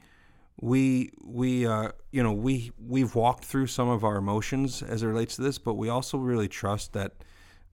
we 0.60 1.12
we 1.24 1.68
uh, 1.68 1.92
you 2.12 2.24
know 2.24 2.34
we 2.34 2.72
we've 2.84 3.14
walked 3.14 3.46
through 3.46 3.68
some 3.68 3.90
of 3.90 4.04
our 4.04 4.18
emotions 4.18 4.82
as 4.82 5.04
it 5.04 5.08
relates 5.08 5.36
to 5.36 5.44
this, 5.44 5.60
but 5.60 5.76
we 5.76 5.90
also 5.90 6.18
really 6.18 6.48
trust 6.48 6.94
that 6.94 7.14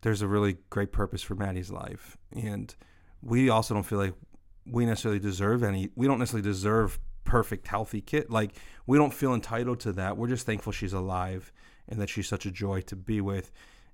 there's 0.03 0.21
a 0.21 0.29
really 0.29 0.59
great 0.69 0.93
purpose 0.93 1.23
for 1.23 1.35
Maddie's 1.35 1.71
life, 1.71 2.19
and 2.33 2.75
we 3.23 3.49
also 3.49 3.73
don't 3.73 3.83
feel 3.83 3.99
like 3.99 4.15
we 4.67 4.85
necessarily 4.85 5.21
deserve 5.21 5.63
any. 5.63 5.89
We 5.95 6.07
don't 6.07 6.19
necessarily 6.19 6.47
deserve 6.47 7.01
perfect, 7.25 7.67
healthy 7.67 8.03
kid. 8.03 8.29
Like 8.29 8.53
we 8.87 8.99
don't 8.99 9.15
feel 9.15 9.33
entitled 9.33 9.81
to 9.81 9.93
that. 9.95 10.19
We're 10.19 10.29
just 10.29 10.45
thankful 10.45 10.73
she's 10.73 10.93
alive 10.93 11.51
and 11.89 11.99
that 11.99 12.11
she's 12.11 12.29
such 12.29 12.45
a 12.45 12.51
joy 12.51 12.83
to 12.83 12.97
be 12.97 13.23
with, 13.23 13.51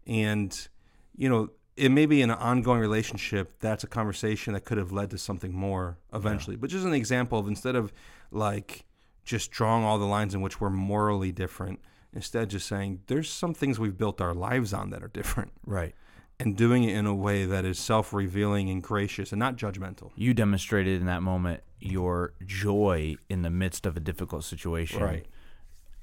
and 0.09 0.69
you 1.17 1.29
know. 1.29 1.51
It 1.77 1.91
may 1.91 2.07
be 2.07 2.23
in 2.23 2.31
an 2.31 2.39
ongoing 2.39 2.81
relationship. 2.81 3.59
That's 3.61 3.85
a 3.85 3.87
conversation 3.87 4.55
that 4.55 4.65
could 4.65 4.79
have 4.79 4.93
led 4.93 5.11
to 5.11 5.19
something 5.19 5.53
more 5.55 5.99
eventually. 6.12 6.57
But 6.57 6.71
just 6.71 6.87
an 6.87 6.95
example 6.95 7.39
of 7.39 7.49
instead 7.49 7.77
of 7.77 7.93
like 8.31 8.85
just 9.25 9.51
drawing 9.51 9.85
all 9.85 9.99
the 9.99 10.07
lines 10.07 10.35
in 10.35 10.41
which 10.41 10.61
we're 10.61 10.71
morally 10.71 11.33
different. 11.33 11.81
Instead, 12.15 12.49
just 12.49 12.67
saying 12.67 13.01
there's 13.09 13.29
some 13.29 13.53
things 13.53 13.79
we've 13.79 13.99
built 13.99 14.21
our 14.23 14.33
lives 14.33 14.73
on 14.73 14.89
that 14.91 15.03
are 15.03 15.09
different, 15.09 15.53
Right. 15.67 15.95
and 16.41 16.57
doing 16.57 16.85
it 16.85 16.97
in 16.97 17.05
a 17.05 17.15
way 17.15 17.45
that 17.45 17.67
is 17.67 17.79
self-revealing 17.79 18.71
and 18.71 18.83
gracious 18.83 19.33
and 19.33 19.39
not 19.39 19.57
judgmental. 19.57 20.12
You 20.17 20.33
demonstrated 20.33 20.99
in 21.01 21.07
that 21.07 21.23
moment 21.23 21.62
your 21.79 22.33
joy 22.47 23.17
in 23.29 23.43
the 23.43 23.51
midst 23.51 23.85
of 23.85 23.99
a 23.99 24.01
difficult 24.01 24.45
situation. 24.45 25.03
Right. 25.03 25.27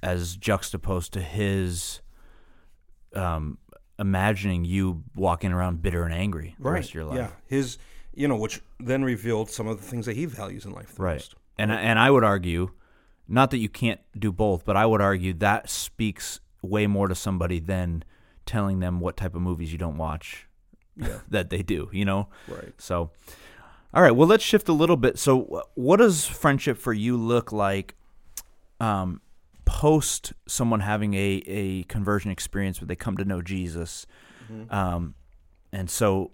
As 0.03 0.35
juxtaposed 0.35 1.13
to 1.13 1.21
his 1.21 2.01
um, 3.15 3.57
imagining 4.03 4.65
you 4.65 5.03
walking 5.15 5.51
around 5.53 5.81
bitter 5.81 6.03
and 6.03 6.13
angry 6.13 6.55
the 6.59 6.69
rest 6.69 6.89
of 6.89 6.95
your 6.95 7.05
life. 7.05 7.17
Yeah, 7.17 7.29
his, 7.47 7.77
you 8.13 8.27
know, 8.27 8.35
which 8.35 8.61
then 8.79 9.03
revealed 9.03 9.49
some 9.49 9.65
of 9.67 9.77
the 9.81 9.83
things 9.87 10.05
that 10.05 10.15
he 10.15 10.25
values 10.25 10.65
in 10.65 10.71
life. 10.73 10.95
The 10.95 11.01
Right. 11.03 11.15
Most. 11.15 11.35
And 11.57 11.71
I- 11.71 11.79
and 11.81 11.97
I 11.97 12.11
would 12.11 12.23
argue, 12.23 12.71
not 13.27 13.49
that 13.51 13.59
you 13.59 13.69
can't 13.69 14.01
do 14.17 14.31
both, 14.31 14.65
but 14.65 14.75
I 14.75 14.85
would 14.85 15.01
argue 15.01 15.33
that 15.35 15.69
speaks 15.69 16.39
way 16.61 16.85
more 16.85 17.07
to 17.07 17.15
somebody 17.15 17.59
than 17.59 18.03
telling 18.45 18.79
them 18.79 18.99
what 18.99 19.15
type 19.17 19.35
of 19.35 19.41
movies 19.41 19.71
you 19.71 19.77
don't 19.77 19.97
watch 19.97 20.47
Yeah. 20.97 21.19
that 21.29 21.49
they 21.49 21.63
do, 21.63 21.89
you 21.93 22.05
know? 22.05 22.27
Right. 22.47 22.73
So 22.77 23.11
all 23.95 24.01
right, 24.01 24.11
well 24.15 24.27
let's 24.27 24.43
shift 24.43 24.67
a 24.69 24.73
little 24.73 24.97
bit. 24.97 25.17
So 25.17 25.63
what 25.75 25.97
does 25.97 26.25
friendship 26.25 26.77
for 26.77 26.93
you 26.93 27.15
look 27.15 27.51
like 27.51 27.95
um 28.79 29.21
post 29.73 30.33
someone 30.47 30.81
having 30.81 31.15
a 31.15 31.41
a 31.47 31.83
conversion 31.83 32.29
experience 32.29 32.79
where 32.79 32.87
they 32.87 32.95
come 32.95 33.17
to 33.17 33.25
know 33.25 33.41
Jesus? 33.41 34.05
Um 34.69 35.15
and 35.71 35.89
so 35.89 36.31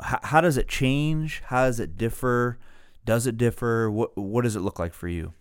how, 0.00 0.20
how 0.22 0.40
does 0.40 0.56
it 0.56 0.68
change? 0.68 1.42
How 1.46 1.64
does 1.66 1.80
it 1.80 1.96
differ? 1.96 2.58
Does 3.04 3.26
it 3.26 3.36
differ? 3.36 3.90
What 3.90 4.16
what 4.16 4.42
does 4.42 4.54
it 4.54 4.60
look 4.60 4.78
like 4.78 4.94
for 4.94 5.08
you? 5.08 5.34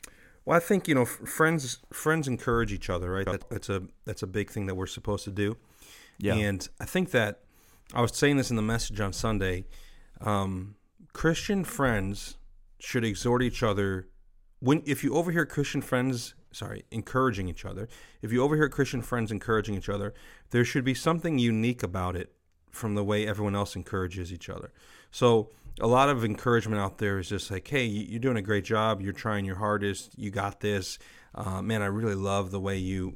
Well, 0.46 0.58
I 0.58 0.60
think 0.60 0.88
you 0.88 0.96
know 0.96 1.06
friends 1.06 1.80
friends 1.94 2.28
encourage 2.28 2.74
each 2.74 2.89
other, 2.89 3.12
right? 3.12 3.26
That, 3.26 3.50
that's 3.50 3.70
a 3.70 3.84
that's 4.06 4.24
a 4.24 4.28
big 4.28 4.50
thing 4.50 4.65
that 4.65 4.76
we're 4.76 4.88
supposed 4.88 5.24
to 5.26 5.32
do. 5.32 5.58
Yeah. 6.18 6.34
And 6.34 6.68
I 6.80 6.86
think 6.86 7.12
that 7.12 7.42
I 7.94 8.02
was 8.02 8.15
saying 8.15 8.38
this 8.38 8.50
in 8.50 8.56
the 8.56 8.63
message 8.63 9.00
on 9.00 9.13
Sunday. 9.13 9.65
Um, 10.22 10.76
Christian 11.13 11.63
friends 11.63 12.38
should 12.80 13.06
exhort 13.06 13.44
each 13.44 13.62
other. 13.62 14.08
When 14.60 14.82
if 14.86 15.04
you 15.04 15.13
overhear 15.13 15.46
Christian 15.46 15.82
friends, 15.82 16.34
sorry, 16.52 16.86
encouraging 16.92 17.48
each 17.48 17.66
other, 17.66 17.88
if 18.22 18.32
you 18.32 18.44
overhear 18.44 18.70
Christian 18.70 19.02
friends 19.02 19.32
encouraging 19.32 19.76
each 19.76 19.90
other, 19.90 20.14
there 20.52 20.66
should 20.66 20.84
be 20.84 20.94
something 20.94 21.38
unique 21.38 21.84
about 21.84 22.16
it 22.16 22.34
from 22.72 22.96
the 22.96 23.04
way 23.04 23.28
everyone 23.28 23.56
else 23.56 23.76
encourages 23.76 24.32
each 24.32 24.50
other. 24.50 24.72
So 25.12 25.50
a 25.80 25.88
lot 25.88 26.10
of 26.10 26.24
encouragement 26.24 26.82
out 26.82 26.98
there 26.98 27.20
is 27.20 27.30
just 27.30 27.50
like, 27.50 27.68
hey, 27.68 27.86
you're 27.86 28.20
doing 28.20 28.38
a 28.38 28.42
great 28.42 28.64
job. 28.64 29.02
You're 29.02 29.14
trying 29.14 29.46
your 29.46 29.56
hardest. 29.56 30.18
You 30.18 30.30
got 30.32 30.60
this. 30.60 31.00
Uh, 31.34 31.62
man, 31.62 31.82
I 31.82 31.88
really 31.88 32.16
love 32.16 32.52
the 32.52 32.60
way 32.60 32.78
you 32.78 33.16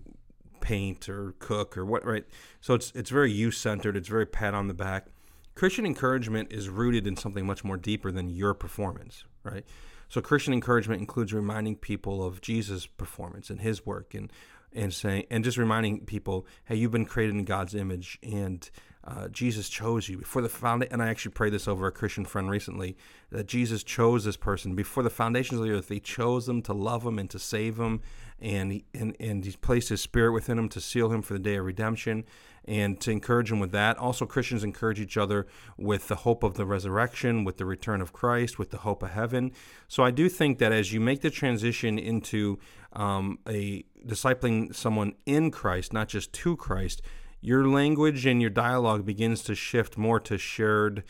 paint 0.61 1.09
or 1.09 1.35
cook 1.39 1.77
or 1.77 1.85
what, 1.85 2.05
right? 2.05 2.25
So 2.61 2.73
it's 2.73 2.91
it's 2.95 3.09
very 3.09 3.31
you 3.31 3.51
centered. 3.51 3.97
It's 3.97 4.07
very 4.07 4.25
pat 4.25 4.53
on 4.53 4.67
the 4.67 4.73
back. 4.73 5.07
Christian 5.55 5.85
encouragement 5.85 6.51
is 6.51 6.69
rooted 6.69 7.05
in 7.05 7.15
something 7.15 7.45
much 7.45 7.63
more 7.63 7.77
deeper 7.77 8.11
than 8.11 8.29
your 8.29 8.53
performance, 8.53 9.25
right? 9.43 9.65
So 10.13 10.21
Christian 10.21 10.53
encouragement 10.53 11.01
includes 11.01 11.33
reminding 11.33 11.77
people 11.77 12.23
of 12.23 12.39
Jesus' 12.39 12.85
performance 12.85 13.49
and 13.49 13.61
his 13.61 13.83
work 13.83 14.13
and 14.13 14.31
and 14.71 14.93
saying 14.93 15.25
and 15.31 15.43
just 15.43 15.57
reminding 15.57 16.05
people, 16.05 16.45
hey, 16.65 16.75
you've 16.75 16.91
been 16.91 17.07
created 17.07 17.33
in 17.33 17.45
God's 17.45 17.73
image 17.73 18.19
and 18.21 18.69
uh, 19.05 19.27
Jesus 19.29 19.69
chose 19.69 20.07
you 20.07 20.19
before 20.19 20.43
the 20.43 20.49
foundation. 20.49 20.93
And 20.93 21.01
I 21.01 21.09
actually 21.09 21.31
prayed 21.31 21.53
this 21.53 21.67
over 21.67 21.87
a 21.87 21.91
Christian 21.91 22.25
friend 22.25 22.47
recently 22.47 22.95
that 23.31 23.47
Jesus 23.47 23.83
chose 23.83 24.23
this 24.23 24.37
person 24.37 24.75
before 24.75 25.01
the 25.01 25.09
foundations 25.09 25.59
of 25.59 25.65
the 25.65 25.73
earth. 25.73 25.89
He 25.89 25.99
chose 25.99 26.45
them 26.45 26.61
to 26.61 26.73
love 26.73 27.03
him 27.03 27.17
and 27.17 27.27
to 27.31 27.39
save 27.39 27.79
him, 27.79 28.01
and 28.39 28.71
he, 28.71 28.85
and 28.93 29.15
and 29.19 29.43
He 29.43 29.51
placed 29.53 29.89
His 29.89 30.01
Spirit 30.01 30.33
within 30.33 30.59
him 30.59 30.69
to 30.69 30.79
seal 30.79 31.11
him 31.11 31.23
for 31.23 31.33
the 31.33 31.39
day 31.39 31.55
of 31.55 31.65
redemption 31.65 32.23
and 32.65 32.99
to 33.01 33.11
encourage 33.11 33.49
them 33.49 33.59
with 33.59 33.71
that. 33.71 33.97
Also, 33.97 34.25
Christians 34.25 34.63
encourage 34.63 34.99
each 34.99 35.17
other 35.17 35.47
with 35.77 36.07
the 36.07 36.17
hope 36.17 36.43
of 36.43 36.55
the 36.55 36.65
resurrection, 36.65 37.43
with 37.43 37.57
the 37.57 37.65
return 37.65 38.01
of 38.01 38.13
Christ, 38.13 38.57
with 38.57 38.71
the 38.71 38.77
hope 38.77 39.03
of 39.03 39.11
heaven. 39.11 39.51
So 39.87 40.03
I 40.03 40.11
do 40.11 40.29
think 40.29 40.59
that 40.59 40.71
as 40.71 40.93
you 40.93 40.99
make 40.99 41.21
the 41.21 41.29
transition 41.29 41.99
into 41.99 42.59
um, 42.93 43.39
a 43.47 43.83
discipling 44.05 44.73
someone 44.75 45.13
in 45.25 45.51
Christ, 45.51 45.93
not 45.93 46.07
just 46.07 46.31
to 46.33 46.55
Christ 46.55 47.01
your 47.43 47.67
language 47.67 48.25
and 48.25 48.39
your 48.39 48.49
dialogue 48.49 49.05
begins 49.05 49.43
to 49.43 49.53
shift 49.53 49.97
more 49.97 50.17
to 50.17 50.37
shared 50.37 51.03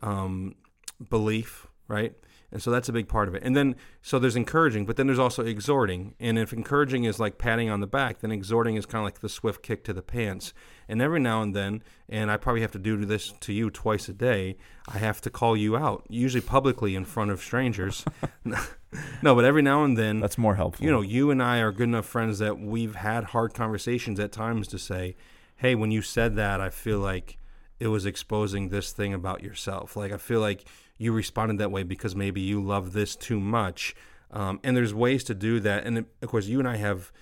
um, 0.00 0.54
belief, 1.10 1.66
right? 1.88 2.14
And 2.54 2.62
so 2.62 2.70
that's 2.70 2.88
a 2.88 2.92
big 2.92 3.08
part 3.08 3.26
of 3.26 3.34
it. 3.34 3.42
And 3.42 3.56
then, 3.56 3.74
so 4.00 4.20
there's 4.20 4.36
encouraging, 4.36 4.86
but 4.86 4.94
then 4.96 5.08
there's 5.08 5.18
also 5.18 5.44
exhorting. 5.44 6.14
And 6.20 6.38
if 6.38 6.52
encouraging 6.52 7.02
is 7.02 7.18
like 7.18 7.36
patting 7.36 7.68
on 7.68 7.80
the 7.80 7.86
back, 7.88 8.20
then 8.20 8.30
exhorting 8.30 8.76
is 8.76 8.86
kind 8.86 9.00
of 9.00 9.04
like 9.04 9.18
the 9.18 9.28
swift 9.28 9.60
kick 9.60 9.82
to 9.84 9.92
the 9.92 10.02
pants. 10.02 10.54
And 10.88 11.02
every 11.02 11.18
now 11.18 11.42
and 11.42 11.54
then, 11.54 11.82
and 12.08 12.30
I 12.30 12.36
probably 12.36 12.60
have 12.62 12.70
to 12.70 12.78
do 12.78 13.04
this 13.04 13.32
to 13.40 13.52
you 13.52 13.70
twice 13.70 14.08
a 14.08 14.12
day, 14.12 14.56
I 14.86 14.98
have 14.98 15.20
to 15.22 15.30
call 15.30 15.56
you 15.56 15.76
out, 15.76 16.06
usually 16.08 16.42
publicly 16.42 16.94
in 16.94 17.04
front 17.04 17.32
of 17.32 17.40
strangers. 17.40 18.04
no, 18.44 19.34
but 19.34 19.44
every 19.44 19.62
now 19.62 19.82
and 19.82 19.98
then. 19.98 20.20
That's 20.20 20.38
more 20.38 20.54
helpful. 20.54 20.86
You 20.86 20.92
know, 20.92 21.02
you 21.02 21.32
and 21.32 21.42
I 21.42 21.58
are 21.58 21.72
good 21.72 21.88
enough 21.88 22.06
friends 22.06 22.38
that 22.38 22.60
we've 22.60 22.94
had 22.94 23.24
hard 23.24 23.52
conversations 23.52 24.20
at 24.20 24.30
times 24.30 24.68
to 24.68 24.78
say, 24.78 25.16
hey, 25.56 25.74
when 25.74 25.90
you 25.90 26.02
said 26.02 26.36
that, 26.36 26.60
I 26.60 26.70
feel 26.70 27.00
like 27.00 27.36
it 27.80 27.88
was 27.88 28.06
exposing 28.06 28.68
this 28.68 28.92
thing 28.92 29.12
about 29.12 29.42
yourself. 29.42 29.96
Like 29.96 30.12
I 30.12 30.18
feel 30.18 30.40
like 30.40 30.64
you 30.98 31.12
responded 31.12 31.58
that 31.58 31.70
way 31.70 31.82
because 31.82 32.14
maybe 32.14 32.40
you 32.40 32.62
love 32.62 32.92
this 32.92 33.16
too 33.16 33.40
much. 33.40 33.94
Um, 34.30 34.60
and 34.62 34.76
there's 34.76 34.94
ways 34.94 35.24
to 35.24 35.34
do 35.34 35.60
that. 35.60 35.84
And 35.84 35.98
of 35.98 36.28
course, 36.28 36.46
you 36.46 36.58
and 36.58 36.68
I 36.68 36.76
have 36.76 37.12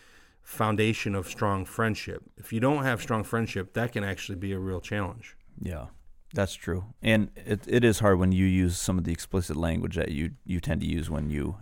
foundation 0.43 1.15
of 1.15 1.29
strong 1.29 1.65
friendship. 1.65 2.23
If 2.37 2.53
you 2.53 2.61
don't 2.61 2.85
have 2.85 3.01
strong 3.01 3.25
friendship, 3.25 3.75
that 3.75 3.93
can 3.93 4.05
actually 4.05 4.37
be 4.37 4.53
a 4.53 4.59
real 4.59 4.81
challenge. 4.81 5.37
Yeah, 5.61 5.87
that's 6.35 6.55
true. 6.55 6.85
And 7.03 7.31
it, 7.37 7.65
it 7.67 7.85
is 7.85 8.01
hard 8.01 8.19
when 8.19 8.33
you 8.33 8.47
use 8.47 8.79
some 8.79 8.99
of 8.99 9.05
the 9.05 9.13
explicit 9.13 9.57
language 9.57 9.97
that 9.97 10.11
you, 10.11 10.33
you 10.45 10.61
tend 10.61 10.81
to 10.81 10.87
use 10.87 11.11
when 11.11 11.31
you 11.31 11.57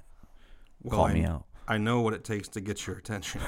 well, 0.82 0.98
call 0.98 1.06
I, 1.06 1.14
me 1.14 1.24
out. 1.24 1.44
I 1.66 1.78
know 1.78 2.00
what 2.00 2.14
it 2.14 2.24
takes 2.24 2.48
to 2.48 2.60
get 2.60 2.86
your 2.86 2.96
attention. 2.96 3.40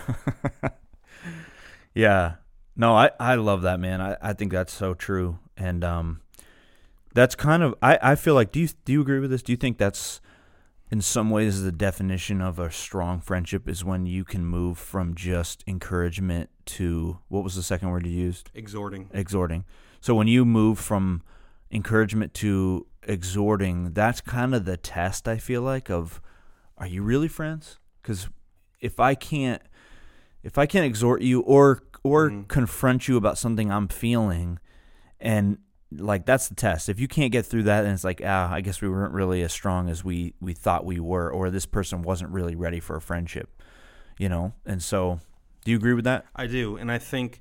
yeah. 1.95 2.35
No, 2.77 2.95
I, 2.95 3.11
I 3.19 3.35
love 3.35 3.63
that 3.63 3.81
man. 3.81 4.01
I, 4.01 4.17
I 4.23 4.33
think 4.33 4.53
that's 4.53 4.73
so 4.73 4.95
true. 4.95 5.39
And 5.57 5.85
um 5.85 6.22
that's 7.15 7.35
kind 7.35 7.63
of 7.63 7.75
I, 7.83 7.99
I 8.03 8.15
feel 8.15 8.35
like 8.35 8.53
do 8.53 8.61
you 8.61 8.69
do 8.85 8.93
you 8.93 9.01
agree 9.01 9.21
with 9.21 9.31
this? 9.31 9.43
Do 9.43 9.53
you 9.53 9.57
think 9.57 9.79
that's 9.79 10.21
in 10.91 11.01
some 11.01 11.31
ways 11.31 11.63
the 11.63 11.73
definition 11.73 12.41
of 12.43 12.59
a 12.59 12.71
strong 12.71 13.21
friendship 13.21 13.69
is 13.69 13.85
when 13.85 14.05
you 14.05 14.25
can 14.25 14.45
move 14.45 14.79
from 14.79 15.15
just 15.15 15.65
encouragement 15.67 16.51
to 16.67 17.19
what 17.29 17.43
was 17.43 17.55
the 17.55 17.63
second 17.63 17.91
word 17.91 18.07
you 18.07 18.13
used? 18.13 18.51
Exhorting. 18.55 19.09
Exhorting. 19.13 19.65
So 20.01 20.15
when 20.15 20.29
you 20.29 20.45
move 20.45 20.79
from 20.79 21.23
encouragement 21.71 22.35
to 22.35 22.87
exhorting, 23.05 23.93
that's 23.93 24.21
kind 24.21 24.55
of 24.55 24.65
the 24.65 24.77
test 24.77 25.27
I 25.27 25.39
feel 25.39 25.63
like 25.63 25.91
of 25.91 26.21
are 26.77 26.87
you 26.87 27.03
really 27.03 27.29
friends? 27.29 27.79
Cuz 28.03 28.29
if 28.81 29.01
I 29.01 29.15
can't 29.15 29.63
if 30.43 30.59
I 30.59 30.67
can't 30.67 30.85
exhort 30.85 31.23
you 31.23 31.41
or 31.41 31.83
or 32.05 32.31
mm-hmm. 32.31 32.43
confront 32.43 33.09
you 33.09 33.17
about 33.17 33.39
something 33.39 33.71
I'm 33.71 33.89
feeling, 33.89 34.59
and 35.21 35.59
like 35.99 36.27
that's 36.27 36.49
the 36.49 36.55
test. 36.55 36.89
If 36.89 37.01
you 37.01 37.09
can't 37.09 37.33
get 37.33 37.47
through 37.47 37.65
that, 37.65 37.85
and 37.85 37.93
it's 37.93 38.05
like, 38.05 38.23
ah, 38.25 38.53
I 38.53 38.61
guess 38.61 38.81
we 38.81 38.89
weren't 38.89 39.15
really 39.15 39.43
as 39.43 39.53
strong 39.53 39.89
as 39.89 40.05
we 40.05 40.35
we 40.41 40.55
thought 40.55 40.85
we 40.85 41.01
were, 41.01 41.31
or 41.31 41.51
this 41.51 41.67
person 41.67 42.03
wasn't 42.03 42.31
really 42.31 42.55
ready 42.55 42.81
for 42.81 42.97
a 42.97 43.01
friendship, 43.01 43.63
you 44.19 44.29
know. 44.29 44.53
And 44.67 44.83
so, 44.83 45.21
do 45.65 45.71
you 45.71 45.77
agree 45.77 45.95
with 45.95 46.05
that? 46.05 46.27
I 46.35 46.47
do, 46.47 46.77
and 46.77 46.91
I 46.91 46.99
think 46.99 47.41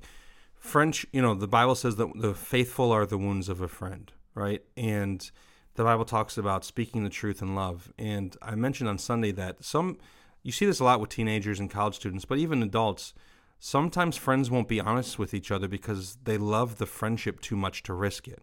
French. 0.54 1.06
You 1.12 1.22
know, 1.22 1.34
the 1.34 1.48
Bible 1.48 1.74
says 1.74 1.96
that 1.96 2.08
the 2.14 2.34
faithful 2.34 2.92
are 2.92 3.06
the 3.06 3.18
wounds 3.18 3.48
of 3.48 3.60
a 3.60 3.68
friend, 3.68 4.12
right? 4.34 4.62
And 4.76 5.30
the 5.74 5.84
Bible 5.84 6.04
talks 6.04 6.36
about 6.36 6.64
speaking 6.64 7.04
the 7.04 7.10
truth 7.10 7.40
in 7.42 7.54
love. 7.54 7.92
And 7.98 8.36
I 8.42 8.54
mentioned 8.54 8.88
on 8.88 8.98
Sunday 8.98 9.32
that 9.32 9.64
some 9.64 9.98
you 10.42 10.52
see 10.52 10.66
this 10.66 10.80
a 10.80 10.84
lot 10.84 11.00
with 11.00 11.10
teenagers 11.10 11.60
and 11.60 11.70
college 11.70 11.94
students, 11.94 12.24
but 12.24 12.38
even 12.38 12.62
adults 12.62 13.14
sometimes 13.64 14.16
friends 14.16 14.50
won't 14.50 14.66
be 14.66 14.80
honest 14.80 15.20
with 15.20 15.32
each 15.32 15.52
other 15.52 15.68
because 15.68 16.18
they 16.24 16.36
love 16.36 16.78
the 16.78 16.86
friendship 16.86 17.40
too 17.40 17.54
much 17.54 17.84
to 17.84 17.94
risk 17.94 18.26
it. 18.26 18.42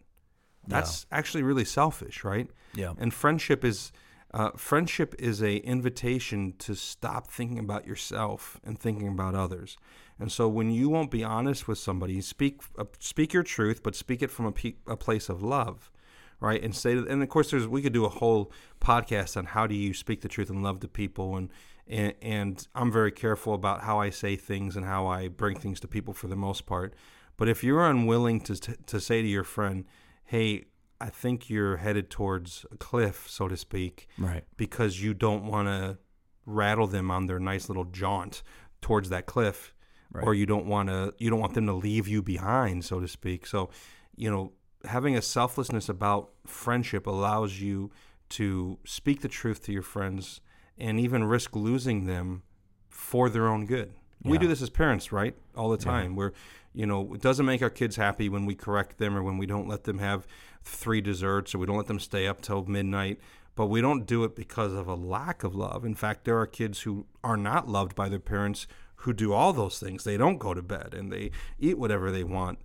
That's 0.65 1.05
yeah. 1.12 1.17
actually 1.17 1.43
really 1.43 1.65
selfish, 1.65 2.23
right? 2.23 2.49
Yeah. 2.73 2.93
And 2.97 3.13
friendship 3.13 3.65
is 3.65 3.91
uh, 4.34 4.51
friendship 4.55 5.13
is 5.19 5.43
a 5.43 5.58
invitation 5.58 6.53
to 6.60 6.73
stop 6.73 7.27
thinking 7.27 7.60
about 7.60 7.86
yourself 7.86 8.62
and 8.63 8.79
thinking 8.79 9.10
about 9.10 9.36
others. 9.36 9.75
And 10.19 10.32
so 10.32 10.47
when 10.47 10.71
you 10.71 10.88
won't 10.88 11.12
be 11.12 11.23
honest 11.23 11.67
with 11.67 11.79
somebody, 11.79 12.21
speak 12.21 12.62
uh, 12.77 12.86
speak 12.99 13.34
your 13.34 13.43
truth, 13.43 13.84
but 13.84 13.95
speak 13.95 14.21
it 14.21 14.32
from 14.32 14.45
a, 14.45 14.53
pe- 14.53 14.75
a 14.88 14.95
place 14.95 15.27
of 15.27 15.43
love, 15.43 15.91
right? 16.39 16.62
And 16.62 16.75
say, 16.75 16.93
and 16.93 17.21
of 17.21 17.30
course, 17.30 17.52
there's 17.52 17.67
we 17.67 17.82
could 17.82 17.93
do 17.93 18.06
a 18.06 18.10
whole 18.10 18.52
podcast 18.82 19.38
on 19.38 19.45
how 19.45 19.67
do 19.67 19.75
you 19.75 19.93
speak 19.93 20.21
the 20.21 20.28
truth 20.28 20.49
and 20.49 20.63
love 20.63 20.80
to 20.82 20.88
people, 20.88 21.36
and 21.36 21.49
and, 21.88 22.13
and 22.21 22.67
I'm 22.75 22.91
very 22.91 23.12
careful 23.12 23.54
about 23.54 23.82
how 23.82 23.99
I 23.99 24.10
say 24.10 24.36
things 24.36 24.75
and 24.75 24.86
how 24.86 25.08
I 25.08 25.28
bring 25.28 25.58
things 25.58 25.80
to 25.82 25.88
people 25.88 26.13
for 26.13 26.28
the 26.28 26.36
most 26.36 26.65
part. 26.65 26.93
But 27.38 27.49
if 27.49 27.63
you're 27.63 27.86
unwilling 27.86 28.41
to 28.41 28.56
to 28.56 28.99
say 28.99 29.21
to 29.21 29.28
your 29.28 29.43
friend, 29.43 29.86
"Hey, 30.25 30.65
I 31.02 31.10
think 31.10 31.49
you're 31.49 31.78
headed 31.78 32.10
towards 32.10 32.65
a 32.71 32.78
cliff, 32.78 33.28
so 33.30 33.47
to 33.47 33.58
speak," 33.58 34.08
right? 34.17 34.43
Because 34.58 35.02
you 35.02 35.13
don't 35.13 35.45
want 35.45 35.67
to 35.67 35.97
rattle 36.45 36.88
them 36.88 37.12
on 37.12 37.28
their 37.28 37.39
nice 37.39 37.69
little 37.69 37.86
jaunt 37.86 38.43
towards 38.82 39.10
that 39.10 39.25
cliff, 39.25 39.73
right. 40.12 40.25
or 40.25 40.34
you 40.34 40.45
don't 40.45 40.65
want 40.65 40.89
to 40.89 41.13
you 41.17 41.30
don't 41.30 41.39
want 41.39 41.54
them 41.54 41.65
to 41.67 41.73
leave 41.73 42.08
you 42.08 42.21
behind, 42.21 42.86
so 42.86 42.99
to 42.99 43.08
speak. 43.08 43.45
So, 43.45 43.69
you 44.15 44.30
know, 44.30 44.54
having 44.86 45.15
a 45.15 45.22
selflessness 45.22 45.89
about 45.89 46.30
friendship 46.46 47.06
allows 47.08 47.60
you 47.62 47.92
to 48.30 48.78
speak 48.86 49.22
the 49.22 49.28
truth 49.28 49.63
to 49.63 49.72
your 49.72 49.82
friends 49.82 50.42
and 50.78 51.00
even 51.00 51.24
risk 51.24 51.56
losing 51.56 52.06
them 52.06 52.44
for 52.89 53.30
their 53.30 53.48
own 53.48 53.65
good. 53.65 53.94
Yeah. 54.24 54.32
We 54.32 54.38
do 54.38 54.48
this 54.48 54.62
as 54.62 54.70
parents, 54.70 55.12
right? 55.12 55.36
All 55.56 55.70
the 55.70 55.78
time. 55.78 56.12
Yeah. 56.12 56.18
Where, 56.18 56.34
you 56.74 56.86
know, 56.86 57.13
it 57.13 57.22
doesn't 57.22 57.46
make 57.46 57.62
our 57.62 57.70
kids 57.70 57.96
happy 57.96 58.30
when 58.30 58.46
we 58.46 58.56
correct 58.56 58.98
them 58.98 59.18
or 59.18 59.24
when 59.24 59.38
we 59.38 59.46
don't 59.46 59.68
let 59.68 59.84
them 59.84 60.00
have 60.00 60.28
three 60.63 61.02
desserts 61.02 61.56
or 61.56 61.60
we 61.60 61.65
don't 61.65 61.78
let 61.78 61.88
them 61.88 62.00
stay 62.00 62.28
up 62.28 62.42
till 62.42 62.65
midnight. 62.65 63.20
But 63.56 63.68
we 63.68 63.82
don't 63.82 64.06
do 64.06 64.24
it 64.24 64.36
because 64.36 64.74
of 64.74 64.88
a 64.88 64.96
lack 64.96 65.44
of 65.44 65.56
love. 65.56 65.84
In 65.84 65.96
fact, 65.96 66.24
there 66.24 66.38
are 66.39 66.48
kids 66.48 66.82
who 66.82 67.06
are 67.24 67.36
not 67.36 67.68
loved 67.68 67.96
by 67.96 68.08
their 68.08 68.20
parents 68.20 68.68
who 68.98 69.13
do 69.13 69.34
all 69.34 69.54
those 69.54 69.80
things. 69.80 70.04
They 70.04 70.18
don't 70.18 70.38
go 70.38 70.54
to 70.54 70.62
bed 70.62 70.94
and 70.94 71.12
they 71.12 71.32
eat 71.58 71.78
whatever 71.78 72.12
they 72.12 72.24
want, 72.24 72.60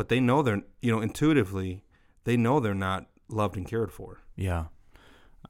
but 0.00 0.08
they 0.08 0.18
know 0.18 0.40
they're, 0.40 0.62
you 0.80 0.90
know, 0.90 1.02
intuitively, 1.02 1.84
they 2.24 2.34
know 2.34 2.58
they're 2.58 2.74
not 2.74 3.04
loved 3.28 3.54
and 3.58 3.68
cared 3.68 3.92
for. 3.92 4.22
Yeah. 4.34 4.68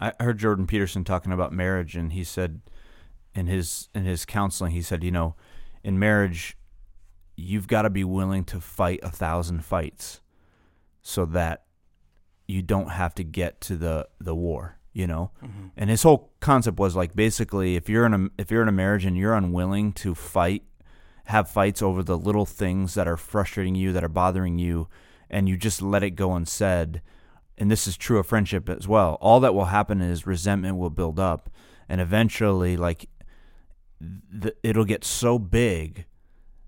I 0.00 0.12
heard 0.18 0.40
Jordan 0.40 0.66
Peterson 0.66 1.04
talking 1.04 1.30
about 1.30 1.52
marriage, 1.52 1.94
and 1.94 2.12
he 2.12 2.24
said 2.24 2.60
in 3.32 3.46
his 3.46 3.88
in 3.94 4.06
his 4.06 4.24
counseling, 4.24 4.72
he 4.72 4.82
said, 4.82 5.04
you 5.04 5.12
know, 5.12 5.36
in 5.84 6.00
marriage, 6.00 6.56
you've 7.36 7.68
got 7.68 7.82
to 7.82 7.90
be 7.90 8.02
willing 8.02 8.42
to 8.46 8.60
fight 8.60 8.98
a 9.04 9.10
thousand 9.12 9.64
fights, 9.64 10.20
so 11.00 11.24
that 11.26 11.66
you 12.48 12.60
don't 12.60 12.90
have 12.90 13.14
to 13.14 13.22
get 13.22 13.60
to 13.60 13.76
the 13.76 14.08
the 14.20 14.34
war 14.34 14.80
you 14.92 15.06
know 15.06 15.30
mm-hmm. 15.40 15.68
and 15.76 15.88
his 15.88 16.02
whole 16.02 16.32
concept 16.40 16.80
was 16.80 16.96
like 16.96 17.14
basically 17.14 17.76
if 17.76 17.88
you're 17.88 18.04
in 18.04 18.12
a 18.12 18.28
if 18.36 18.50
you're 18.50 18.62
in 18.62 18.66
a 18.66 18.72
marriage 18.72 19.04
and 19.04 19.16
you're 19.16 19.34
unwilling 19.34 19.92
to 19.92 20.16
fight 20.16 20.64
have 21.30 21.48
fights 21.48 21.82
over 21.82 22.02
the 22.02 22.18
little 22.18 22.46
things 22.46 22.94
that 22.94 23.08
are 23.08 23.16
frustrating 23.16 23.74
you 23.74 23.92
that 23.92 24.04
are 24.04 24.08
bothering 24.08 24.58
you 24.58 24.88
and 25.28 25.48
you 25.48 25.56
just 25.56 25.80
let 25.80 26.02
it 26.02 26.10
go 26.10 26.34
unsaid 26.34 27.00
and 27.56 27.70
this 27.70 27.86
is 27.86 27.96
true 27.96 28.18
of 28.18 28.26
friendship 28.26 28.68
as 28.68 28.86
well 28.86 29.16
all 29.20 29.40
that 29.40 29.54
will 29.54 29.66
happen 29.66 30.00
is 30.00 30.26
resentment 30.26 30.76
will 30.76 30.90
build 30.90 31.18
up 31.18 31.48
and 31.88 32.00
eventually 32.00 32.76
like 32.76 33.08
it'll 34.62 34.84
get 34.84 35.04
so 35.04 35.38
big 35.38 36.06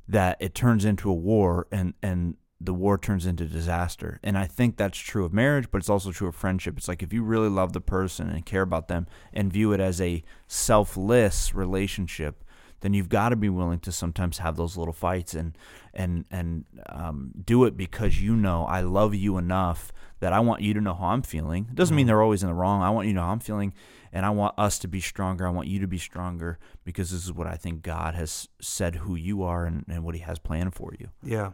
that 0.08 0.36
it 0.40 0.54
turns 0.54 0.84
into 0.84 1.10
a 1.10 1.14
war 1.14 1.66
and 1.70 1.94
and 2.02 2.36
the 2.64 2.74
war 2.74 2.96
turns 2.96 3.26
into 3.26 3.44
disaster. 3.44 4.20
And 4.22 4.38
I 4.38 4.46
think 4.46 4.76
that's 4.76 4.98
true 4.98 5.24
of 5.24 5.32
marriage, 5.32 5.68
but 5.70 5.78
it's 5.78 5.90
also 5.90 6.12
true 6.12 6.28
of 6.28 6.36
friendship. 6.36 6.78
It's 6.78 6.86
like 6.86 7.02
if 7.02 7.12
you 7.12 7.24
really 7.24 7.48
love 7.48 7.72
the 7.72 7.80
person 7.80 8.28
and 8.28 8.46
care 8.46 8.62
about 8.62 8.88
them 8.88 9.06
and 9.32 9.52
view 9.52 9.72
it 9.72 9.80
as 9.80 10.00
a 10.00 10.22
selfless 10.46 11.54
relationship, 11.54 12.44
then 12.82 12.92
you've 12.92 13.08
got 13.08 13.30
to 13.30 13.36
be 13.36 13.48
willing 13.48 13.78
to 13.80 13.90
sometimes 13.90 14.38
have 14.38 14.56
those 14.56 14.76
little 14.76 14.92
fights 14.92 15.34
and 15.34 15.56
and 15.94 16.24
and 16.30 16.64
um, 16.88 17.32
do 17.44 17.64
it 17.64 17.76
because 17.76 18.20
you 18.20 18.36
know 18.36 18.64
I 18.66 18.82
love 18.82 19.14
you 19.14 19.38
enough 19.38 19.92
that 20.20 20.32
I 20.32 20.40
want 20.40 20.60
you 20.60 20.74
to 20.74 20.80
know 20.80 20.94
how 20.94 21.06
I'm 21.06 21.22
feeling. 21.22 21.68
It 21.70 21.74
doesn't 21.74 21.96
mean 21.96 22.04
mm-hmm. 22.04 22.08
they're 22.08 22.22
always 22.22 22.42
in 22.42 22.48
the 22.48 22.54
wrong. 22.54 22.82
I 22.82 22.90
want 22.90 23.08
you 23.08 23.14
to 23.14 23.16
know 23.16 23.26
how 23.26 23.32
I'm 23.32 23.40
feeling, 23.40 23.72
and 24.12 24.26
I 24.26 24.30
want 24.30 24.54
us 24.58 24.78
to 24.80 24.88
be 24.88 25.00
stronger. 25.00 25.46
I 25.46 25.50
want 25.50 25.68
you 25.68 25.80
to 25.80 25.88
be 25.88 25.98
stronger 25.98 26.58
because 26.84 27.10
this 27.10 27.24
is 27.24 27.32
what 27.32 27.46
I 27.46 27.54
think 27.54 27.82
God 27.82 28.14
has 28.14 28.48
said 28.60 28.96
who 28.96 29.14
you 29.14 29.42
are 29.42 29.64
and, 29.64 29.84
and 29.88 30.04
what 30.04 30.14
He 30.14 30.20
has 30.20 30.38
planned 30.38 30.74
for 30.74 30.92
you. 30.98 31.08
Yeah. 31.22 31.52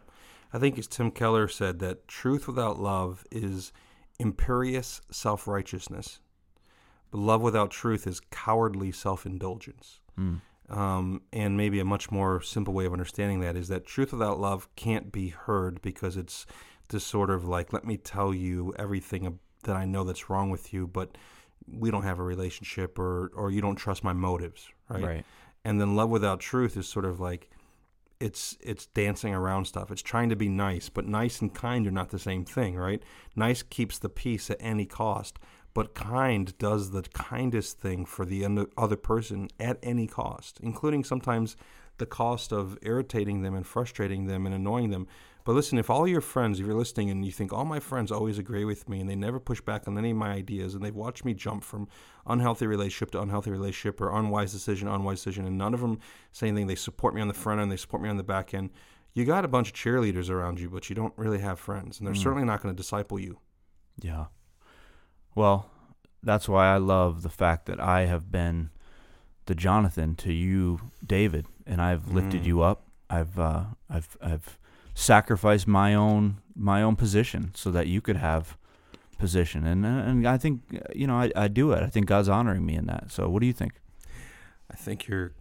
I 0.51 0.57
think 0.57 0.79
as 0.79 0.87
Tim 0.87 1.11
Keller 1.11 1.47
said 1.47 1.79
that 1.79 2.07
truth 2.07 2.47
without 2.47 2.79
love 2.79 3.23
is 3.31 3.71
imperious 4.19 5.01
self 5.11 5.47
righteousness, 5.47 6.19
but 7.11 7.19
love 7.19 7.41
without 7.41 7.71
truth 7.71 8.07
is 8.07 8.19
cowardly 8.31 8.91
self 8.91 9.25
indulgence. 9.25 9.99
Mm. 10.19 10.41
Um, 10.69 11.23
and 11.33 11.57
maybe 11.57 11.79
a 11.79 11.85
much 11.85 12.11
more 12.11 12.41
simple 12.41 12.73
way 12.73 12.85
of 12.85 12.93
understanding 12.93 13.39
that 13.39 13.55
is 13.55 13.69
that 13.69 13.87
truth 13.87 14.11
without 14.11 14.39
love 14.39 14.69
can't 14.75 15.11
be 15.11 15.29
heard 15.29 15.81
because 15.81 16.15
it's 16.15 16.45
this 16.89 17.03
sort 17.03 17.29
of 17.29 17.45
like, 17.45 17.73
let 17.73 17.85
me 17.85 17.97
tell 17.97 18.33
you 18.33 18.73
everything 18.77 19.39
that 19.63 19.75
I 19.75 19.85
know 19.85 20.03
that's 20.03 20.29
wrong 20.29 20.49
with 20.51 20.71
you, 20.71 20.85
but 20.85 21.17
we 21.67 21.89
don't 21.91 22.03
have 22.03 22.19
a 22.19 22.23
relationship 22.23 22.99
or, 22.99 23.31
or 23.35 23.51
you 23.51 23.61
don't 23.61 23.75
trust 23.75 24.03
my 24.03 24.13
motives, 24.13 24.69
right? 24.89 25.03
Right. 25.03 25.25
And 25.65 25.81
then 25.81 25.95
love 25.95 26.09
without 26.09 26.39
truth 26.39 26.77
is 26.77 26.87
sort 26.87 27.05
of 27.05 27.19
like, 27.19 27.49
it's 28.19 28.57
it's 28.59 28.85
dancing 28.87 29.33
around 29.33 29.65
stuff. 29.65 29.91
It's 29.91 30.01
trying 30.01 30.29
to 30.29 30.35
be 30.35 30.49
nice, 30.49 30.89
but 30.89 31.07
nice 31.07 31.41
and 31.41 31.53
kind 31.53 31.87
are 31.87 31.91
not 31.91 32.09
the 32.09 32.19
same 32.19 32.43
thing, 32.43 32.75
right? 32.75 33.01
Nice 33.35 33.63
keeps 33.63 33.97
the 33.97 34.09
peace 34.09 34.49
at 34.49 34.57
any 34.59 34.85
cost, 34.85 35.39
but 35.79 35.95
kind 35.95 36.57
does 36.57 36.91
the 36.91 37.03
kindest 37.13 37.79
thing 37.79 38.03
for 38.05 38.25
the 38.25 38.67
other 38.75 38.97
person 38.97 39.47
at 39.61 39.79
any 39.81 40.07
cost, 40.07 40.59
including 40.61 41.05
sometimes 41.05 41.55
the 41.99 42.05
cost 42.05 42.51
of 42.51 42.77
irritating 42.81 43.43
them 43.43 43.55
and 43.55 43.65
frustrating 43.65 44.25
them 44.25 44.45
and 44.45 44.53
annoying 44.53 44.89
them. 44.89 45.07
But 45.45 45.53
listen, 45.53 45.77
if 45.77 45.89
all 45.89 46.05
your 46.05 46.19
friends, 46.19 46.59
if 46.59 46.65
you're 46.65 46.75
listening 46.75 47.09
and 47.09 47.25
you 47.25 47.31
think 47.31 47.53
all 47.53 47.63
my 47.63 47.79
friends 47.79 48.11
always 48.11 48.37
agree 48.37 48.65
with 48.65 48.89
me 48.89 48.99
and 48.99 49.09
they 49.09 49.15
never 49.15 49.39
push 49.39 49.61
back 49.61 49.87
on 49.87 49.97
any 49.97 50.11
of 50.11 50.17
my 50.17 50.33
ideas 50.33 50.75
and 50.75 50.83
they've 50.83 50.93
watched 50.93 51.23
me 51.23 51.33
jump 51.33 51.63
from 51.63 51.87
unhealthy 52.27 52.67
relationship 52.67 53.11
to 53.11 53.21
unhealthy 53.21 53.49
relationship 53.49 54.01
or 54.01 54.13
unwise 54.13 54.51
decision, 54.51 54.89
unwise 54.89 55.19
decision, 55.19 55.45
and 55.45 55.57
none 55.57 55.73
of 55.73 55.79
them 55.79 55.97
say 56.33 56.49
anything, 56.49 56.67
they 56.67 56.75
support 56.75 57.15
me 57.15 57.21
on 57.21 57.29
the 57.29 57.33
front 57.33 57.61
end, 57.61 57.71
they 57.71 57.77
support 57.77 58.03
me 58.03 58.09
on 58.09 58.17
the 58.17 58.23
back 58.23 58.53
end. 58.53 58.69
You 59.13 59.23
got 59.23 59.45
a 59.45 59.47
bunch 59.47 59.69
of 59.69 59.75
cheerleaders 59.75 60.29
around 60.29 60.59
you, 60.59 60.69
but 60.69 60.89
you 60.89 60.95
don't 60.97 61.13
really 61.15 61.39
have 61.39 61.57
friends, 61.57 61.99
and 61.99 62.05
they're 62.05 62.15
mm. 62.15 62.21
certainly 62.21 62.43
not 62.43 62.61
going 62.61 62.75
to 62.75 62.77
disciple 62.77 63.17
you. 63.17 63.39
Yeah. 64.01 64.25
Well, 65.39 65.69
that's 66.21 66.49
why 66.49 66.67
I 66.67 66.75
love 66.79 67.21
the 67.21 67.29
fact 67.29 67.65
that 67.67 67.79
I 67.79 68.07
have 68.07 68.29
been 68.29 68.71
the 69.45 69.55
Jonathan 69.55 70.17
to 70.17 70.33
you, 70.33 70.91
David, 71.01 71.45
and 71.65 71.81
I've 71.81 72.11
lifted 72.11 72.43
mm. 72.43 72.47
you 72.47 72.61
up. 72.61 72.87
I've 73.09 73.39
uh, 73.39 73.63
I've 73.89 74.17
I've 74.21 74.59
sacrificed 74.93 75.65
my 75.65 75.95
own 75.95 76.41
my 76.57 76.81
own 76.81 76.97
position 76.97 77.51
so 77.55 77.71
that 77.71 77.87
you 77.87 78.01
could 78.01 78.17
have 78.17 78.57
position, 79.17 79.65
and 79.65 79.85
uh, 79.85 80.09
and 80.09 80.27
I 80.27 80.37
think 80.37 80.59
you 80.93 81.07
know 81.07 81.15
I, 81.15 81.31
I 81.33 81.47
do 81.47 81.71
it. 81.71 81.83
I 81.83 81.87
think 81.87 82.07
God's 82.07 82.27
honoring 82.27 82.65
me 82.65 82.75
in 82.75 82.87
that. 82.87 83.09
So 83.09 83.29
what 83.29 83.39
do 83.39 83.47
you 83.47 83.53
think? 83.53 83.75
I 84.69 84.75
think 84.75 85.07
you're 85.07 85.31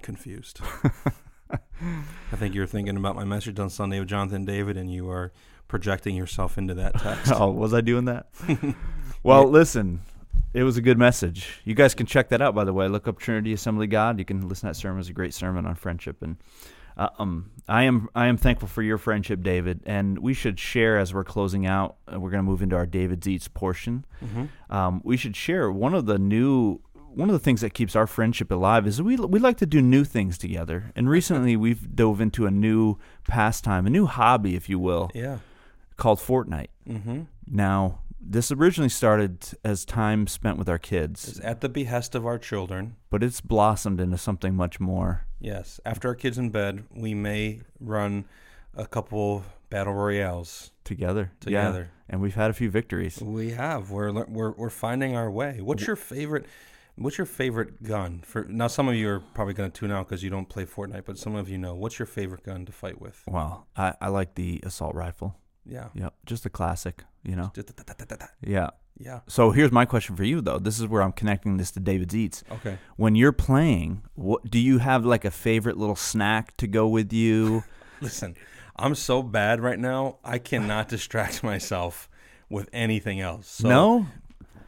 confused. 0.00 0.62
I 2.32 2.36
think 2.36 2.54
you're 2.54 2.66
thinking 2.66 2.96
about 2.96 3.16
my 3.16 3.24
message 3.24 3.60
on 3.60 3.68
Sunday 3.68 3.98
with 3.98 4.08
Jonathan 4.08 4.46
David, 4.46 4.78
and 4.78 4.90
you 4.90 5.10
are 5.10 5.30
projecting 5.68 6.14
yourself 6.14 6.58
into 6.58 6.74
that 6.74 6.94
text. 6.98 7.32
oh, 7.36 7.50
was 7.50 7.74
I 7.74 7.80
doing 7.80 8.06
that? 8.06 8.26
well, 9.22 9.42
yeah. 9.42 9.48
listen, 9.48 10.00
it 10.54 10.62
was 10.62 10.76
a 10.76 10.80
good 10.80 10.98
message. 10.98 11.60
You 11.64 11.74
guys 11.74 11.94
can 11.94 12.06
check 12.06 12.30
that 12.30 12.40
out, 12.40 12.54
by 12.54 12.64
the 12.64 12.72
way. 12.72 12.88
Look 12.88 13.06
up 13.06 13.18
Trinity 13.18 13.52
Assembly 13.52 13.86
God. 13.86 14.18
You 14.18 14.24
can 14.24 14.48
listen 14.48 14.68
to 14.68 14.72
that 14.72 14.76
sermon. 14.76 15.00
It's 15.00 15.08
a 15.08 15.12
great 15.12 15.34
sermon 15.34 15.66
on 15.66 15.74
friendship. 15.74 16.22
And 16.22 16.36
uh, 16.96 17.10
um, 17.18 17.50
I 17.68 17.82
am 17.82 18.08
I 18.14 18.26
am 18.26 18.36
thankful 18.36 18.68
for 18.68 18.82
your 18.82 18.98
friendship, 18.98 19.42
David. 19.42 19.80
And 19.84 20.18
we 20.18 20.32
should 20.32 20.58
share 20.58 20.98
as 20.98 21.12
we're 21.12 21.24
closing 21.24 21.66
out. 21.66 21.96
Uh, 22.10 22.18
we're 22.18 22.30
going 22.30 22.42
to 22.42 22.50
move 22.50 22.62
into 22.62 22.76
our 22.76 22.86
David's 22.86 23.28
Eats 23.28 23.48
portion. 23.48 24.06
Mm-hmm. 24.24 24.74
Um, 24.74 25.02
we 25.04 25.16
should 25.16 25.36
share 25.36 25.70
one 25.70 25.94
of 25.94 26.06
the 26.06 26.18
new 26.18 26.80
one 27.16 27.30
of 27.30 27.32
the 27.32 27.38
things 27.38 27.62
that 27.62 27.72
keeps 27.72 27.96
our 27.96 28.06
friendship 28.06 28.50
alive 28.50 28.86
is 28.86 29.00
we 29.00 29.16
we 29.16 29.38
like 29.38 29.56
to 29.58 29.66
do 29.66 29.80
new 29.82 30.04
things 30.04 30.38
together. 30.38 30.92
And 30.94 31.08
recently 31.08 31.56
we've 31.56 31.94
dove 31.94 32.20
into 32.20 32.46
a 32.46 32.50
new 32.50 32.96
pastime, 33.28 33.86
a 33.86 33.90
new 33.90 34.06
hobby, 34.06 34.54
if 34.54 34.68
you 34.68 34.78
will. 34.78 35.10
Yeah. 35.14 35.38
Called 35.96 36.18
Fortnite. 36.18 36.68
Mm-hmm. 36.88 37.22
Now 37.46 38.00
this 38.28 38.50
originally 38.50 38.88
started 38.88 39.46
as 39.64 39.84
time 39.84 40.26
spent 40.26 40.58
with 40.58 40.68
our 40.68 40.78
kids. 40.78 41.28
It's 41.28 41.40
at 41.40 41.60
the 41.60 41.68
behest 41.68 42.14
of 42.14 42.26
our 42.26 42.38
children. 42.38 42.96
But 43.10 43.22
it's 43.22 43.40
blossomed 43.40 44.00
into 44.00 44.18
something 44.18 44.54
much 44.54 44.80
more. 44.80 45.26
Yes. 45.38 45.80
After 45.84 46.08
our 46.08 46.14
kids 46.14 46.38
in 46.38 46.50
bed, 46.50 46.84
we 46.94 47.14
may 47.14 47.60
run 47.78 48.24
a 48.74 48.86
couple 48.86 49.44
battle 49.70 49.94
royales 49.94 50.72
together. 50.84 51.32
Together. 51.40 51.90
Yeah. 51.90 52.04
And 52.08 52.20
we've 52.20 52.34
had 52.34 52.50
a 52.50 52.54
few 52.54 52.70
victories. 52.70 53.20
We 53.20 53.50
have. 53.50 53.90
We're 53.90 54.12
we're 54.24 54.52
we're 54.52 54.70
finding 54.70 55.16
our 55.16 55.30
way. 55.30 55.60
What's 55.60 55.86
your 55.86 55.96
favorite 55.96 56.46
What's 56.98 57.18
your 57.18 57.26
favorite 57.26 57.82
gun? 57.82 58.22
For 58.24 58.44
now, 58.44 58.68
some 58.68 58.88
of 58.88 58.94
you 58.94 59.10
are 59.10 59.20
probably 59.34 59.52
going 59.52 59.70
to 59.70 59.78
tune 59.78 59.92
out 59.92 60.08
because 60.08 60.22
you 60.22 60.30
don't 60.30 60.48
play 60.48 60.64
Fortnite, 60.64 61.04
but 61.04 61.18
some 61.18 61.34
of 61.34 61.46
you 61.46 61.58
know. 61.58 61.74
What's 61.74 61.98
your 61.98 62.06
favorite 62.06 62.42
gun 62.42 62.64
to 62.64 62.72
fight 62.72 63.00
with? 63.02 63.22
Well, 63.26 63.66
I, 63.76 63.92
I 64.00 64.08
like 64.08 64.34
the 64.34 64.60
assault 64.64 64.94
rifle. 64.94 65.36
Yeah. 65.68 65.88
Yep. 65.94 66.14
Just 66.24 66.46
a 66.46 66.50
classic, 66.50 67.04
you 67.22 67.36
know. 67.36 67.52
Yeah. 68.46 68.70
Yeah. 68.98 69.20
So 69.26 69.50
here's 69.50 69.72
my 69.72 69.84
question 69.84 70.16
for 70.16 70.24
you 70.24 70.40
though. 70.40 70.58
This 70.58 70.80
is 70.80 70.86
where 70.86 71.02
I'm 71.02 71.12
connecting 71.12 71.58
this 71.58 71.70
to 71.72 71.80
David's 71.80 72.16
Eats. 72.16 72.42
Okay. 72.50 72.78
When 72.96 73.14
you're 73.14 73.32
playing, 73.32 74.02
what 74.14 74.50
do 74.50 74.58
you 74.58 74.78
have 74.78 75.04
like 75.04 75.24
a 75.24 75.30
favorite 75.30 75.76
little 75.76 75.96
snack 75.96 76.56
to 76.58 76.66
go 76.66 76.88
with 76.88 77.12
you? 77.12 77.64
Listen, 78.00 78.36
I'm 78.74 78.94
so 78.94 79.22
bad 79.22 79.60
right 79.60 79.78
now. 79.78 80.18
I 80.24 80.38
cannot 80.38 80.88
distract 80.88 81.42
myself 81.42 82.08
with 82.48 82.68
anything 82.72 83.20
else. 83.20 83.48
So 83.48 83.68
no. 83.68 84.06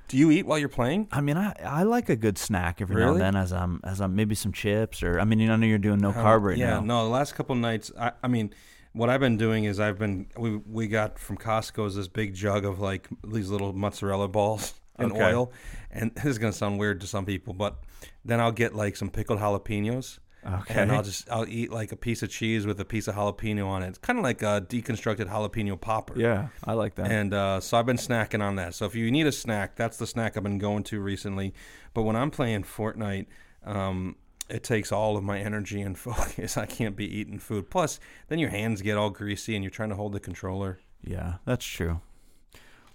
Do 0.09 0.17
you 0.17 0.31
eat 0.31 0.47
while 0.47 0.59
you're 0.59 0.71
playing? 0.71 1.09
I 1.13 1.21
mean, 1.21 1.37
I, 1.37 1.55
I 1.63 1.83
like 1.83 2.09
a 2.09 2.17
good 2.17 2.39
snack 2.39 2.81
every 2.81 2.97
really? 2.97 3.19
now 3.19 3.27
and 3.27 3.35
then 3.35 3.37
as 3.37 3.53
I'm 3.53 3.81
as 3.85 4.01
I'm 4.01 4.17
maybe 4.17 4.35
some 4.35 4.53
chips 4.53 5.03
or 5.03 5.21
I 5.21 5.25
mean, 5.25 5.39
you 5.39 5.55
know, 5.55 5.67
you're 5.67 5.77
doing 5.77 5.99
no 5.99 6.09
um, 6.09 6.15
carb 6.15 6.43
right 6.45 6.57
yeah, 6.57 6.71
now. 6.71 6.81
Yeah, 6.81 6.87
no. 6.87 7.05
The 7.05 7.11
last 7.11 7.35
couple 7.35 7.55
nights, 7.57 7.93
I, 7.99 8.13
I 8.23 8.29
mean, 8.29 8.55
what 8.99 9.09
I've 9.09 9.21
been 9.21 9.37
doing 9.37 9.63
is 9.63 9.79
I've 9.79 9.99
been 9.99 10.27
we 10.37 10.57
we 10.57 10.89
got 10.89 11.21
from 11.21 11.37
Costco's 11.37 11.95
this 11.95 12.09
big 12.09 12.35
jug 12.35 12.65
of 12.65 12.81
like 12.81 13.07
these 13.25 13.49
little 13.49 13.73
mozzarella 13.73 14.27
balls 14.27 14.75
and 14.97 15.13
okay. 15.13 15.23
oil, 15.23 15.53
and 15.93 16.13
this 16.17 16.25
is 16.25 16.39
gonna 16.39 16.53
sound 16.53 16.81
weird 16.81 17.01
to 17.03 17.07
some 17.07 17.25
people, 17.25 17.55
but 17.55 17.79
then 18.25 18.41
I'll 18.41 18.53
get 18.53 18.75
like 18.75 18.97
some 18.97 19.09
pickled 19.09 19.39
jalapenos. 19.39 20.19
Okay. 20.45 20.81
And 20.81 20.93
I'll 20.93 21.03
just 21.03 21.31
I'll 21.31 21.49
eat 21.49 21.71
like 21.71 21.93
a 21.93 21.97
piece 21.97 22.23
of 22.23 22.31
cheese 22.31 22.67
with 22.67 22.81
a 22.81 22.85
piece 22.85 23.07
of 23.07 23.15
jalapeno 23.15 23.67
on 23.67 23.83
it. 23.83 23.89
It's 23.89 23.99
kind 23.99 24.19
of 24.19 24.25
like 24.25 24.43
a 24.43 24.65
deconstructed 24.69 25.29
jalapeno 25.29 25.81
popper. 25.81 26.19
Yeah, 26.19 26.49
I 26.65 26.73
like 26.73 26.95
that. 26.97 27.11
And 27.11 27.35
uh, 27.35 27.61
so 27.61 27.77
I've 27.77 27.87
been 27.87 27.97
snacking 27.97 28.43
on 28.43 28.57
that. 28.57 28.75
So 28.75 28.85
if 28.85 28.95
you 28.95 29.11
need 29.11 29.27
a 29.27 29.33
snack, 29.33 29.77
that's 29.77 29.97
the 29.97 30.07
snack 30.07 30.37
I've 30.37 30.43
been 30.43 30.59
going 30.59 30.85
to 30.85 31.01
recently. 31.01 31.55
But 31.93 32.03
when 32.03 32.17
I'm 32.17 32.31
playing 32.31 32.63
Fortnite, 32.63 33.27
um, 33.65 34.17
it 34.49 34.63
takes 34.63 34.93
all 34.93 35.17
of 35.17 35.25
my 35.25 35.39
energy 35.39 35.81
and 35.81 35.99
focus. 35.99 36.57
I 36.57 36.67
can't 36.67 36.97
be 36.97 37.07
eating 37.07 37.39
food. 37.39 37.71
Plus, 37.71 38.01
then 38.29 38.39
your 38.39 38.51
hands 38.51 38.83
get 38.83 38.97
all 38.97 39.11
greasy 39.11 39.55
and 39.55 39.63
you're 39.63 39.71
trying 39.71 39.91
to 39.91 39.97
hold 39.97 40.13
the 40.13 40.21
controller. 40.21 40.81
Yeah, 41.03 41.35
that's 41.45 41.65
true. 41.65 42.01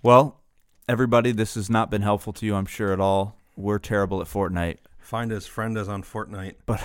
Well, 0.01 0.41
everybody, 0.89 1.31
this 1.31 1.55
has 1.55 1.69
not 1.69 1.89
been 1.89 2.01
helpful 2.01 2.33
to 2.33 2.45
you, 2.45 2.55
I'm 2.55 2.65
sure, 2.65 2.91
at 2.91 2.99
all. 2.99 3.37
We're 3.55 3.79
terrible 3.79 4.21
at 4.21 4.27
Fortnite. 4.27 4.77
Find 4.99 5.31
us, 5.31 5.45
friend 5.45 5.77
us 5.77 5.87
on 5.87 6.01
Fortnite. 6.03 6.55
But 6.65 6.83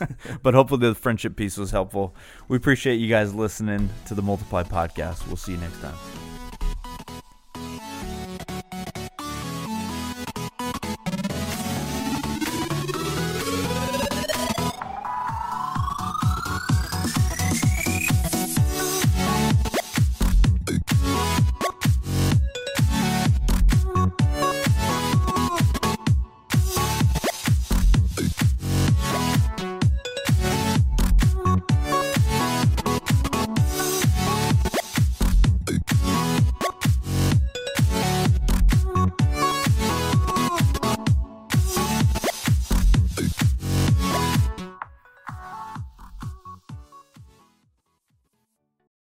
but 0.42 0.54
hopefully 0.54 0.88
the 0.88 0.94
friendship 0.94 1.36
piece 1.36 1.56
was 1.56 1.70
helpful. 1.70 2.14
We 2.48 2.56
appreciate 2.56 2.96
you 2.96 3.08
guys 3.08 3.34
listening 3.34 3.88
to 4.06 4.14
the 4.14 4.22
Multiply 4.22 4.64
podcast. 4.64 5.26
We'll 5.26 5.36
see 5.36 5.52
you 5.52 5.58
next 5.58 5.80
time. 5.80 6.31